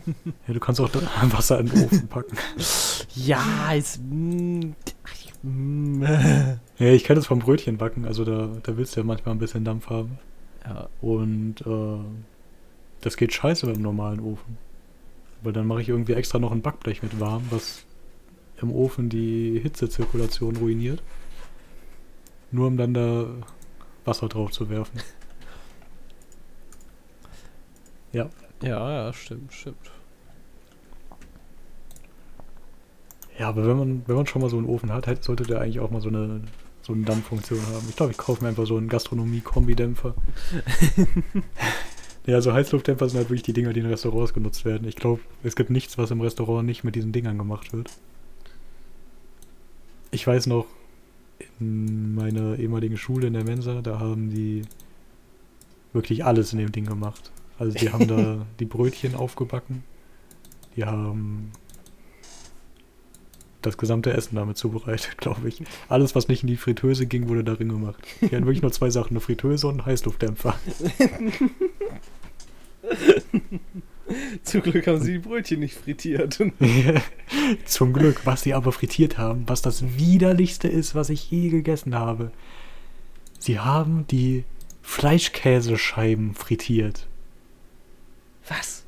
Ja, 0.47 0.55
du 0.55 0.61
kannst 0.61 0.81
auch 0.81 0.91
Wasser 1.33 1.61
in 1.61 1.67
den 1.67 1.85
Ofen 1.85 2.09
packen. 2.09 2.37
ja, 3.15 3.73
ist. 3.73 4.01
mm, 4.03 4.73
Ja, 6.79 6.87
ich 6.89 7.05
kenne 7.05 7.21
das 7.21 7.27
vom 7.27 7.39
Brötchenbacken, 7.39 8.05
also 8.05 8.25
da, 8.25 8.51
da 8.63 8.77
willst 8.77 8.97
du 8.97 9.01
ja 9.01 9.05
manchmal 9.05 9.35
ein 9.35 9.39
bisschen 9.39 9.65
Dampf 9.65 9.89
haben. 9.89 10.19
ja, 10.65 10.89
Und 11.01 11.61
äh, 11.67 11.99
das 13.01 13.17
geht 13.17 13.33
scheiße 13.33 13.67
dem 13.73 13.83
normalen 13.83 14.21
Ofen. 14.21 14.59
Weil 15.43 15.53
dann 15.53 15.67
mache 15.67 15.83
ich 15.83 15.89
irgendwie 15.91 16.15
extra 16.15 16.39
noch 16.39 16.53
ein 16.53 16.63
Backblech 16.63 17.03
mit 17.03 17.21
warm, 17.21 17.45
was 17.51 17.85
im 18.61 18.73
Ofen 18.73 19.09
die 19.11 19.59
Hitzezirkulation 19.63 20.57
ruiniert. 20.57 21.03
Nur 22.51 22.69
um 22.69 22.77
dann 22.77 22.95
da 22.95 23.27
Wasser 24.05 24.29
drauf 24.29 24.53
zu 24.53 24.71
werfen. 24.71 25.01
Ja, 28.15 28.31
ja, 28.63 28.91
ja, 28.91 29.13
stimmt, 29.13 29.53
stimmt. 29.53 29.93
ja, 33.39 33.49
aber 33.49 33.67
wenn 33.67 33.77
man, 33.77 34.03
wenn 34.07 34.17
man 34.17 34.27
schon 34.27 34.43
mal 34.43 34.49
so 34.51 34.57
einen 34.59 34.67
Ofen 34.67 34.93
hat, 34.93 35.07
hätte- 35.07 35.23
sollte 35.25 35.43
der 35.45 35.61
eigentlich 35.61 35.81
auch 35.81 35.91
mal 35.91 36.01
so 36.01 36.09
eine, 36.09 36.43
so 36.83 36.93
eine 36.93 37.05
Dampffunktion 37.05 37.61
haben. 37.67 37.87
Ich 37.89 37.97
glaube, 37.97 38.13
ich 38.13 38.19
kaufe 38.19 38.43
mir 38.43 38.49
einfach 38.49 38.67
so 38.67 38.77
einen 38.77 38.89
Gastronomie-Kombidämpfer. 38.89 40.15
ja, 42.27 42.41
so 42.41 42.53
Heißluftdämpfer 42.53 43.09
sind 43.09 43.19
halt 43.19 43.29
wirklich 43.31 43.43
die 43.43 43.53
Dinger, 43.53 43.73
die 43.73 43.81
in 43.81 43.87
Restaurants 43.87 44.35
genutzt 44.35 44.65
werden. 44.65 44.87
Ich 44.89 44.97
glaube, 44.97 45.21
es 45.43 45.57
gibt 45.57 45.71
nichts, 45.71 45.99
was 45.99 46.11
im 46.11 46.21
Restaurant 46.21 46.67
nicht 46.67 46.85
mit 46.85 46.95
diesen 46.95 47.13
Dingern 47.13 47.39
gemacht 47.39 47.73
wird. 47.73 47.91
Ich 50.11 50.27
weiß 50.27 50.47
noch, 50.47 50.67
in 51.61 52.15
meiner 52.15 52.59
ehemaligen 52.59 52.97
Schule 52.97 53.27
in 53.29 53.33
der 53.35 53.45
Mensa, 53.45 53.83
da 53.83 53.99
haben 54.01 54.31
die 54.31 54.63
wirklich 55.93 56.25
alles 56.25 56.53
in 56.53 56.59
dem 56.59 56.73
Ding 56.73 56.87
gemacht. 56.87 57.31
Also 57.59 57.77
die 57.77 57.91
haben 57.91 58.09
da 58.09 58.47
die 58.61 58.65
Brötchen 58.65 59.15
aufgebacken, 59.15 59.85
die 60.77 60.85
haben 60.85 61.53
das 63.65 63.79
gesamte 63.79 64.13
Essen 64.13 64.37
damit 64.37 64.57
zubereitet, 64.57 65.17
glaube 65.19 65.49
ich. 65.49 65.63
Alles, 65.89 66.15
was 66.15 66.29
nicht 66.29 66.43
in 66.43 66.49
die 66.49 66.57
Fritteuse 66.57 67.07
ging, 67.07 67.29
wurde 67.29 67.45
darin 67.45 67.71
gemacht. 67.71 67.97
Die 68.21 68.27
hatten 68.27 68.47
wirklich 68.47 68.63
nur 68.63 68.73
zwei 68.73 68.91
Sachen, 68.91 69.11
eine 69.11 69.21
Fritteuse 69.21 69.67
und 69.67 69.81
einen 69.81 69.87
Heißluftdämpfer. 69.87 70.55
Zum 74.43 74.61
Glück 74.61 74.87
haben 74.87 75.01
sie 75.01 75.13
die 75.15 75.19
Brötchen 75.19 75.61
nicht 75.61 75.75
frittiert. 75.75 76.39
Zum 77.65 77.93
Glück, 77.95 78.21
was 78.27 78.43
sie 78.43 78.53
aber 78.53 78.71
frittiert 78.73 79.17
haben, 79.17 79.45
was 79.49 79.63
das 79.63 79.97
widerlichste 79.97 80.69
ist, 80.69 80.95
was 80.95 81.09
ich 81.09 81.31
je 81.31 81.49
gegessen 81.49 81.95
habe. 81.95 82.31
Sie 83.39 83.59
haben 83.59 84.07
die 84.09 84.45
Fleischkäsescheiben 84.83 86.35
frittiert. 86.35 87.09
Was? 88.49 88.85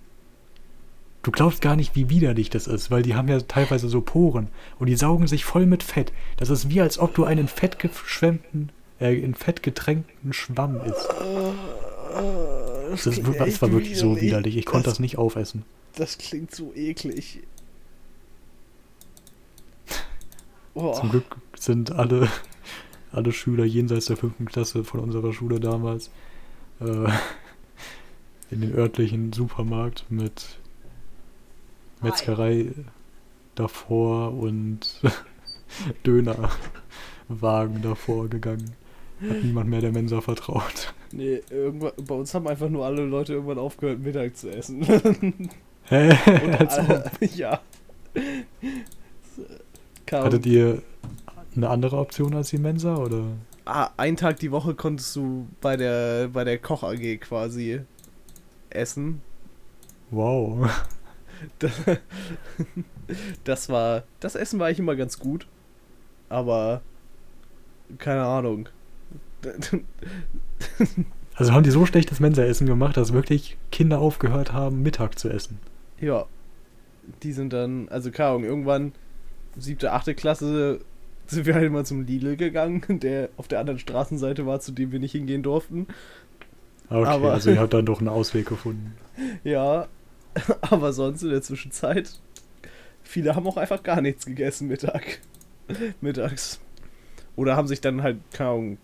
Du 1.23 1.31
glaubst 1.33 1.61
gar 1.61 1.75
nicht, 1.77 1.97
wie 1.97 2.09
widerlich 2.09 2.51
das 2.51 2.67
ist, 2.69 2.91
weil 2.91 3.03
die 3.03 3.15
haben 3.17 3.29
ja 3.29 3.41
teilweise 3.41 3.89
so 3.89 4.01
Poren 4.01 4.49
und 4.79 4.87
die 4.87 4.95
saugen 4.97 5.27
sich 5.27 5.45
voll 5.45 5.67
mit 5.67 5.83
Fett. 5.83 6.13
Das 6.37 6.51
ist 6.51 6.71
wie, 6.71 6.81
als 6.81 6.99
ob 6.99 7.15
du 7.15 7.25
einen 7.25 7.49
fettgeschwemmten, 7.49 8.71
äh, 9.01 9.15
in 9.19 9.35
Fett 9.35 9.63
getränkten 9.63 10.33
Schwamm 10.33 10.81
isst. 10.85 11.09
Das, 12.91 13.07
ist, 13.07 13.25
klingt 13.25 13.41
das 13.41 13.61
war 13.61 13.73
wirklich 13.73 13.99
so 13.99 14.21
widerlich. 14.21 14.57
Ich 14.57 14.67
konnte 14.67 14.85
Das- 14.85 14.95
das 14.95 15.01
nicht 15.01 15.19
aufessen. 15.19 15.65
Das 15.97 16.19
klingt 16.19 16.55
so 16.55 16.73
eklig. 16.75 17.41
Oh, 20.75 20.93
Zum 20.93 21.11
Glück 21.11 21.37
sind 21.59 21.91
alle, 21.93 22.29
alle 23.11 23.33
Schüler 23.33 23.65
jenseits 23.65 24.07
der 24.07 24.17
fünften 24.19 24.45
Klasse 24.45 24.85
von 24.85 25.01
unserer 25.01 25.33
Schule 25.33 25.59
damals 25.59 26.11
äh, 26.81 27.09
in 28.51 28.61
den 28.61 28.75
örtlichen 28.75 29.33
Supermarkt 29.33 30.05
mit 30.09 30.59
Metzgerei 32.03 32.73
davor 33.55 34.35
und 34.35 35.01
Dönerwagen 36.07 37.83
davor 37.83 38.29
gegangen. 38.29 38.73
Hat 39.21 39.43
niemand 39.43 39.71
mehr 39.71 39.81
der 39.81 39.93
Mensa 39.93 40.21
vertraut. 40.21 40.93
nee, 41.11 41.41
irgendwann, 41.51 41.93
bei 42.07 42.15
uns 42.15 42.35
haben 42.35 42.47
einfach 42.47 42.69
nur 42.69 42.85
alle 42.85 43.05
Leute 43.05 43.33
irgendwann 43.33 43.59
aufgehört, 43.59 44.01
Mittag 44.01 44.37
zu 44.37 44.51
essen. 44.51 44.83
Hä? 45.85 46.11
Alle, 46.69 47.11
ja. 47.35 47.61
Kam, 50.05 50.25
Hattet 50.25 50.47
ihr 50.47 50.83
eine 51.55 51.71
andere 51.71 51.97
Option 51.97 52.35
als 52.35 52.51
die 52.51 52.59
Mensa 52.59 52.97
oder? 52.97 53.25
ah, 53.67 53.91
einen 53.97 54.17
Tag 54.17 54.39
die 54.39 54.51
Woche 54.53 54.75
konntest 54.75 55.15
du 55.17 55.49
bei 55.61 55.77
der, 55.77 56.29
bei 56.29 56.45
der 56.45 56.59
Koch 56.59 56.83
AG 56.83 57.19
quasi 57.21 57.81
essen. 58.77 59.23
Wow. 60.11 60.71
Das, 63.45 63.69
war, 63.69 64.05
das 64.21 64.35
Essen 64.35 64.59
war 64.59 64.67
eigentlich 64.67 64.79
immer 64.79 64.97
ganz 64.97 65.19
gut, 65.19 65.47
aber 66.31 66.81
keine 67.99 68.25
Ahnung. 68.25 68.69
Also 71.39 71.53
haben 71.53 71.65
die 71.65 71.71
so 71.71 71.85
schlechtes 71.85 72.19
Mensa-Essen 72.19 72.67
gemacht, 72.67 72.97
dass 72.97 73.13
wirklich 73.13 73.59
Kinder 73.71 73.99
aufgehört 73.99 74.55
haben, 74.55 74.83
Mittag 74.83 75.19
zu 75.19 75.29
essen. 75.29 75.59
Ja, 76.01 76.25
die 77.23 77.33
sind 77.33 77.53
dann, 77.53 77.91
also 77.91 78.11
keine 78.11 78.31
Ahnung, 78.31 78.45
irgendwann 78.45 78.93
siebte, 79.59 79.93
achte 79.93 80.15
Klasse 80.15 80.81
sind 81.27 81.45
wir 81.45 81.55
halt 81.55 81.65
immer 81.65 81.85
zum 81.85 82.07
Lidl 82.07 82.37
gegangen, 82.37 82.83
der 82.89 83.29
auf 83.37 83.49
der 83.49 83.61
anderen 83.61 83.79
Straßenseite 83.79 84.47
war, 84.47 84.61
zu 84.61 84.73
dem 84.73 84.93
wir 84.93 84.99
nicht 84.99 85.13
hingehen 85.13 85.43
durften. 85.43 85.87
Okay, 86.89 87.05
Aber- 87.09 87.33
also 87.33 87.51
ihr 87.51 87.61
habt 87.61 87.75
dann 87.75 87.87
doch 87.87 87.99
einen 87.99 88.09
Ausweg 88.09 88.47
gefunden. 88.47 88.97
Ja, 89.45 89.89
aber 90.61 90.93
sonst 90.93 91.23
in 91.23 91.31
der 91.31 91.41
Zwischenzeit, 91.41 92.21
viele 93.03 93.35
haben 93.35 93.47
auch 93.47 93.57
einfach 93.57 93.83
gar 93.83 94.03
nichts 94.03 94.27
gegessen 94.27 94.69
Mittag. 94.69 95.21
Mittags. 96.03 96.61
Oder 97.35 97.57
haben 97.57 97.67
sich 97.67 97.81
dann 97.81 98.03
halt, 98.03 98.19
keine 98.33 98.51
Ahnung, 98.51 98.79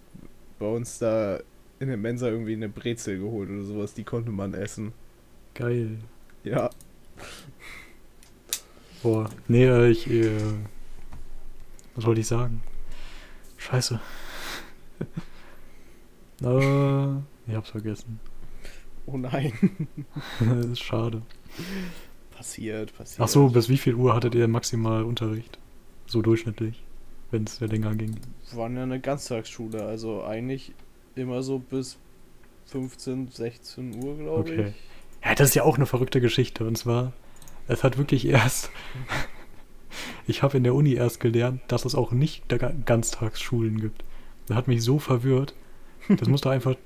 bei 0.58 0.66
uns 0.66 0.98
da 0.98 1.38
in 1.80 1.88
der 1.88 1.96
Mensa 1.98 2.28
irgendwie 2.28 2.54
eine 2.54 2.70
Brezel 2.70 3.18
geholt 3.18 3.50
oder 3.50 3.64
sowas, 3.64 3.92
die 3.92 4.04
konnte 4.04 4.30
man 4.30 4.54
essen. 4.54 4.92
Geil. 5.54 5.98
Ja. 6.44 6.70
Boah, 9.02 9.28
nee, 9.48 9.66
äh, 9.66 9.90
ich, 9.90 10.08
äh, 10.08 10.30
was 11.94 12.06
wollte 12.06 12.20
ich 12.22 12.26
sagen? 12.26 12.62
Scheiße. 13.58 14.00
äh, 16.42 17.06
ich 17.46 17.54
hab's 17.54 17.70
vergessen. 17.70 18.20
Oh 19.06 19.16
nein. 19.16 19.52
das 20.40 20.66
ist 20.66 20.82
schade. 20.82 21.22
Passiert, 22.36 22.96
passiert. 22.96 23.20
Ach 23.20 23.28
so, 23.28 23.48
bis 23.48 23.68
wie 23.68 23.76
viel 23.76 23.94
Uhr 23.94 24.14
hattet 24.14 24.34
ihr 24.34 24.48
maximal 24.48 25.02
Unterricht? 25.04 25.58
So 26.06 26.22
durchschnittlich, 26.22 26.82
wenn 27.30 27.44
es 27.44 27.60
ja 27.60 27.66
länger 27.66 27.94
ging. 27.94 28.16
Wir 28.50 28.58
waren 28.58 28.76
ja 28.76 28.82
eine 28.82 29.00
Ganztagsschule, 29.00 29.84
also 29.84 30.24
eigentlich 30.24 30.72
immer 31.14 31.42
so 31.42 31.58
bis 31.58 31.98
15, 32.66 33.28
16 33.30 34.02
Uhr, 34.04 34.16
glaube 34.16 34.40
Okay. 34.40 34.68
ich. 34.68 35.24
Ja, 35.24 35.34
das 35.34 35.50
ist 35.50 35.54
ja 35.54 35.62
auch 35.64 35.76
eine 35.76 35.86
verrückte 35.86 36.20
Geschichte. 36.20 36.64
Und 36.66 36.76
zwar, 36.76 37.12
es 37.68 37.84
hat 37.84 37.98
wirklich 37.98 38.26
erst. 38.26 38.70
ich 40.26 40.42
habe 40.42 40.56
in 40.56 40.64
der 40.64 40.74
Uni 40.74 40.94
erst 40.94 41.20
gelernt, 41.20 41.60
dass 41.68 41.84
es 41.84 41.94
auch 41.94 42.12
nicht 42.12 42.44
Ganztagsschulen 42.86 43.80
gibt. 43.80 44.04
Das 44.46 44.56
hat 44.56 44.68
mich 44.68 44.82
so 44.82 44.98
verwirrt. 44.98 45.54
Das 46.08 46.28
muss 46.28 46.40
doch 46.40 46.50
einfach 46.50 46.76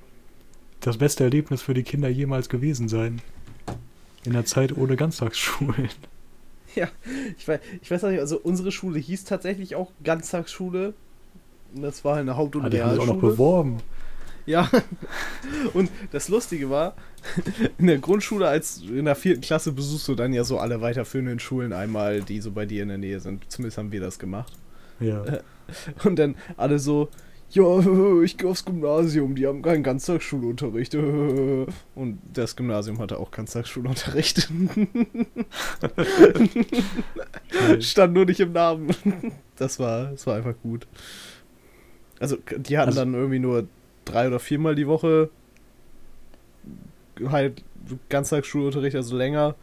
das 0.80 0.98
beste 0.98 1.24
Erlebnis 1.24 1.62
für 1.62 1.74
die 1.74 1.82
Kinder 1.82 2.08
jemals 2.08 2.48
gewesen 2.48 2.88
sein. 2.88 3.20
In 4.24 4.32
der 4.32 4.44
Zeit 4.44 4.76
ohne 4.76 4.96
Ganztagsschulen. 4.96 5.88
Ich 7.38 7.48
weiß, 7.48 7.60
ich 7.80 7.90
weiß 7.90 8.02
nicht, 8.02 8.20
also 8.20 8.38
unsere 8.38 8.70
Schule 8.70 8.98
hieß 8.98 9.24
tatsächlich 9.24 9.74
auch 9.76 9.92
Ganztagsschule. 10.04 10.92
Und 11.74 11.80
Das 11.80 12.04
war 12.04 12.16
halt 12.16 12.22
eine 12.28 12.36
Haupt- 12.36 12.54
und 12.54 12.66
Ah, 12.66 12.68
die 12.68 12.82
haben 12.82 12.98
auch 13.00 13.06
noch 13.06 13.18
beworben. 13.18 13.78
Ja, 14.44 14.70
und 15.72 15.90
das 16.12 16.28
Lustige 16.28 16.68
war, 16.68 16.94
in 17.78 17.86
der 17.86 17.96
Grundschule, 17.98 18.46
als 18.46 18.82
in 18.82 19.06
der 19.06 19.16
vierten 19.16 19.40
Klasse 19.40 19.72
besuchst 19.72 20.06
du 20.06 20.14
dann 20.14 20.34
ja 20.34 20.44
so 20.44 20.58
alle 20.58 20.82
weiterführenden 20.82 21.38
Schulen 21.40 21.72
einmal, 21.72 22.20
die 22.20 22.40
so 22.42 22.50
bei 22.52 22.66
dir 22.66 22.82
in 22.82 22.88
der 22.88 22.98
Nähe 22.98 23.20
sind. 23.20 23.50
Zumindest 23.50 23.78
haben 23.78 23.90
wir 23.90 24.00
das 24.00 24.18
gemacht. 24.18 24.52
Ja. 25.00 25.24
Und 26.04 26.18
dann 26.18 26.36
alle 26.56 26.78
so, 26.78 27.08
ja, 27.50 28.22
ich 28.22 28.36
gehe 28.36 28.48
aufs 28.48 28.64
Gymnasium, 28.64 29.34
die 29.34 29.46
haben 29.46 29.62
keinen 29.62 29.82
Ganztagsschulunterricht. 29.82 30.94
Und 31.94 32.18
das 32.32 32.56
Gymnasium 32.56 32.98
hatte 32.98 33.18
auch 33.18 33.30
Ganztagsschulunterricht. 33.30 34.48
Stand 37.80 38.14
nur 38.14 38.24
nicht 38.24 38.40
im 38.40 38.52
Namen. 38.52 38.88
Das 39.56 39.78
war, 39.78 40.10
das 40.10 40.26
war 40.26 40.36
einfach 40.36 40.54
gut. 40.62 40.86
Also, 42.18 42.36
die 42.56 42.78
hatten 42.78 42.88
Also- 42.88 43.00
dann 43.00 43.14
irgendwie 43.14 43.38
nur 43.38 43.66
drei 44.04 44.26
oder 44.28 44.38
viermal 44.38 44.74
die 44.74 44.86
Woche 44.86 45.30
halt 47.24 47.62
Ganztagsschulunterricht, 48.08 48.96
also 48.96 49.16
länger. 49.16 49.54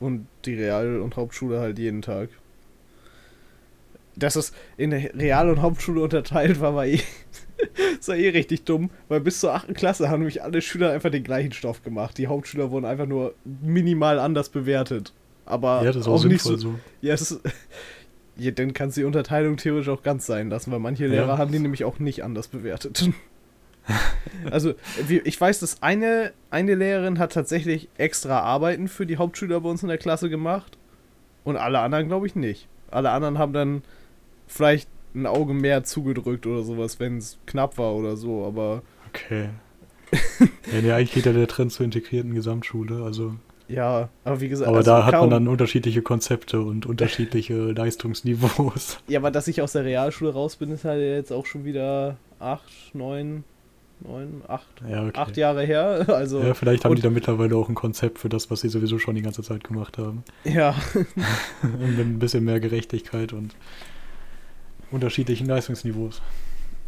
Und 0.00 0.26
die 0.44 0.54
Real- 0.54 1.00
und 1.00 1.16
Hauptschule 1.16 1.58
halt 1.60 1.78
jeden 1.78 2.02
Tag. 2.02 2.28
Dass 4.18 4.36
es 4.36 4.52
in 4.76 4.92
Real- 4.92 5.50
und 5.50 5.62
Hauptschule 5.62 6.00
unterteilt 6.00 6.60
war, 6.60 6.74
war 6.74 6.86
eh, 6.86 7.00
das 7.98 8.08
war 8.08 8.16
eh 8.16 8.28
richtig 8.30 8.64
dumm, 8.64 8.90
weil 9.08 9.20
bis 9.20 9.40
zur 9.40 9.54
8. 9.54 9.74
Klasse 9.74 10.08
haben 10.08 10.20
nämlich 10.20 10.42
alle 10.42 10.60
Schüler 10.60 10.92
einfach 10.92 11.10
den 11.10 11.24
gleichen 11.24 11.52
Stoff 11.52 11.82
gemacht. 11.82 12.18
Die 12.18 12.26
Hauptschüler 12.26 12.70
wurden 12.70 12.84
einfach 12.84 13.06
nur 13.06 13.34
minimal 13.44 14.18
anders 14.18 14.48
bewertet. 14.48 15.12
Aber 15.46 15.78
ja, 15.82 15.92
das 15.92 15.96
ist 15.96 16.08
auch, 16.08 16.20
auch 16.20 16.24
nicht 16.24 16.42
so, 16.42 16.56
so. 16.56 16.74
ja, 17.00 17.14
es 17.14 17.30
ist, 17.30 17.40
ja, 18.36 18.50
dann 18.50 18.74
kannst 18.74 18.96
du 18.96 19.00
die 19.00 19.06
Unterteilung 19.06 19.56
theoretisch 19.56 19.88
auch 19.88 20.02
ganz 20.02 20.26
sein 20.26 20.50
lassen, 20.50 20.70
weil 20.70 20.78
manche 20.78 21.04
Ja. 21.04 21.10
Lehrer 21.10 21.38
haben 21.38 21.52
die 21.52 21.58
nämlich 21.58 21.84
auch 21.84 21.98
nicht 21.98 22.22
anders 22.22 22.48
bewertet. 22.48 23.08
also, 24.50 24.74
ich 25.24 25.40
weiß, 25.40 25.60
dass 25.60 25.82
eine, 25.82 26.32
eine 26.50 26.74
Lehrerin 26.74 27.18
hat 27.18 27.32
tatsächlich 27.32 27.88
extra 27.96 28.40
Arbeiten 28.40 28.88
für 28.88 29.06
die 29.06 29.16
Hauptschüler 29.16 29.60
bei 29.60 29.70
uns 29.70 29.82
in 29.82 29.88
der 29.88 29.98
Klasse 29.98 30.28
gemacht 30.28 30.76
und 31.44 31.56
alle 31.56 31.78
anderen 31.80 32.08
glaube 32.08 32.26
ich 32.26 32.34
nicht. 32.34 32.68
Alle 32.90 33.10
anderen 33.10 33.38
haben 33.38 33.52
dann 33.52 33.82
vielleicht 34.48 34.88
ein 35.14 35.26
Auge 35.26 35.54
mehr 35.54 35.84
zugedrückt 35.84 36.46
oder 36.46 36.62
sowas, 36.62 36.98
wenn 37.00 37.18
es 37.18 37.38
knapp 37.46 37.78
war 37.78 37.94
oder 37.94 38.16
so, 38.16 38.44
aber 38.44 38.82
Okay. 39.08 39.48
ja, 40.12 40.80
nee, 40.82 40.92
eigentlich 40.92 41.12
geht 41.12 41.26
ja 41.26 41.32
der 41.32 41.48
Trend 41.48 41.72
zur 41.72 41.84
integrierten 41.84 42.34
Gesamtschule. 42.34 43.02
Also, 43.02 43.34
ja, 43.68 44.08
aber 44.24 44.40
wie 44.40 44.48
gesagt, 44.48 44.68
aber 44.68 44.78
also 44.78 44.90
da 44.90 45.04
hat 45.06 45.12
man 45.14 45.30
dann 45.30 45.48
unterschiedliche 45.48 46.02
Konzepte 46.02 46.60
und 46.62 46.86
unterschiedliche 46.86 47.54
Leistungsniveaus. 47.72 48.98
Ja, 49.08 49.18
aber 49.20 49.30
dass 49.30 49.48
ich 49.48 49.60
aus 49.62 49.72
der 49.72 49.84
Realschule 49.84 50.32
raus 50.32 50.56
bin, 50.56 50.70
ist 50.70 50.84
halt 50.84 51.00
jetzt 51.02 51.32
auch 51.32 51.46
schon 51.46 51.64
wieder 51.64 52.16
acht, 52.38 52.70
neun, 52.94 53.44
neun, 54.00 54.42
acht, 54.48 54.66
Ja, 54.88 55.02
okay. 55.06 55.18
acht 55.18 55.36
Jahre 55.36 55.64
her. 55.64 56.04
Also, 56.08 56.40
Ja, 56.42 56.54
vielleicht 56.54 56.84
haben 56.84 56.90
und- 56.92 56.98
die 56.98 57.02
da 57.02 57.10
mittlerweile 57.10 57.56
auch 57.56 57.68
ein 57.68 57.74
Konzept 57.74 58.18
für 58.18 58.28
das, 58.28 58.50
was 58.50 58.60
sie 58.62 58.68
sowieso 58.68 58.98
schon 58.98 59.14
die 59.14 59.22
ganze 59.22 59.42
Zeit 59.42 59.64
gemacht 59.64 59.98
haben. 59.98 60.22
ja. 60.44 60.74
Mit 61.62 61.98
ein 61.98 62.18
bisschen 62.18 62.44
mehr 62.44 62.60
Gerechtigkeit 62.60 63.32
und 63.32 63.54
unterschiedlichen 64.90 65.46
Leistungsniveaus. 65.46 66.22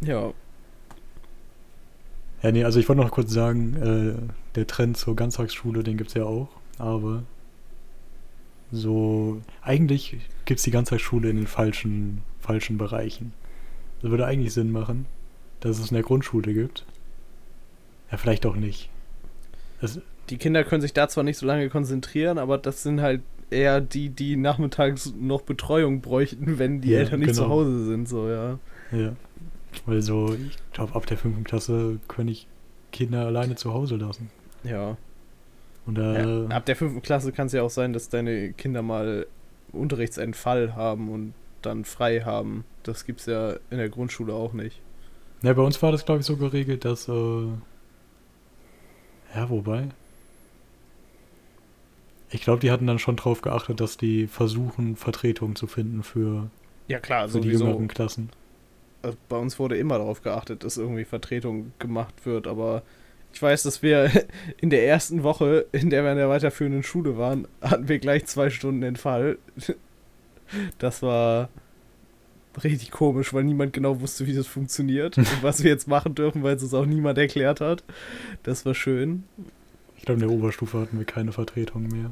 Ja. 0.01 0.33
Ja, 2.41 2.51
nee, 2.51 2.63
also 2.63 2.79
ich 2.79 2.89
wollte 2.89 3.01
noch 3.01 3.11
kurz 3.11 3.31
sagen, 3.31 3.75
äh, 3.75 4.33
der 4.55 4.67
Trend 4.67 4.97
zur 4.97 5.15
Ganztagsschule, 5.15 5.83
den 5.83 5.97
gibt 5.97 6.09
es 6.09 6.15
ja 6.15 6.23
auch, 6.23 6.49
aber 6.79 7.23
so, 8.71 9.41
eigentlich 9.61 10.17
gibt 10.45 10.59
es 10.59 10.63
die 10.63 10.71
Ganztagsschule 10.71 11.29
in 11.29 11.35
den 11.35 11.47
falschen, 11.47 12.21
falschen 12.39 12.77
Bereichen. 12.77 13.33
Das 14.01 14.09
würde 14.09 14.25
eigentlich 14.25 14.53
Sinn 14.53 14.71
machen, 14.71 15.05
dass 15.59 15.77
es 15.77 15.91
in 15.91 15.95
der 15.95 16.03
Grundschule 16.03 16.53
gibt. 16.53 16.85
Ja, 18.11 18.17
vielleicht 18.17 18.45
auch 18.45 18.55
nicht. 18.55 18.89
Das, 19.79 19.99
Die 20.29 20.37
Kinder 20.37 20.63
können 20.63 20.81
sich 20.81 20.93
da 20.93 21.07
zwar 21.09 21.23
nicht 21.23 21.37
so 21.37 21.45
lange 21.45 21.69
konzentrieren, 21.69 22.37
aber 22.37 22.57
das 22.57 22.81
sind 22.81 23.01
halt 23.01 23.21
eher 23.51 23.81
die, 23.81 24.09
die 24.09 24.35
nachmittags 24.35 25.13
noch 25.19 25.41
Betreuung 25.41 26.01
bräuchten, 26.01 26.57
wenn 26.57 26.81
die 26.81 26.91
Ja, 26.91 26.99
Eltern 26.99 27.19
nicht 27.19 27.35
zu 27.35 27.43
genau. 27.43 27.53
Hause 27.53 27.85
sind, 27.85 28.09
so, 28.09 28.27
ja. 28.27 28.59
ja. 28.91 29.13
Weil 29.85 30.01
so, 30.01 30.33
ich 30.33 30.57
glaube, 30.73 30.95
ab 30.95 31.05
der 31.05 31.17
fünften 31.17 31.43
Klasse 31.43 31.99
können 32.07 32.29
ich 32.29 32.47
Kinder 32.91 33.25
alleine 33.25 33.55
zu 33.55 33.73
Hause 33.73 33.95
lassen. 33.97 34.29
Ja. 34.63 34.97
Und 35.85 35.97
da, 35.97 36.21
ja. 36.21 36.47
Ab 36.47 36.65
der 36.65 36.75
fünften 36.75 37.01
Klasse 37.01 37.31
kann 37.31 37.47
es 37.47 37.53
ja 37.53 37.63
auch 37.63 37.69
sein, 37.69 37.93
dass 37.93 38.09
deine 38.09 38.53
Kinder 38.53 38.81
mal 38.81 39.27
Unterrichtsentfall 39.71 40.75
haben 40.75 41.09
und 41.09 41.33
dann 41.61 41.85
frei 41.85 42.21
haben. 42.21 42.65
Das 42.83 43.05
gibt's 43.05 43.25
ja 43.25 43.53
in 43.69 43.77
der 43.77 43.89
Grundschule 43.89 44.33
auch 44.33 44.53
nicht. 44.53 44.81
Ja, 45.43 45.53
bei 45.53 45.61
uns 45.61 45.81
war 45.81 45.91
das, 45.91 46.05
glaube 46.05 46.21
ich, 46.21 46.25
so 46.25 46.37
geregelt, 46.37 46.85
dass. 46.85 47.07
Äh, 47.07 47.47
ja, 49.35 49.49
wobei. 49.49 49.89
Ich 52.31 52.41
glaube, 52.41 52.59
die 52.59 52.71
hatten 52.71 52.87
dann 52.87 52.99
schon 52.99 53.17
drauf 53.17 53.41
geachtet, 53.41 53.79
dass 53.81 53.97
die 53.97 54.27
versuchen, 54.27 54.95
Vertretungen 54.95 55.55
zu 55.55 55.67
finden 55.67 56.01
für, 56.01 56.49
ja, 56.87 56.99
klar, 56.99 57.27
für 57.27 57.41
die 57.41 57.49
jüngeren 57.49 57.87
Klassen. 57.87 58.29
Also 59.01 59.17
bei 59.29 59.37
uns 59.37 59.59
wurde 59.59 59.77
immer 59.77 59.97
darauf 59.97 60.21
geachtet, 60.21 60.63
dass 60.63 60.77
irgendwie 60.77 61.05
Vertretung 61.05 61.73
gemacht 61.79 62.25
wird, 62.25 62.47
aber 62.47 62.83
ich 63.33 63.41
weiß, 63.41 63.63
dass 63.63 63.81
wir 63.81 64.11
in 64.61 64.69
der 64.69 64.87
ersten 64.87 65.23
Woche, 65.23 65.65
in 65.71 65.89
der 65.89 66.03
wir 66.03 66.11
in 66.11 66.17
der 66.17 66.29
weiterführenden 66.29 66.83
Schule 66.83 67.17
waren, 67.17 67.47
hatten 67.61 67.87
wir 67.87 67.99
gleich 67.99 68.25
zwei 68.25 68.49
Stunden 68.49 68.83
Entfall. 68.83 69.37
Das 70.79 71.01
war 71.01 71.47
richtig 72.61 72.91
komisch, 72.91 73.33
weil 73.33 73.45
niemand 73.45 73.71
genau 73.71 74.01
wusste, 74.01 74.27
wie 74.27 74.33
das 74.33 74.47
funktioniert 74.47 75.17
und 75.17 75.43
was 75.43 75.63
wir 75.63 75.71
jetzt 75.71 75.87
machen 75.87 76.13
dürfen, 76.13 76.43
weil 76.43 76.57
es 76.57 76.63
uns 76.63 76.73
auch 76.73 76.85
niemand 76.85 77.17
erklärt 77.17 77.61
hat. 77.61 77.85
Das 78.43 78.65
war 78.65 78.75
schön. 78.75 79.23
Ich 80.01 80.05
glaube, 80.05 80.19
in 80.19 80.27
der 80.27 80.35
Oberstufe 80.35 80.79
hatten 80.79 80.97
wir 80.97 81.05
keine 81.05 81.31
Vertretung 81.31 81.87
mehr. 81.87 82.09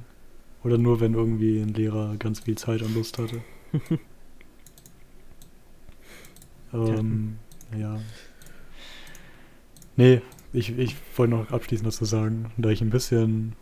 Oder 0.63 0.77
nur, 0.77 0.99
wenn 0.99 1.15
irgendwie 1.15 1.59
ein 1.59 1.73
Lehrer 1.73 2.17
ganz 2.17 2.41
viel 2.41 2.55
Zeit 2.55 2.83
und 2.83 2.93
Lust 2.93 3.17
hatte. 3.17 3.41
ähm, 6.71 7.37
ja. 7.75 7.99
Nee, 9.95 10.21
ich, 10.53 10.77
ich 10.77 10.95
wollte 11.15 11.33
noch 11.33 11.51
abschließend 11.51 11.87
dazu 11.87 12.05
sagen, 12.05 12.51
da 12.57 12.69
ich 12.69 12.81
ein 12.81 12.91
bisschen, 12.91 13.53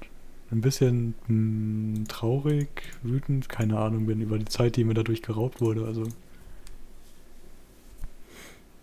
ein 0.51 0.59
bisschen 0.59 1.13
mh, 1.27 1.95
hm, 1.99 2.05
traurig, 2.09 2.67
wütend, 3.03 3.47
keine 3.47 3.79
Ahnung 3.79 4.07
bin 4.07 4.19
über 4.19 4.37
die 4.37 4.43
Zeit, 4.43 4.75
die 4.75 4.83
mir 4.83 4.93
dadurch 4.93 5.21
geraubt 5.21 5.61
wurde. 5.61 5.85
Also, 5.85 6.03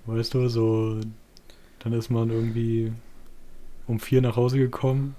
weißt 0.06 0.32
du, 0.32 0.48
so, 0.48 1.00
dann 1.80 1.92
ist 1.92 2.08
man 2.08 2.30
irgendwie 2.30 2.92
um 3.86 4.00
vier 4.00 4.22
nach 4.22 4.36
Hause 4.36 4.56
gekommen 4.56 5.14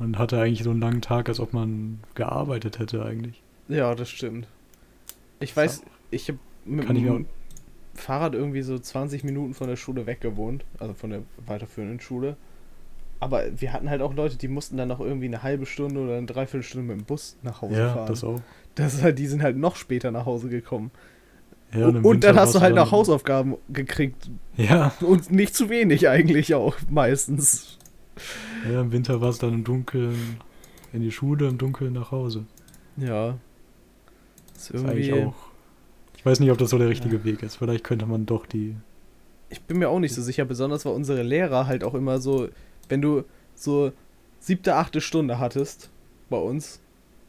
und 0.00 0.18
hatte 0.18 0.40
eigentlich 0.40 0.64
so 0.64 0.70
einen 0.70 0.80
langen 0.80 1.02
Tag, 1.02 1.28
als 1.28 1.40
ob 1.40 1.52
man 1.52 2.00
gearbeitet 2.14 2.78
hätte 2.78 3.04
eigentlich. 3.04 3.42
Ja, 3.68 3.94
das 3.94 4.08
stimmt. 4.08 4.48
Ich 5.38 5.56
weiß, 5.56 5.82
ich 6.10 6.28
habe 6.28 6.38
mit 6.64 6.86
Kann 6.86 6.96
dem 6.96 7.26
Fahrrad 7.94 8.34
irgendwie 8.34 8.62
so 8.62 8.78
20 8.78 9.24
Minuten 9.24 9.54
von 9.54 9.68
der 9.68 9.76
Schule 9.76 10.06
weg 10.06 10.20
gewohnt, 10.20 10.64
also 10.78 10.94
von 10.94 11.10
der 11.10 11.22
weiterführenden 11.46 12.00
Schule. 12.00 12.36
Aber 13.20 13.44
wir 13.54 13.72
hatten 13.74 13.90
halt 13.90 14.00
auch 14.00 14.14
Leute, 14.14 14.38
die 14.38 14.48
mussten 14.48 14.78
dann 14.78 14.88
noch 14.88 15.00
irgendwie 15.00 15.26
eine 15.26 15.42
halbe 15.42 15.66
Stunde 15.66 16.00
oder 16.00 16.16
eine 16.16 16.26
Dreiviertelstunde 16.26 16.86
mit 16.86 16.98
dem 16.98 17.04
Bus 17.04 17.36
nach 17.42 17.60
Hause 17.60 17.78
ja, 17.78 17.92
fahren. 17.92 18.06
das 18.06 18.24
auch. 18.24 18.40
Das 18.74 19.02
halt, 19.02 19.18
die 19.18 19.26
sind 19.26 19.42
halt 19.42 19.58
noch 19.58 19.76
später 19.76 20.10
nach 20.10 20.24
Hause 20.24 20.48
gekommen. 20.48 20.90
Ja, 21.74 21.86
und, 21.86 22.04
und 22.04 22.24
dann 22.24 22.36
hast 22.36 22.54
du 22.54 22.60
halt 22.60 22.74
noch 22.74 22.90
Hausaufgaben 22.90 23.56
gekriegt. 23.68 24.30
Ja. 24.56 24.92
Und 25.00 25.30
nicht 25.30 25.54
zu 25.54 25.68
wenig 25.68 26.08
eigentlich 26.08 26.54
auch, 26.54 26.76
meistens. 26.88 27.78
Ja, 28.68 28.80
im 28.80 28.92
Winter 28.92 29.20
war 29.20 29.30
es 29.30 29.38
dann 29.38 29.54
im 29.54 29.64
Dunkeln 29.64 30.38
in 30.92 31.02
die 31.02 31.12
Schule, 31.12 31.48
im 31.48 31.58
Dunkeln 31.58 31.92
nach 31.92 32.10
Hause. 32.10 32.44
Ja. 32.96 33.38
Das 34.54 34.64
ist, 34.64 34.74
irgendwie... 34.74 35.00
ist 35.00 35.12
eigentlich 35.12 35.26
auch. 35.26 35.34
Ich 36.16 36.26
weiß 36.26 36.40
nicht, 36.40 36.50
ob 36.50 36.58
das 36.58 36.70
so 36.70 36.78
der 36.78 36.88
richtige 36.88 37.16
ja. 37.16 37.24
Weg 37.24 37.42
ist. 37.42 37.56
Vielleicht 37.56 37.84
könnte 37.84 38.06
man 38.06 38.26
doch 38.26 38.44
die. 38.44 38.76
Ich 39.48 39.62
bin 39.62 39.78
mir 39.78 39.88
auch 39.88 39.98
nicht 39.98 40.14
so 40.14 40.22
sicher, 40.22 40.44
besonders 40.44 40.84
weil 40.84 40.92
unsere 40.92 41.22
Lehrer 41.22 41.66
halt 41.66 41.82
auch 41.82 41.94
immer 41.94 42.18
so, 42.20 42.48
wenn 42.88 43.00
du 43.00 43.24
so 43.54 43.92
siebte, 44.38 44.76
achte 44.76 45.00
Stunde 45.00 45.38
hattest 45.38 45.90
bei 46.28 46.36
uns, 46.36 46.80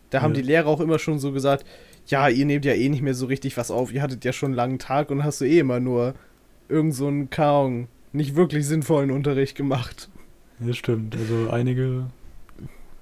da 0.10 0.22
haben 0.22 0.36
ja. 0.36 0.42
die 0.42 0.48
Lehrer 0.48 0.68
auch 0.68 0.82
immer 0.82 1.00
schon 1.00 1.20
so 1.20 1.32
gesagt, 1.32 1.66
ja, 2.08 2.28
ihr 2.28 2.46
nehmt 2.46 2.66
ja 2.66 2.74
eh 2.74 2.90
nicht 2.90 3.02
mehr 3.02 3.14
so 3.14 3.26
richtig 3.28 3.58
was 3.58 3.72
auf, 3.72 3.94
ihr 3.94 4.02
hattet 4.02 4.26
ja 4.26 4.34
schon 4.34 4.48
einen 4.48 4.56
langen 4.56 4.80
Tag 4.80 5.10
und 5.10 5.24
hast 5.24 5.42
du 5.42 5.46
eh 5.46 5.60
immer 5.60 5.80
nur 5.80 6.14
irgend 6.68 6.94
so 6.94 7.08
einen 7.08 7.30
Kaum, 7.30 7.88
nicht 8.12 8.36
wirklich 8.36 8.68
sinnvollen 8.68 9.10
Unterricht 9.10 9.56
gemacht. 9.56 10.10
Ja, 10.66 10.74
stimmt. 10.74 11.16
Also 11.16 11.50
einige 11.50 12.06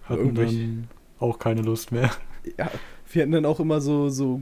hatten 0.04 0.20
Irgendwelche. 0.20 0.58
dann 0.58 0.88
auch 1.20 1.40
keine 1.40 1.62
Lust 1.62 1.92
mehr. 1.92 2.12
Ja, 2.58 2.72
wir 3.12 3.22
hatten 3.22 3.32
dann 3.32 3.46
auch 3.46 3.60
immer 3.60 3.82
so, 3.82 4.10
so 4.10 4.42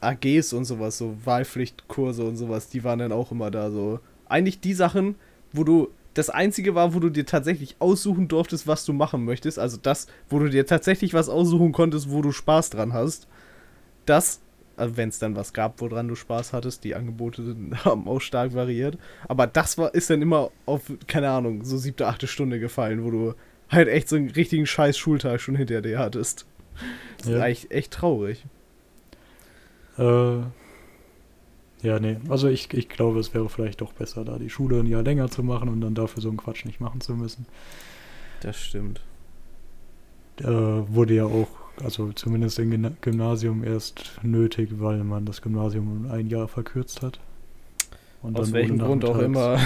AGs 0.00 0.52
und 0.52 0.64
sowas, 0.64 0.98
so 0.98 1.16
Wahlpflichtkurse 1.24 2.24
und 2.24 2.36
sowas, 2.36 2.68
die 2.68 2.84
waren 2.84 2.98
dann 2.98 3.12
auch 3.12 3.32
immer 3.32 3.50
da 3.50 3.70
so. 3.70 4.00
Eigentlich 4.28 4.60
die 4.60 4.74
Sachen, 4.74 5.16
wo 5.52 5.64
du 5.64 5.88
das 6.14 6.30
einzige 6.30 6.74
war, 6.74 6.94
wo 6.94 7.00
du 7.00 7.10
dir 7.10 7.26
tatsächlich 7.26 7.76
aussuchen 7.78 8.28
durftest, 8.28 8.66
was 8.66 8.84
du 8.84 8.92
machen 8.92 9.24
möchtest. 9.24 9.58
Also 9.58 9.76
das, 9.76 10.06
wo 10.28 10.38
du 10.38 10.48
dir 10.48 10.66
tatsächlich 10.66 11.14
was 11.14 11.28
aussuchen 11.28 11.72
konntest, 11.72 12.10
wo 12.10 12.22
du 12.22 12.32
Spaß 12.32 12.70
dran 12.70 12.92
hast. 12.92 13.28
Das, 14.06 14.40
wenn 14.76 15.08
es 15.08 15.18
dann 15.18 15.36
was 15.36 15.52
gab, 15.52 15.80
woran 15.80 16.08
du 16.08 16.14
Spaß 16.14 16.52
hattest, 16.52 16.84
die 16.84 16.94
Angebote 16.94 17.56
haben 17.84 18.08
auch 18.08 18.20
stark 18.20 18.54
variiert. 18.54 18.98
Aber 19.28 19.46
das 19.46 19.78
war, 19.78 19.94
ist 19.94 20.10
dann 20.10 20.22
immer 20.22 20.50
auf, 20.66 20.92
keine 21.06 21.30
Ahnung, 21.30 21.64
so 21.64 21.78
siebte, 21.78 22.06
achte 22.06 22.26
Stunde 22.26 22.60
gefallen, 22.60 23.04
wo 23.04 23.10
du 23.10 23.34
halt 23.68 23.88
echt 23.88 24.08
so 24.08 24.16
einen 24.16 24.30
richtigen 24.30 24.66
scheiß 24.66 24.96
Schultag 24.96 25.40
schon 25.40 25.56
hinter 25.56 25.82
dir 25.82 25.98
hattest. 25.98 26.46
Das 27.18 27.28
ja. 27.28 27.36
ist 27.36 27.42
eigentlich 27.42 27.70
echt 27.70 27.92
traurig. 27.92 28.44
Äh, 29.98 30.38
ja, 31.82 32.00
nee. 32.00 32.18
Also 32.28 32.48
ich, 32.48 32.72
ich 32.74 32.88
glaube, 32.88 33.20
es 33.20 33.34
wäre 33.34 33.48
vielleicht 33.48 33.80
doch 33.80 33.92
besser, 33.92 34.24
da 34.24 34.38
die 34.38 34.50
Schule 34.50 34.80
ein 34.80 34.86
Jahr 34.86 35.02
länger 35.02 35.30
zu 35.30 35.42
machen 35.42 35.68
und 35.68 35.80
dann 35.80 35.94
dafür 35.94 36.22
so 36.22 36.28
einen 36.28 36.36
Quatsch 36.38 36.64
nicht 36.64 36.80
machen 36.80 37.00
zu 37.00 37.14
müssen. 37.14 37.46
Das 38.40 38.58
stimmt. 38.58 39.00
Äh, 40.40 40.44
wurde 40.46 41.14
ja 41.14 41.24
auch, 41.24 41.48
also 41.82 42.12
zumindest 42.12 42.58
im 42.58 42.96
Gymnasium 43.00 43.64
erst 43.64 44.20
nötig, 44.22 44.80
weil 44.80 45.04
man 45.04 45.24
das 45.24 45.42
Gymnasium 45.42 46.06
um 46.06 46.10
ein 46.10 46.28
Jahr 46.28 46.48
verkürzt 46.48 47.02
hat. 47.02 47.20
Und 48.22 48.38
Aus 48.38 48.52
welchem 48.52 48.78
Grund 48.78 49.04
auch 49.04 49.18
immer. 49.18 49.58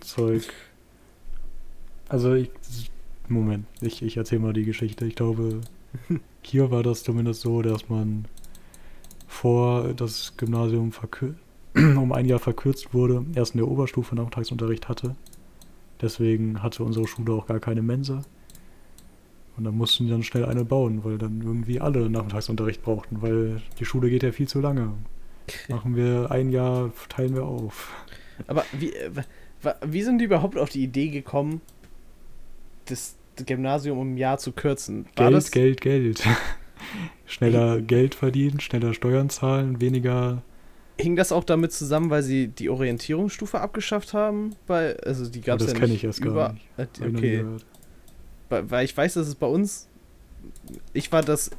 Zeug. 0.00 0.42
Also 2.08 2.34
ich, 2.34 2.50
Moment, 3.28 3.66
ich, 3.80 4.02
ich 4.02 4.16
erzähle 4.16 4.42
mal 4.42 4.52
die 4.52 4.64
Geschichte. 4.64 5.06
Ich 5.06 5.14
glaube, 5.14 5.60
hier 6.42 6.70
war 6.70 6.82
das 6.82 7.02
zumindest 7.02 7.40
so, 7.40 7.62
dass 7.62 7.88
man 7.88 8.26
vor 9.26 9.94
das 9.94 10.36
Gymnasium 10.36 10.92
um 11.74 12.12
ein 12.12 12.26
Jahr 12.26 12.38
verkürzt 12.38 12.92
wurde, 12.94 13.24
erst 13.34 13.54
in 13.54 13.58
der 13.58 13.68
Oberstufe 13.68 14.14
Nachmittagsunterricht 14.14 14.88
hatte. 14.88 15.16
Deswegen 16.00 16.62
hatte 16.62 16.84
unsere 16.84 17.06
Schule 17.06 17.32
auch 17.32 17.46
gar 17.46 17.60
keine 17.60 17.82
Mensa. 17.82 18.22
Und 19.56 19.64
dann 19.64 19.76
mussten 19.76 20.04
die 20.04 20.10
dann 20.10 20.22
schnell 20.22 20.44
eine 20.44 20.64
bauen, 20.64 21.04
weil 21.04 21.18
dann 21.18 21.40
irgendwie 21.40 21.80
alle 21.80 22.10
Nachmittagsunterricht 22.10 22.82
brauchten, 22.82 23.22
weil 23.22 23.62
die 23.78 23.84
Schule 23.84 24.10
geht 24.10 24.22
ja 24.22 24.32
viel 24.32 24.48
zu 24.48 24.60
lange. 24.60 24.92
Machen 25.68 25.94
wir 25.94 26.30
ein 26.30 26.50
Jahr, 26.50 26.90
teilen 27.08 27.34
wir 27.34 27.44
auf. 27.44 27.92
Aber 28.46 28.64
wie, 28.72 28.92
äh, 28.92 29.10
wie 29.86 30.02
sind 30.02 30.18
die 30.18 30.24
überhaupt 30.24 30.58
auf 30.58 30.70
die 30.70 30.82
Idee 30.82 31.08
gekommen, 31.08 31.60
das 32.86 33.16
Gymnasium 33.46 33.98
um 33.98 34.14
ein 34.14 34.16
Jahr 34.16 34.38
zu 34.38 34.52
kürzen? 34.52 35.06
War 35.16 35.30
Geld, 35.30 35.52
Geld, 35.52 35.80
Geld. 35.80 36.24
schneller 37.26 37.80
Geld 37.80 38.14
verdienen, 38.14 38.60
schneller 38.60 38.94
Steuern 38.94 39.30
zahlen, 39.30 39.80
weniger. 39.80 40.42
Hing 40.98 41.16
das 41.16 41.32
auch 41.32 41.44
damit 41.44 41.72
zusammen, 41.72 42.10
weil 42.10 42.22
sie 42.22 42.48
die 42.48 42.68
Orientierungsstufe 42.68 43.60
abgeschafft 43.60 44.14
haben? 44.14 44.54
Weil, 44.66 44.96
also 45.04 45.28
die 45.28 45.40
gab 45.40 45.60
es 45.60 45.66
ja 45.66 45.72
nicht. 45.72 45.74
Das 45.74 45.80
kenne 45.80 45.94
ich 45.94 46.04
erst 46.04 46.24
über, 46.24 46.34
gar 46.34 46.52
nicht. 46.52 47.00
Äh, 47.00 47.08
okay. 47.08 47.44
Weil, 48.48 48.84
ich 48.84 48.96
weiß, 48.96 49.14
dass 49.14 49.26
es 49.26 49.34
bei 49.34 49.46
uns. 49.46 49.88
Ich 50.92 51.10
war 51.10 51.22
das 51.22 51.50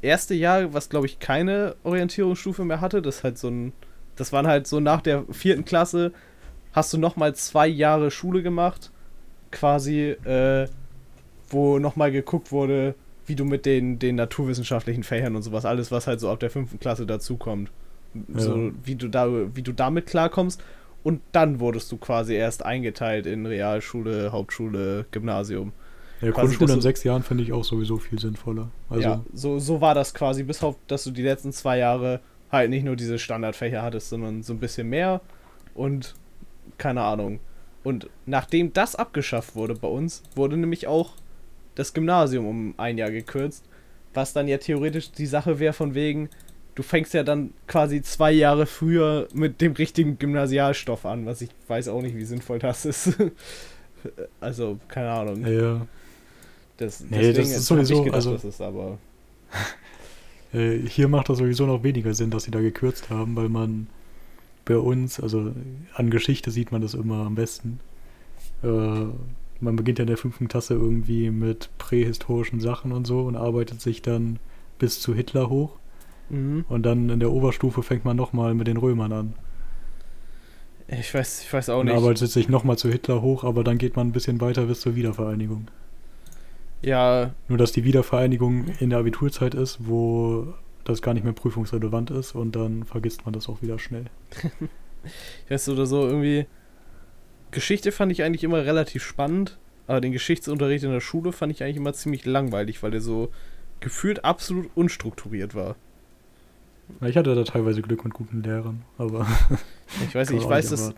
erste 0.00 0.34
Jahr, 0.34 0.74
was 0.74 0.88
glaube 0.88 1.06
ich 1.06 1.18
keine 1.18 1.76
Orientierungsstufe 1.82 2.64
mehr 2.64 2.80
hatte. 2.80 3.02
Das 3.02 3.24
halt 3.24 3.38
so 3.38 3.48
ein. 3.48 3.72
Das 4.16 4.32
waren 4.32 4.46
halt 4.46 4.66
so 4.66 4.78
nach 4.78 5.00
der 5.00 5.24
vierten 5.30 5.64
Klasse 5.64 6.12
hast 6.72 6.92
du 6.92 6.98
nochmal 6.98 7.34
zwei 7.34 7.66
Jahre 7.66 8.10
Schule 8.10 8.42
gemacht. 8.42 8.90
Quasi, 9.50 10.00
äh, 10.24 10.68
wo 11.48 11.78
nochmal 11.78 12.10
geguckt 12.10 12.50
wurde, 12.50 12.94
wie 13.26 13.34
du 13.34 13.44
mit 13.44 13.66
den, 13.66 13.98
den 13.98 14.16
naturwissenschaftlichen 14.16 15.04
Fächern 15.04 15.36
und 15.36 15.42
sowas, 15.42 15.64
alles, 15.64 15.90
was 15.90 16.06
halt 16.06 16.20
so 16.20 16.30
ab 16.30 16.40
der 16.40 16.50
fünften 16.50 16.80
Klasse 16.80 17.06
dazukommt. 17.06 17.70
Ja. 18.14 18.40
So, 18.40 18.72
wie 18.84 18.94
du 18.94 19.08
da, 19.08 19.28
wie 19.54 19.62
du 19.62 19.72
damit 19.72 20.06
klarkommst. 20.06 20.62
Und 21.02 21.20
dann 21.32 21.60
wurdest 21.60 21.90
du 21.90 21.96
quasi 21.96 22.34
erst 22.34 22.64
eingeteilt 22.64 23.26
in 23.26 23.46
Realschule, 23.46 24.32
Hauptschule, 24.32 25.06
Gymnasium. 25.10 25.72
Ja, 26.20 26.30
Grundschule 26.30 26.74
in 26.74 26.80
sechs 26.80 27.02
Jahren 27.02 27.24
finde 27.24 27.42
ich 27.42 27.52
auch 27.52 27.64
sowieso 27.64 27.98
viel 27.98 28.18
sinnvoller. 28.18 28.70
Also 28.88 29.02
ja, 29.02 29.24
so, 29.32 29.58
so 29.58 29.80
war 29.80 29.94
das 29.94 30.14
quasi, 30.14 30.44
bis 30.44 30.62
auf, 30.62 30.76
dass 30.86 31.02
du 31.02 31.10
die 31.10 31.22
letzten 31.22 31.52
zwei 31.52 31.78
Jahre 31.78 32.20
halt 32.52 32.70
nicht 32.70 32.84
nur 32.84 32.94
diese 32.94 33.18
Standardfächer 33.18 33.82
hattest, 33.82 34.10
sondern 34.10 34.42
so 34.44 34.52
ein 34.52 34.60
bisschen 34.60 34.88
mehr 34.88 35.20
und 35.74 36.14
keine 36.78 37.02
Ahnung. 37.02 37.40
Und 37.82 38.08
nachdem 38.26 38.72
das 38.72 38.94
abgeschafft 38.94 39.56
wurde 39.56 39.74
bei 39.74 39.88
uns, 39.88 40.22
wurde 40.36 40.56
nämlich 40.56 40.86
auch 40.86 41.14
das 41.74 41.94
Gymnasium 41.94 42.46
um 42.46 42.74
ein 42.76 42.98
Jahr 42.98 43.10
gekürzt, 43.10 43.64
was 44.14 44.32
dann 44.32 44.46
ja 44.46 44.58
theoretisch 44.58 45.10
die 45.10 45.26
Sache 45.26 45.58
wäre 45.58 45.72
von 45.72 45.94
wegen, 45.94 46.28
du 46.74 46.82
fängst 46.82 47.14
ja 47.14 47.22
dann 47.22 47.52
quasi 47.66 48.02
zwei 48.02 48.32
Jahre 48.32 48.66
früher 48.66 49.28
mit 49.32 49.60
dem 49.60 49.72
richtigen 49.72 50.18
Gymnasialstoff 50.18 51.04
an, 51.06 51.26
was 51.26 51.40
ich 51.42 51.50
weiß 51.68 51.88
auch 51.88 52.02
nicht, 52.02 52.16
wie 52.16 52.24
sinnvoll 52.24 52.58
das 52.58 52.84
ist. 52.86 53.16
also, 54.40 54.78
keine 54.88 55.10
Ahnung. 55.10 55.46
Ja. 55.46 55.86
Das, 56.76 57.00
Nee, 57.08 57.32
das 57.32 57.50
ist 57.50 57.66
sowieso- 57.66 58.02
gedacht, 58.02 58.14
also- 58.16 58.32
das 58.32 58.44
ist 58.44 58.60
aber. 58.60 58.98
Äh, 60.54 60.80
hier 60.86 61.08
macht 61.08 61.30
das 61.30 61.38
sowieso 61.38 61.64
noch 61.64 61.82
weniger 61.82 62.12
Sinn, 62.12 62.28
dass 62.30 62.44
sie 62.44 62.50
da 62.50 62.60
gekürzt 62.60 63.08
haben, 63.08 63.36
weil 63.36 63.48
man 63.48 63.86
bei 64.66 64.76
uns, 64.76 65.18
also 65.18 65.50
an 65.94 66.10
Geschichte 66.10 66.50
sieht 66.50 66.72
man 66.72 66.82
das 66.82 66.92
immer 66.92 67.24
am 67.24 67.36
besten. 67.36 67.80
Äh, 68.62 68.66
man 69.60 69.76
beginnt 69.76 69.98
ja 69.98 70.02
in 70.02 70.08
der 70.08 70.18
fünften 70.18 70.48
Klasse 70.48 70.74
irgendwie 70.74 71.30
mit 71.30 71.70
prähistorischen 71.78 72.60
Sachen 72.60 72.92
und 72.92 73.06
so 73.06 73.22
und 73.22 73.34
arbeitet 73.36 73.80
sich 73.80 74.02
dann 74.02 74.38
bis 74.78 75.00
zu 75.00 75.14
Hitler 75.14 75.48
hoch. 75.48 75.78
Mhm. 76.30 76.64
Und 76.68 76.84
dann 76.84 77.10
in 77.10 77.20
der 77.20 77.30
Oberstufe 77.30 77.82
fängt 77.82 78.04
man 78.04 78.16
nochmal 78.16 78.54
mit 78.54 78.66
den 78.66 78.76
Römern 78.76 79.12
an. 79.12 79.34
Ich 80.88 81.14
weiß, 81.14 81.42
ich 81.42 81.52
weiß 81.52 81.70
auch 81.70 81.84
nicht. 81.84 81.94
arbeitet 81.94 82.30
sich 82.30 82.48
nochmal 82.48 82.76
zu 82.76 82.90
Hitler 82.90 83.22
hoch, 83.22 83.44
aber 83.44 83.64
dann 83.64 83.78
geht 83.78 83.96
man 83.96 84.08
ein 84.08 84.12
bisschen 84.12 84.40
weiter 84.40 84.66
bis 84.66 84.80
zur 84.80 84.94
Wiedervereinigung. 84.94 85.68
Ja, 86.82 87.30
Nur, 87.48 87.58
dass 87.58 87.72
die 87.72 87.84
Wiedervereinigung 87.84 88.66
in 88.80 88.90
der 88.90 88.98
Abiturzeit 88.98 89.54
ist, 89.54 89.78
wo 89.86 90.52
das 90.84 91.00
gar 91.00 91.14
nicht 91.14 91.22
mehr 91.22 91.32
prüfungsrelevant 91.32 92.10
ist 92.10 92.34
und 92.34 92.56
dann 92.56 92.84
vergisst 92.84 93.24
man 93.24 93.32
das 93.32 93.48
auch 93.48 93.62
wieder 93.62 93.78
schnell. 93.78 94.06
ich 95.44 95.50
weiß 95.50 95.68
oder 95.68 95.86
so, 95.86 96.06
irgendwie. 96.06 96.46
Geschichte 97.52 97.92
fand 97.92 98.10
ich 98.10 98.22
eigentlich 98.22 98.44
immer 98.44 98.64
relativ 98.64 99.04
spannend, 99.04 99.58
aber 99.86 100.00
den 100.00 100.12
Geschichtsunterricht 100.12 100.84
in 100.84 100.90
der 100.90 101.00
Schule 101.00 101.32
fand 101.32 101.52
ich 101.52 101.62
eigentlich 101.62 101.76
immer 101.76 101.92
ziemlich 101.92 102.24
langweilig, 102.24 102.82
weil 102.82 102.90
der 102.90 103.00
so 103.00 103.30
gefühlt 103.80 104.24
absolut 104.24 104.70
unstrukturiert 104.74 105.54
war. 105.54 105.76
Ich 107.00 107.16
hatte 107.16 107.34
da 107.34 107.44
teilweise 107.44 107.82
Glück 107.82 108.04
mit 108.04 108.14
guten 108.14 108.42
Lehrern, 108.42 108.82
aber 108.98 109.26
Ich 110.06 110.14
weiß 110.14 110.30
nicht, 110.30 110.42
ich 110.42 110.48
weiß, 110.48 110.70
dass 110.70 110.94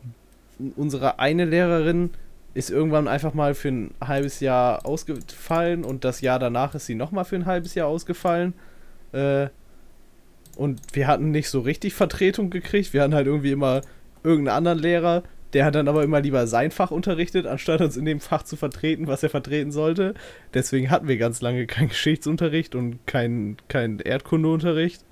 unsere 0.76 1.18
eine 1.18 1.44
Lehrerin 1.44 2.10
ist 2.54 2.70
irgendwann 2.70 3.08
einfach 3.08 3.34
mal 3.34 3.54
für 3.54 3.68
ein 3.68 3.90
halbes 4.00 4.40
Jahr 4.40 4.86
ausgefallen 4.86 5.84
und 5.84 6.04
das 6.04 6.20
Jahr 6.20 6.38
danach 6.38 6.74
ist 6.74 6.86
sie 6.86 6.94
nochmal 6.94 7.24
für 7.24 7.36
ein 7.36 7.46
halbes 7.46 7.74
Jahr 7.74 7.88
ausgefallen. 7.88 8.54
Äh, 9.12 9.48
und 10.56 10.80
wir 10.92 11.08
hatten 11.08 11.32
nicht 11.32 11.50
so 11.50 11.60
richtig 11.60 11.94
Vertretung 11.94 12.50
gekriegt. 12.50 12.92
Wir 12.92 13.02
hatten 13.02 13.14
halt 13.14 13.26
irgendwie 13.26 13.50
immer 13.50 13.80
irgendeinen 14.22 14.56
anderen 14.56 14.78
Lehrer, 14.78 15.24
der 15.52 15.64
hat 15.64 15.74
dann 15.74 15.88
aber 15.88 16.02
immer 16.02 16.20
lieber 16.20 16.46
sein 16.46 16.70
Fach 16.70 16.90
unterrichtet, 16.92 17.46
anstatt 17.46 17.80
uns 17.80 17.96
in 17.96 18.04
dem 18.04 18.20
Fach 18.20 18.42
zu 18.42 18.56
vertreten, 18.56 19.06
was 19.08 19.22
er 19.22 19.30
vertreten 19.30 19.72
sollte. 19.72 20.14
Deswegen 20.52 20.90
hatten 20.90 21.08
wir 21.08 21.16
ganz 21.16 21.40
lange 21.40 21.66
keinen 21.66 21.88
Geschichtsunterricht 21.88 22.74
und 22.74 23.06
keinen 23.06 23.56
kein 23.68 23.98
Erdkundeunterricht. 23.98 25.04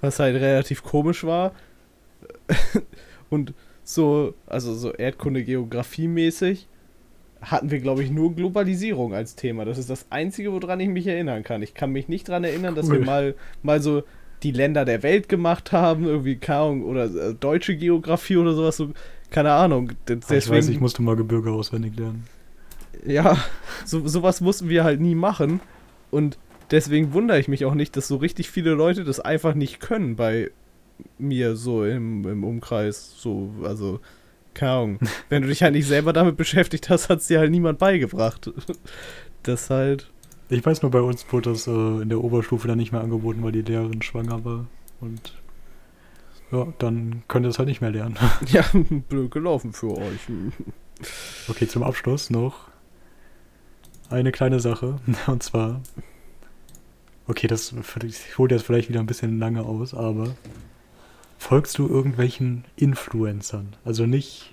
Was 0.00 0.18
halt 0.18 0.36
relativ 0.36 0.82
komisch 0.82 1.24
war. 1.24 1.52
und 3.30 3.54
so, 3.84 4.34
also 4.46 4.74
so 4.74 4.92
Erdkunde, 4.92 5.44
Geografie 5.44 6.08
mäßig, 6.08 6.68
hatten 7.40 7.70
wir, 7.70 7.80
glaube 7.80 8.02
ich, 8.02 8.10
nur 8.10 8.34
Globalisierung 8.34 9.14
als 9.14 9.34
Thema. 9.36 9.64
Das 9.64 9.78
ist 9.78 9.90
das 9.90 10.06
Einzige, 10.10 10.52
woran 10.52 10.80
ich 10.80 10.88
mich 10.88 11.06
erinnern 11.06 11.42
kann. 11.44 11.62
Ich 11.62 11.74
kann 11.74 11.90
mich 11.92 12.08
nicht 12.08 12.28
daran 12.28 12.44
erinnern, 12.44 12.74
dass 12.74 12.90
wir 12.90 12.98
Cool. 12.98 13.04
mal, 13.04 13.34
mal 13.62 13.80
so 13.80 14.02
die 14.42 14.50
Länder 14.52 14.84
der 14.84 15.02
Welt 15.02 15.28
gemacht 15.28 15.72
haben, 15.72 16.04
irgendwie, 16.04 16.36
keine 16.36 16.60
Ahnung, 16.60 16.84
oder 16.84 17.04
äh, 17.06 17.34
deutsche 17.34 17.76
Geografie 17.76 18.36
oder 18.36 18.54
sowas, 18.54 18.76
so, 18.76 18.90
keine 19.30 19.52
Ahnung. 19.52 19.92
D- 20.08 20.14
Ah, 20.14 20.16
ich 20.16 20.30
weiß, 20.30 20.48
ich 20.48 20.50
Deswegen, 20.50 20.80
musste 20.80 21.02
mal 21.02 21.16
Gebirge 21.16 21.50
auswendig 21.50 21.96
lernen. 21.96 22.24
ja, 23.06 23.36
so, 23.84 24.06
sowas 24.06 24.40
mussten 24.40 24.68
wir 24.68 24.84
halt 24.84 25.00
nie 25.00 25.14
machen. 25.16 25.60
Und 26.10 26.38
deswegen 26.70 27.12
wundere 27.12 27.38
ich 27.38 27.48
mich 27.48 27.64
auch 27.64 27.74
nicht, 27.74 27.96
dass 27.96 28.08
so 28.08 28.16
richtig 28.16 28.50
viele 28.50 28.72
Leute 28.72 29.04
das 29.04 29.20
einfach 29.20 29.54
nicht 29.54 29.80
können 29.80 30.16
bei 30.16 30.50
mir 31.18 31.56
so 31.56 31.84
im, 31.84 32.26
im 32.26 32.44
Umkreis. 32.44 33.14
So, 33.18 33.50
also, 33.62 34.00
keine 34.54 34.72
Ahnung. 34.72 34.98
Wenn 35.28 35.42
du 35.42 35.48
dich 35.48 35.62
halt 35.62 35.74
nicht 35.74 35.86
selber 35.86 36.12
damit 36.12 36.36
beschäftigt 36.36 36.90
hast, 36.90 37.08
hat 37.08 37.20
es 37.20 37.26
dir 37.26 37.38
halt 37.38 37.50
niemand 37.50 37.78
beigebracht. 37.78 38.50
Das 39.44 39.70
halt. 39.70 40.10
Ich 40.50 40.66
weiß 40.66 40.82
nur, 40.82 40.90
bei 40.90 41.00
uns 41.00 41.24
wurde 41.32 41.50
das 41.50 41.68
äh, 41.68 41.70
in 41.70 42.08
der 42.08 42.22
Oberstufe 42.22 42.66
dann 42.66 42.76
nicht 42.76 42.90
mehr 42.90 43.00
angeboten, 43.00 43.42
weil 43.44 43.52
die 43.52 43.62
Lehrerin 43.62 44.02
schwanger 44.02 44.44
war. 44.44 44.66
Und 45.00 45.40
ja, 46.50 46.66
dann 46.78 47.22
könnt 47.28 47.46
ihr 47.46 47.50
es 47.50 47.58
halt 47.58 47.68
nicht 47.68 47.80
mehr 47.80 47.92
lernen. 47.92 48.18
Ja, 48.48 48.64
blöd 49.08 49.30
gelaufen 49.30 49.72
für 49.72 49.96
euch. 49.96 50.20
Okay, 51.46 51.68
zum 51.68 51.84
Abschluss 51.84 52.30
noch 52.30 52.68
eine 54.10 54.32
kleine 54.32 54.58
Sache. 54.58 54.96
Und 55.26 55.42
zwar, 55.42 55.80
okay, 57.28 57.46
das 57.46 57.72
ich 58.04 58.38
hole 58.38 58.54
jetzt 58.54 58.64
vielleicht 58.64 58.88
wieder 58.88 59.00
ein 59.00 59.06
bisschen 59.06 59.38
lange 59.38 59.62
aus, 59.62 59.94
aber 59.94 60.34
folgst 61.38 61.78
du 61.78 61.86
irgendwelchen 61.88 62.64
Influencern? 62.76 63.76
Also 63.84 64.06
nicht 64.06 64.52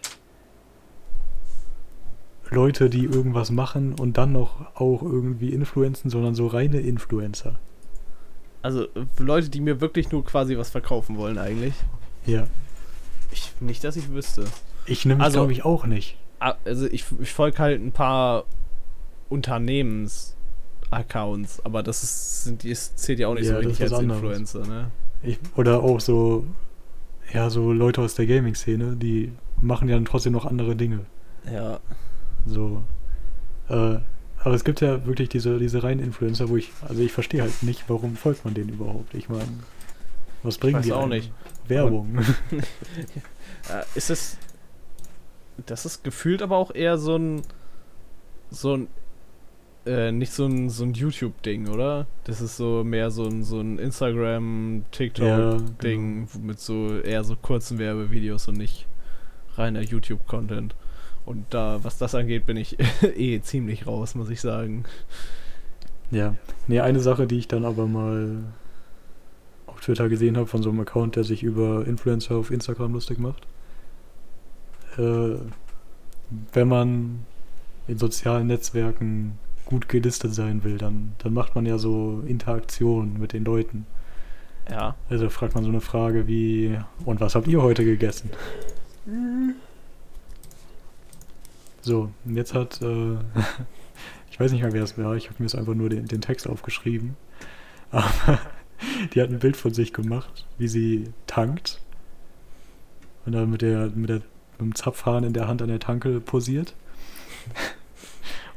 Leute, 2.52 2.90
die 2.90 3.06
irgendwas 3.06 3.50
machen 3.50 3.94
und 4.00 4.18
dann 4.18 4.32
noch 4.32 4.76
auch 4.76 5.02
irgendwie 5.02 5.50
influenzen, 5.50 6.10
sondern 6.10 6.36
so 6.36 6.48
reine 6.48 6.80
Influencer. 6.80 7.60
Also, 8.62 8.88
Leute, 9.20 9.50
die 9.50 9.62
mir 9.62 9.82
wirklich 9.82 10.12
nur 10.12 10.24
quasi 10.24 10.58
was 10.58 10.70
verkaufen 10.70 11.18
wollen, 11.18 11.38
eigentlich. 11.38 11.74
Ja. 12.26 12.48
Ich, 13.32 13.52
nicht, 13.60 13.84
dass 13.84 13.96
ich 13.96 14.10
wüsste. 14.12 14.46
Ich 14.86 15.06
nehme 15.06 15.20
es, 15.22 15.26
Also- 15.26 15.40
glaube 15.40 15.52
ich, 15.52 15.66
auch 15.66 15.86
nicht. 15.86 16.18
Also, 16.40 16.86
ich, 16.88 17.06
ich 17.20 17.32
folge 17.34 17.58
halt 17.60 17.82
ein 17.82 17.92
paar 17.92 18.46
Unternehmens-Accounts, 20.92 21.66
aber 21.66 21.84
das 21.84 22.04
ist, 22.04 22.44
sind, 22.46 22.64
die- 22.64 22.74
zählt 22.74 23.20
ja 23.20 23.28
auch 23.28 23.36
nicht 23.36 23.48
Ja, 23.48 23.62
so 23.62 23.68
richtig 23.68 23.92
als. 23.92 24.02
Influencer, 24.02 24.66
ne? 24.68 24.92
Ich, 25.24 25.40
oder 25.56 25.82
auch 25.82 26.00
so, 26.00 26.46
ja, 27.34 27.50
so 27.50 27.72
Leute 27.72 28.02
aus 28.02 28.16
der 28.16 28.28
Gaming-Szene, 28.28 28.96
die 28.96 29.32
machen 29.62 29.88
ja 29.90 29.96
dann 29.96 30.06
trotzdem 30.06 30.34
noch 30.34 30.46
andere 30.46 30.76
Dinge. 30.76 31.02
Ja. 31.52 31.80
So. 32.46 32.84
Äh, 33.70 33.98
aber 34.40 34.54
es 34.54 34.64
gibt 34.64 34.82
ja 34.82 35.06
wirklich 35.08 35.30
diese, 35.30 35.58
diese 35.58 35.82
reinen 35.82 36.02
Influencer, 36.04 36.50
wo 36.50 36.58
ich, 36.58 36.72
also 36.88 37.02
ich 37.02 37.12
verstehe 37.12 37.42
halt 37.42 37.64
nicht, 37.64 37.86
warum 37.88 38.16
folgt 38.16 38.46
man 38.46 38.54
denen 38.54 38.70
überhaupt. 38.70 39.14
Ich 39.16 39.28
meine, 39.30 39.48
was 40.44 40.60
bringen 40.60 40.78
weiß 40.78 40.86
die 40.86 40.94
auch 40.94 41.02
einem? 41.04 41.10
nicht. 41.10 41.32
Werbung. 41.68 42.20
Ist 43.96 44.12
es. 44.12 44.38
Das 45.66 45.86
ist 45.86 46.04
gefühlt 46.04 46.42
aber 46.44 46.58
auch 46.58 46.76
eher 46.76 46.98
so 47.00 47.16
ein. 47.16 47.42
So 48.52 48.76
ein. 48.76 48.88
Äh, 49.86 50.12
nicht 50.12 50.34
so 50.34 50.46
ein, 50.48 50.70
so 50.70 50.84
ein 50.84 50.94
YouTube-Ding, 50.94 51.68
oder? 51.68 52.08
Das 52.24 52.42
ist 52.42 52.58
so 52.58 52.84
mehr 52.84 53.12
so 53.12 53.26
ein, 53.26 53.44
so 53.44 53.60
ein 53.60 53.78
Instagram, 53.78 54.78
Ja, 54.78 54.86
TikTok-Ding 54.92 56.28
mit 56.42 56.60
so 56.60 57.00
eher 57.00 57.24
so 57.24 57.36
kurzen 57.36 57.78
Werbevideos 57.78 58.48
und 58.48 58.58
nicht 58.58 58.88
reiner 59.56 59.82
YouTube-Content. 59.82 60.76
Und 61.26 61.46
da, 61.52 61.84
was 61.84 61.98
das 61.98 62.16
angeht, 62.16 62.46
bin 62.46 62.58
ich 62.58 62.78
eh 63.16 63.40
ziemlich 63.42 63.86
raus, 63.86 64.16
muss 64.16 64.30
ich 64.30 64.42
sagen. 64.42 64.86
Ja. 66.12 66.36
Nee, 66.68 66.80
eine 66.80 67.00
Sache, 67.00 67.28
die 67.28 67.38
ich 67.38 67.48
dann 67.48 67.66
aber 67.66 67.88
mal 67.88 68.44
auf 69.68 69.82
Twitter 69.82 70.10
gesehen 70.10 70.38
habe 70.38 70.48
von 70.48 70.64
so 70.64 70.70
einem 70.70 70.80
Account, 70.80 71.16
der 71.16 71.24
sich 71.24 71.44
über 71.44 71.86
Influencer 71.86 72.36
auf 72.36 72.50
Instagram 72.52 72.94
lustig 72.94 73.20
macht. 73.20 73.46
Äh, 74.98 75.36
wenn 76.54 76.68
man 76.68 77.26
in 77.88 77.98
sozialen 78.00 78.48
Netzwerken 78.48 79.38
gut 79.66 79.90
gelistet 79.90 80.34
sein 80.34 80.64
will, 80.64 80.78
dann, 80.78 81.14
dann 81.20 81.34
macht 81.34 81.56
man 81.56 81.66
ja 81.66 81.78
so 81.78 82.24
Interaktionen 82.28 83.20
mit 83.20 83.34
den 83.34 83.44
Leuten. 83.44 83.86
Ja. 84.70 84.96
Also 85.10 85.30
fragt 85.30 85.56
man 85.56 85.64
so 85.64 85.70
eine 85.70 85.82
Frage 85.82 86.28
wie, 86.28 86.78
und 87.06 87.20
was 87.20 87.36
habt 87.36 87.48
ihr 87.48 87.62
heute 87.62 87.86
gegessen? 87.86 88.30
So, 91.82 92.12
und 92.26 92.36
jetzt 92.36 92.54
hat, 92.54 92.82
äh, 92.82 93.16
ich 94.32 94.40
weiß 94.40 94.52
nicht 94.52 94.62
mehr, 94.62 94.74
wer 94.74 94.84
es 94.84 94.98
war, 94.98 95.16
ich 95.16 95.28
habe 95.28 95.36
mir 95.40 95.46
jetzt 95.46 95.56
einfach 95.56 95.76
nur 95.76 95.90
den, 95.90 96.08
den 96.08 96.22
Text 96.22 96.50
aufgeschrieben. 96.50 97.16
Aber 97.92 98.40
die 99.14 99.22
hat 99.22 99.30
ein 99.30 99.40
Bild 99.40 99.56
von 99.56 99.74
sich 99.74 99.94
gemacht, 99.94 100.46
wie 100.58 100.68
sie 100.68 101.14
tankt. 101.28 101.80
Und 103.26 103.34
dann 103.34 103.50
mit 103.50 103.62
der, 103.62 103.92
mit 103.94 104.10
der, 104.10 104.22
mit 104.58 104.62
dem 104.62 104.76
Zapfhahn 104.76 105.24
in 105.24 105.34
der 105.34 105.48
Hand 105.48 105.62
an 105.62 105.70
der 105.70 105.80
Tanke 105.80 106.20
posiert. 106.20 106.74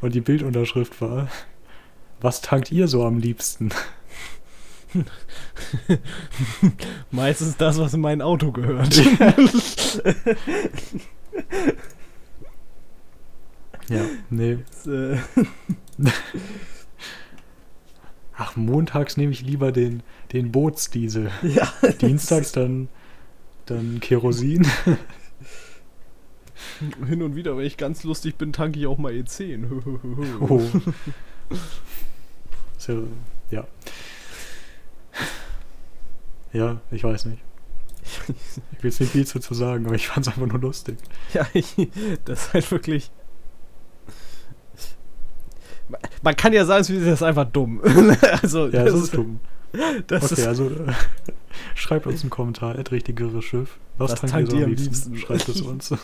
Und 0.00 0.14
die 0.14 0.20
Bildunterschrift 0.20 1.00
war, 1.00 1.28
was 2.20 2.40
tankt 2.40 2.70
ihr 2.72 2.88
so 2.88 3.04
am 3.04 3.18
liebsten? 3.18 3.70
Meistens 7.10 7.56
das, 7.56 7.78
was 7.78 7.94
in 7.94 8.00
mein 8.00 8.22
Auto 8.22 8.52
gehört. 8.52 8.94
Ja, 13.88 14.04
nee. 14.30 14.58
Äh, 14.86 15.16
Ach, 18.36 18.54
montags 18.54 19.16
nehme 19.16 19.32
ich 19.32 19.42
lieber 19.42 19.72
den, 19.72 20.02
den 20.32 20.52
Bootsdiesel. 20.52 21.32
ja. 21.42 21.72
Dienstags 22.00 22.52
dann, 22.52 22.88
dann 23.66 23.98
Kerosin. 24.00 24.64
Hin 27.06 27.22
und 27.22 27.36
wieder, 27.36 27.56
wenn 27.56 27.64
ich 27.64 27.76
ganz 27.76 28.04
lustig 28.04 28.36
bin, 28.36 28.52
tanke 28.52 28.78
ich 28.78 28.86
auch 28.86 28.98
mal 28.98 29.12
E10. 29.12 29.66
Oh. 30.40 30.62
So, 32.78 33.08
ja. 33.50 33.66
Ja, 36.52 36.80
ich 36.90 37.02
weiß 37.02 37.26
nicht. 37.26 37.42
Ich 38.72 38.82
will 38.82 38.90
jetzt 38.90 39.00
nicht 39.00 39.12
viel 39.12 39.26
zu, 39.26 39.40
zu 39.40 39.52
sagen, 39.52 39.86
aber 39.86 39.96
ich 39.96 40.06
fand 40.08 40.26
es 40.26 40.32
einfach 40.32 40.46
nur 40.46 40.60
lustig. 40.60 40.96
Ja, 41.34 41.46
ich, 41.54 41.74
das 42.24 42.46
ist 42.46 42.54
halt 42.54 42.70
wirklich. 42.70 43.10
Man 46.22 46.36
kann 46.36 46.52
ja 46.52 46.64
sagen, 46.64 46.80
es 46.82 46.90
ist 46.90 47.22
einfach 47.22 47.46
dumm. 47.50 47.80
also, 48.42 48.68
Ja, 48.68 48.84
das, 48.84 48.94
ist 48.94 49.14
dumm. 49.14 49.40
Das 50.06 50.32
okay, 50.32 50.42
ist, 50.42 50.46
also 50.46 50.70
äh, 50.70 50.92
schreibt 51.74 52.06
uns 52.06 52.22
einen 52.22 52.30
Kommentar, 52.30 52.76
richtigeres 52.90 53.44
Schiff. 53.44 53.78
Was, 53.96 54.12
Was 54.12 54.20
tankt 54.20 54.32
tankt 54.32 54.52
ihr 54.52 54.58
so 54.60 54.64
am 54.64 54.70
liebsten? 54.70 55.12
liebsten? 55.12 55.16
Schreibt 55.16 55.48
es 55.48 55.60
uns. 55.62 55.94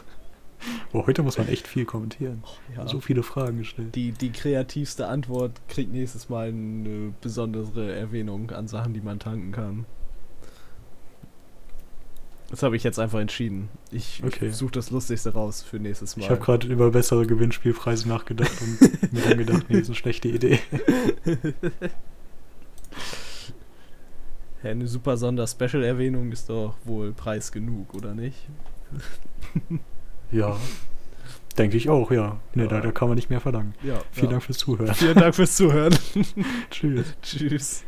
Boah, 0.93 1.07
heute 1.07 1.23
muss 1.23 1.39
man 1.39 1.49
echt 1.49 1.67
viel 1.67 1.85
kommentieren. 1.85 2.43
ja, 2.77 2.87
So 2.87 3.01
viele 3.01 3.23
Fragen 3.23 3.59
gestellt. 3.59 3.95
die, 3.95 4.13
die 4.13 4.31
kreativste 4.31 5.07
Antwort 5.09 5.61
kriegt 5.69 5.93
nächstes 5.93 6.29
Mal 6.29 6.49
eine 6.49 7.13
besondere 7.21 7.95
Erwähnung 7.95 8.51
an 8.51 8.69
Sachen, 8.69 8.95
die 8.95 9.01
man 9.01 9.19
tanken 9.19 9.53
kann. 9.53 9.87
Das 12.51 12.63
habe 12.63 12.77
ich 12.77 12.85
jetzt 12.85 13.01
einfach 13.01 13.19
entschieden. 13.19 13.69
Ich 13.91 14.23
Okay. 14.25 14.51
suche 14.51 14.73
das 14.73 14.91
Lustigste 14.91 15.33
raus 15.33 15.63
für 15.63 15.79
nächstes 15.81 16.17
Mal. 16.17 16.23
Ich 16.25 16.31
habe 16.31 16.41
gerade 16.41 16.69
über 16.69 16.91
bessere 16.93 17.27
Gewinnspielpreise 17.27 18.07
nachgedacht 18.09 18.53
und 18.61 19.13
mir 19.13 19.23
dann 19.23 19.39
gedacht, 19.39 19.65
nee, 19.69 19.79
ist 19.81 19.89
eine 19.89 19.97
schlechte 19.97 20.29
Idee. 20.29 20.61
Ja, 24.63 24.71
eine 24.71 24.87
super 24.87 25.19
Sonder-Special-Erwähnung 25.19 26.33
ist 26.33 26.49
doch 26.49 26.75
wohl 26.85 27.13
Preis 27.13 27.53
genug, 27.53 27.93
oder 27.95 28.15
nicht? 28.15 28.39
Ja, 30.35 30.57
denke 31.57 31.77
ich 31.77 31.89
auch, 31.89 32.11
ja. 32.11 32.41
Nee, 32.55 32.65
Ja. 32.65 32.69
da, 32.69 32.81
da 32.81 32.91
kann 32.91 33.09
man 33.09 33.15
nicht 33.17 33.31
mehr 33.31 33.41
verlangen. 33.41 33.75
Ja. 33.83 34.01
Vielen 34.11 34.27
ja. 34.27 34.31
Dank 34.33 34.43
fürs 34.43 34.59
Zuhören. 34.59 34.95
Vielen 34.95 35.15
Dank 35.15 35.35
fürs 35.35 35.55
Zuhören. 35.57 35.95
Tschüss. 36.71 37.15
Tschüss. 37.23 37.85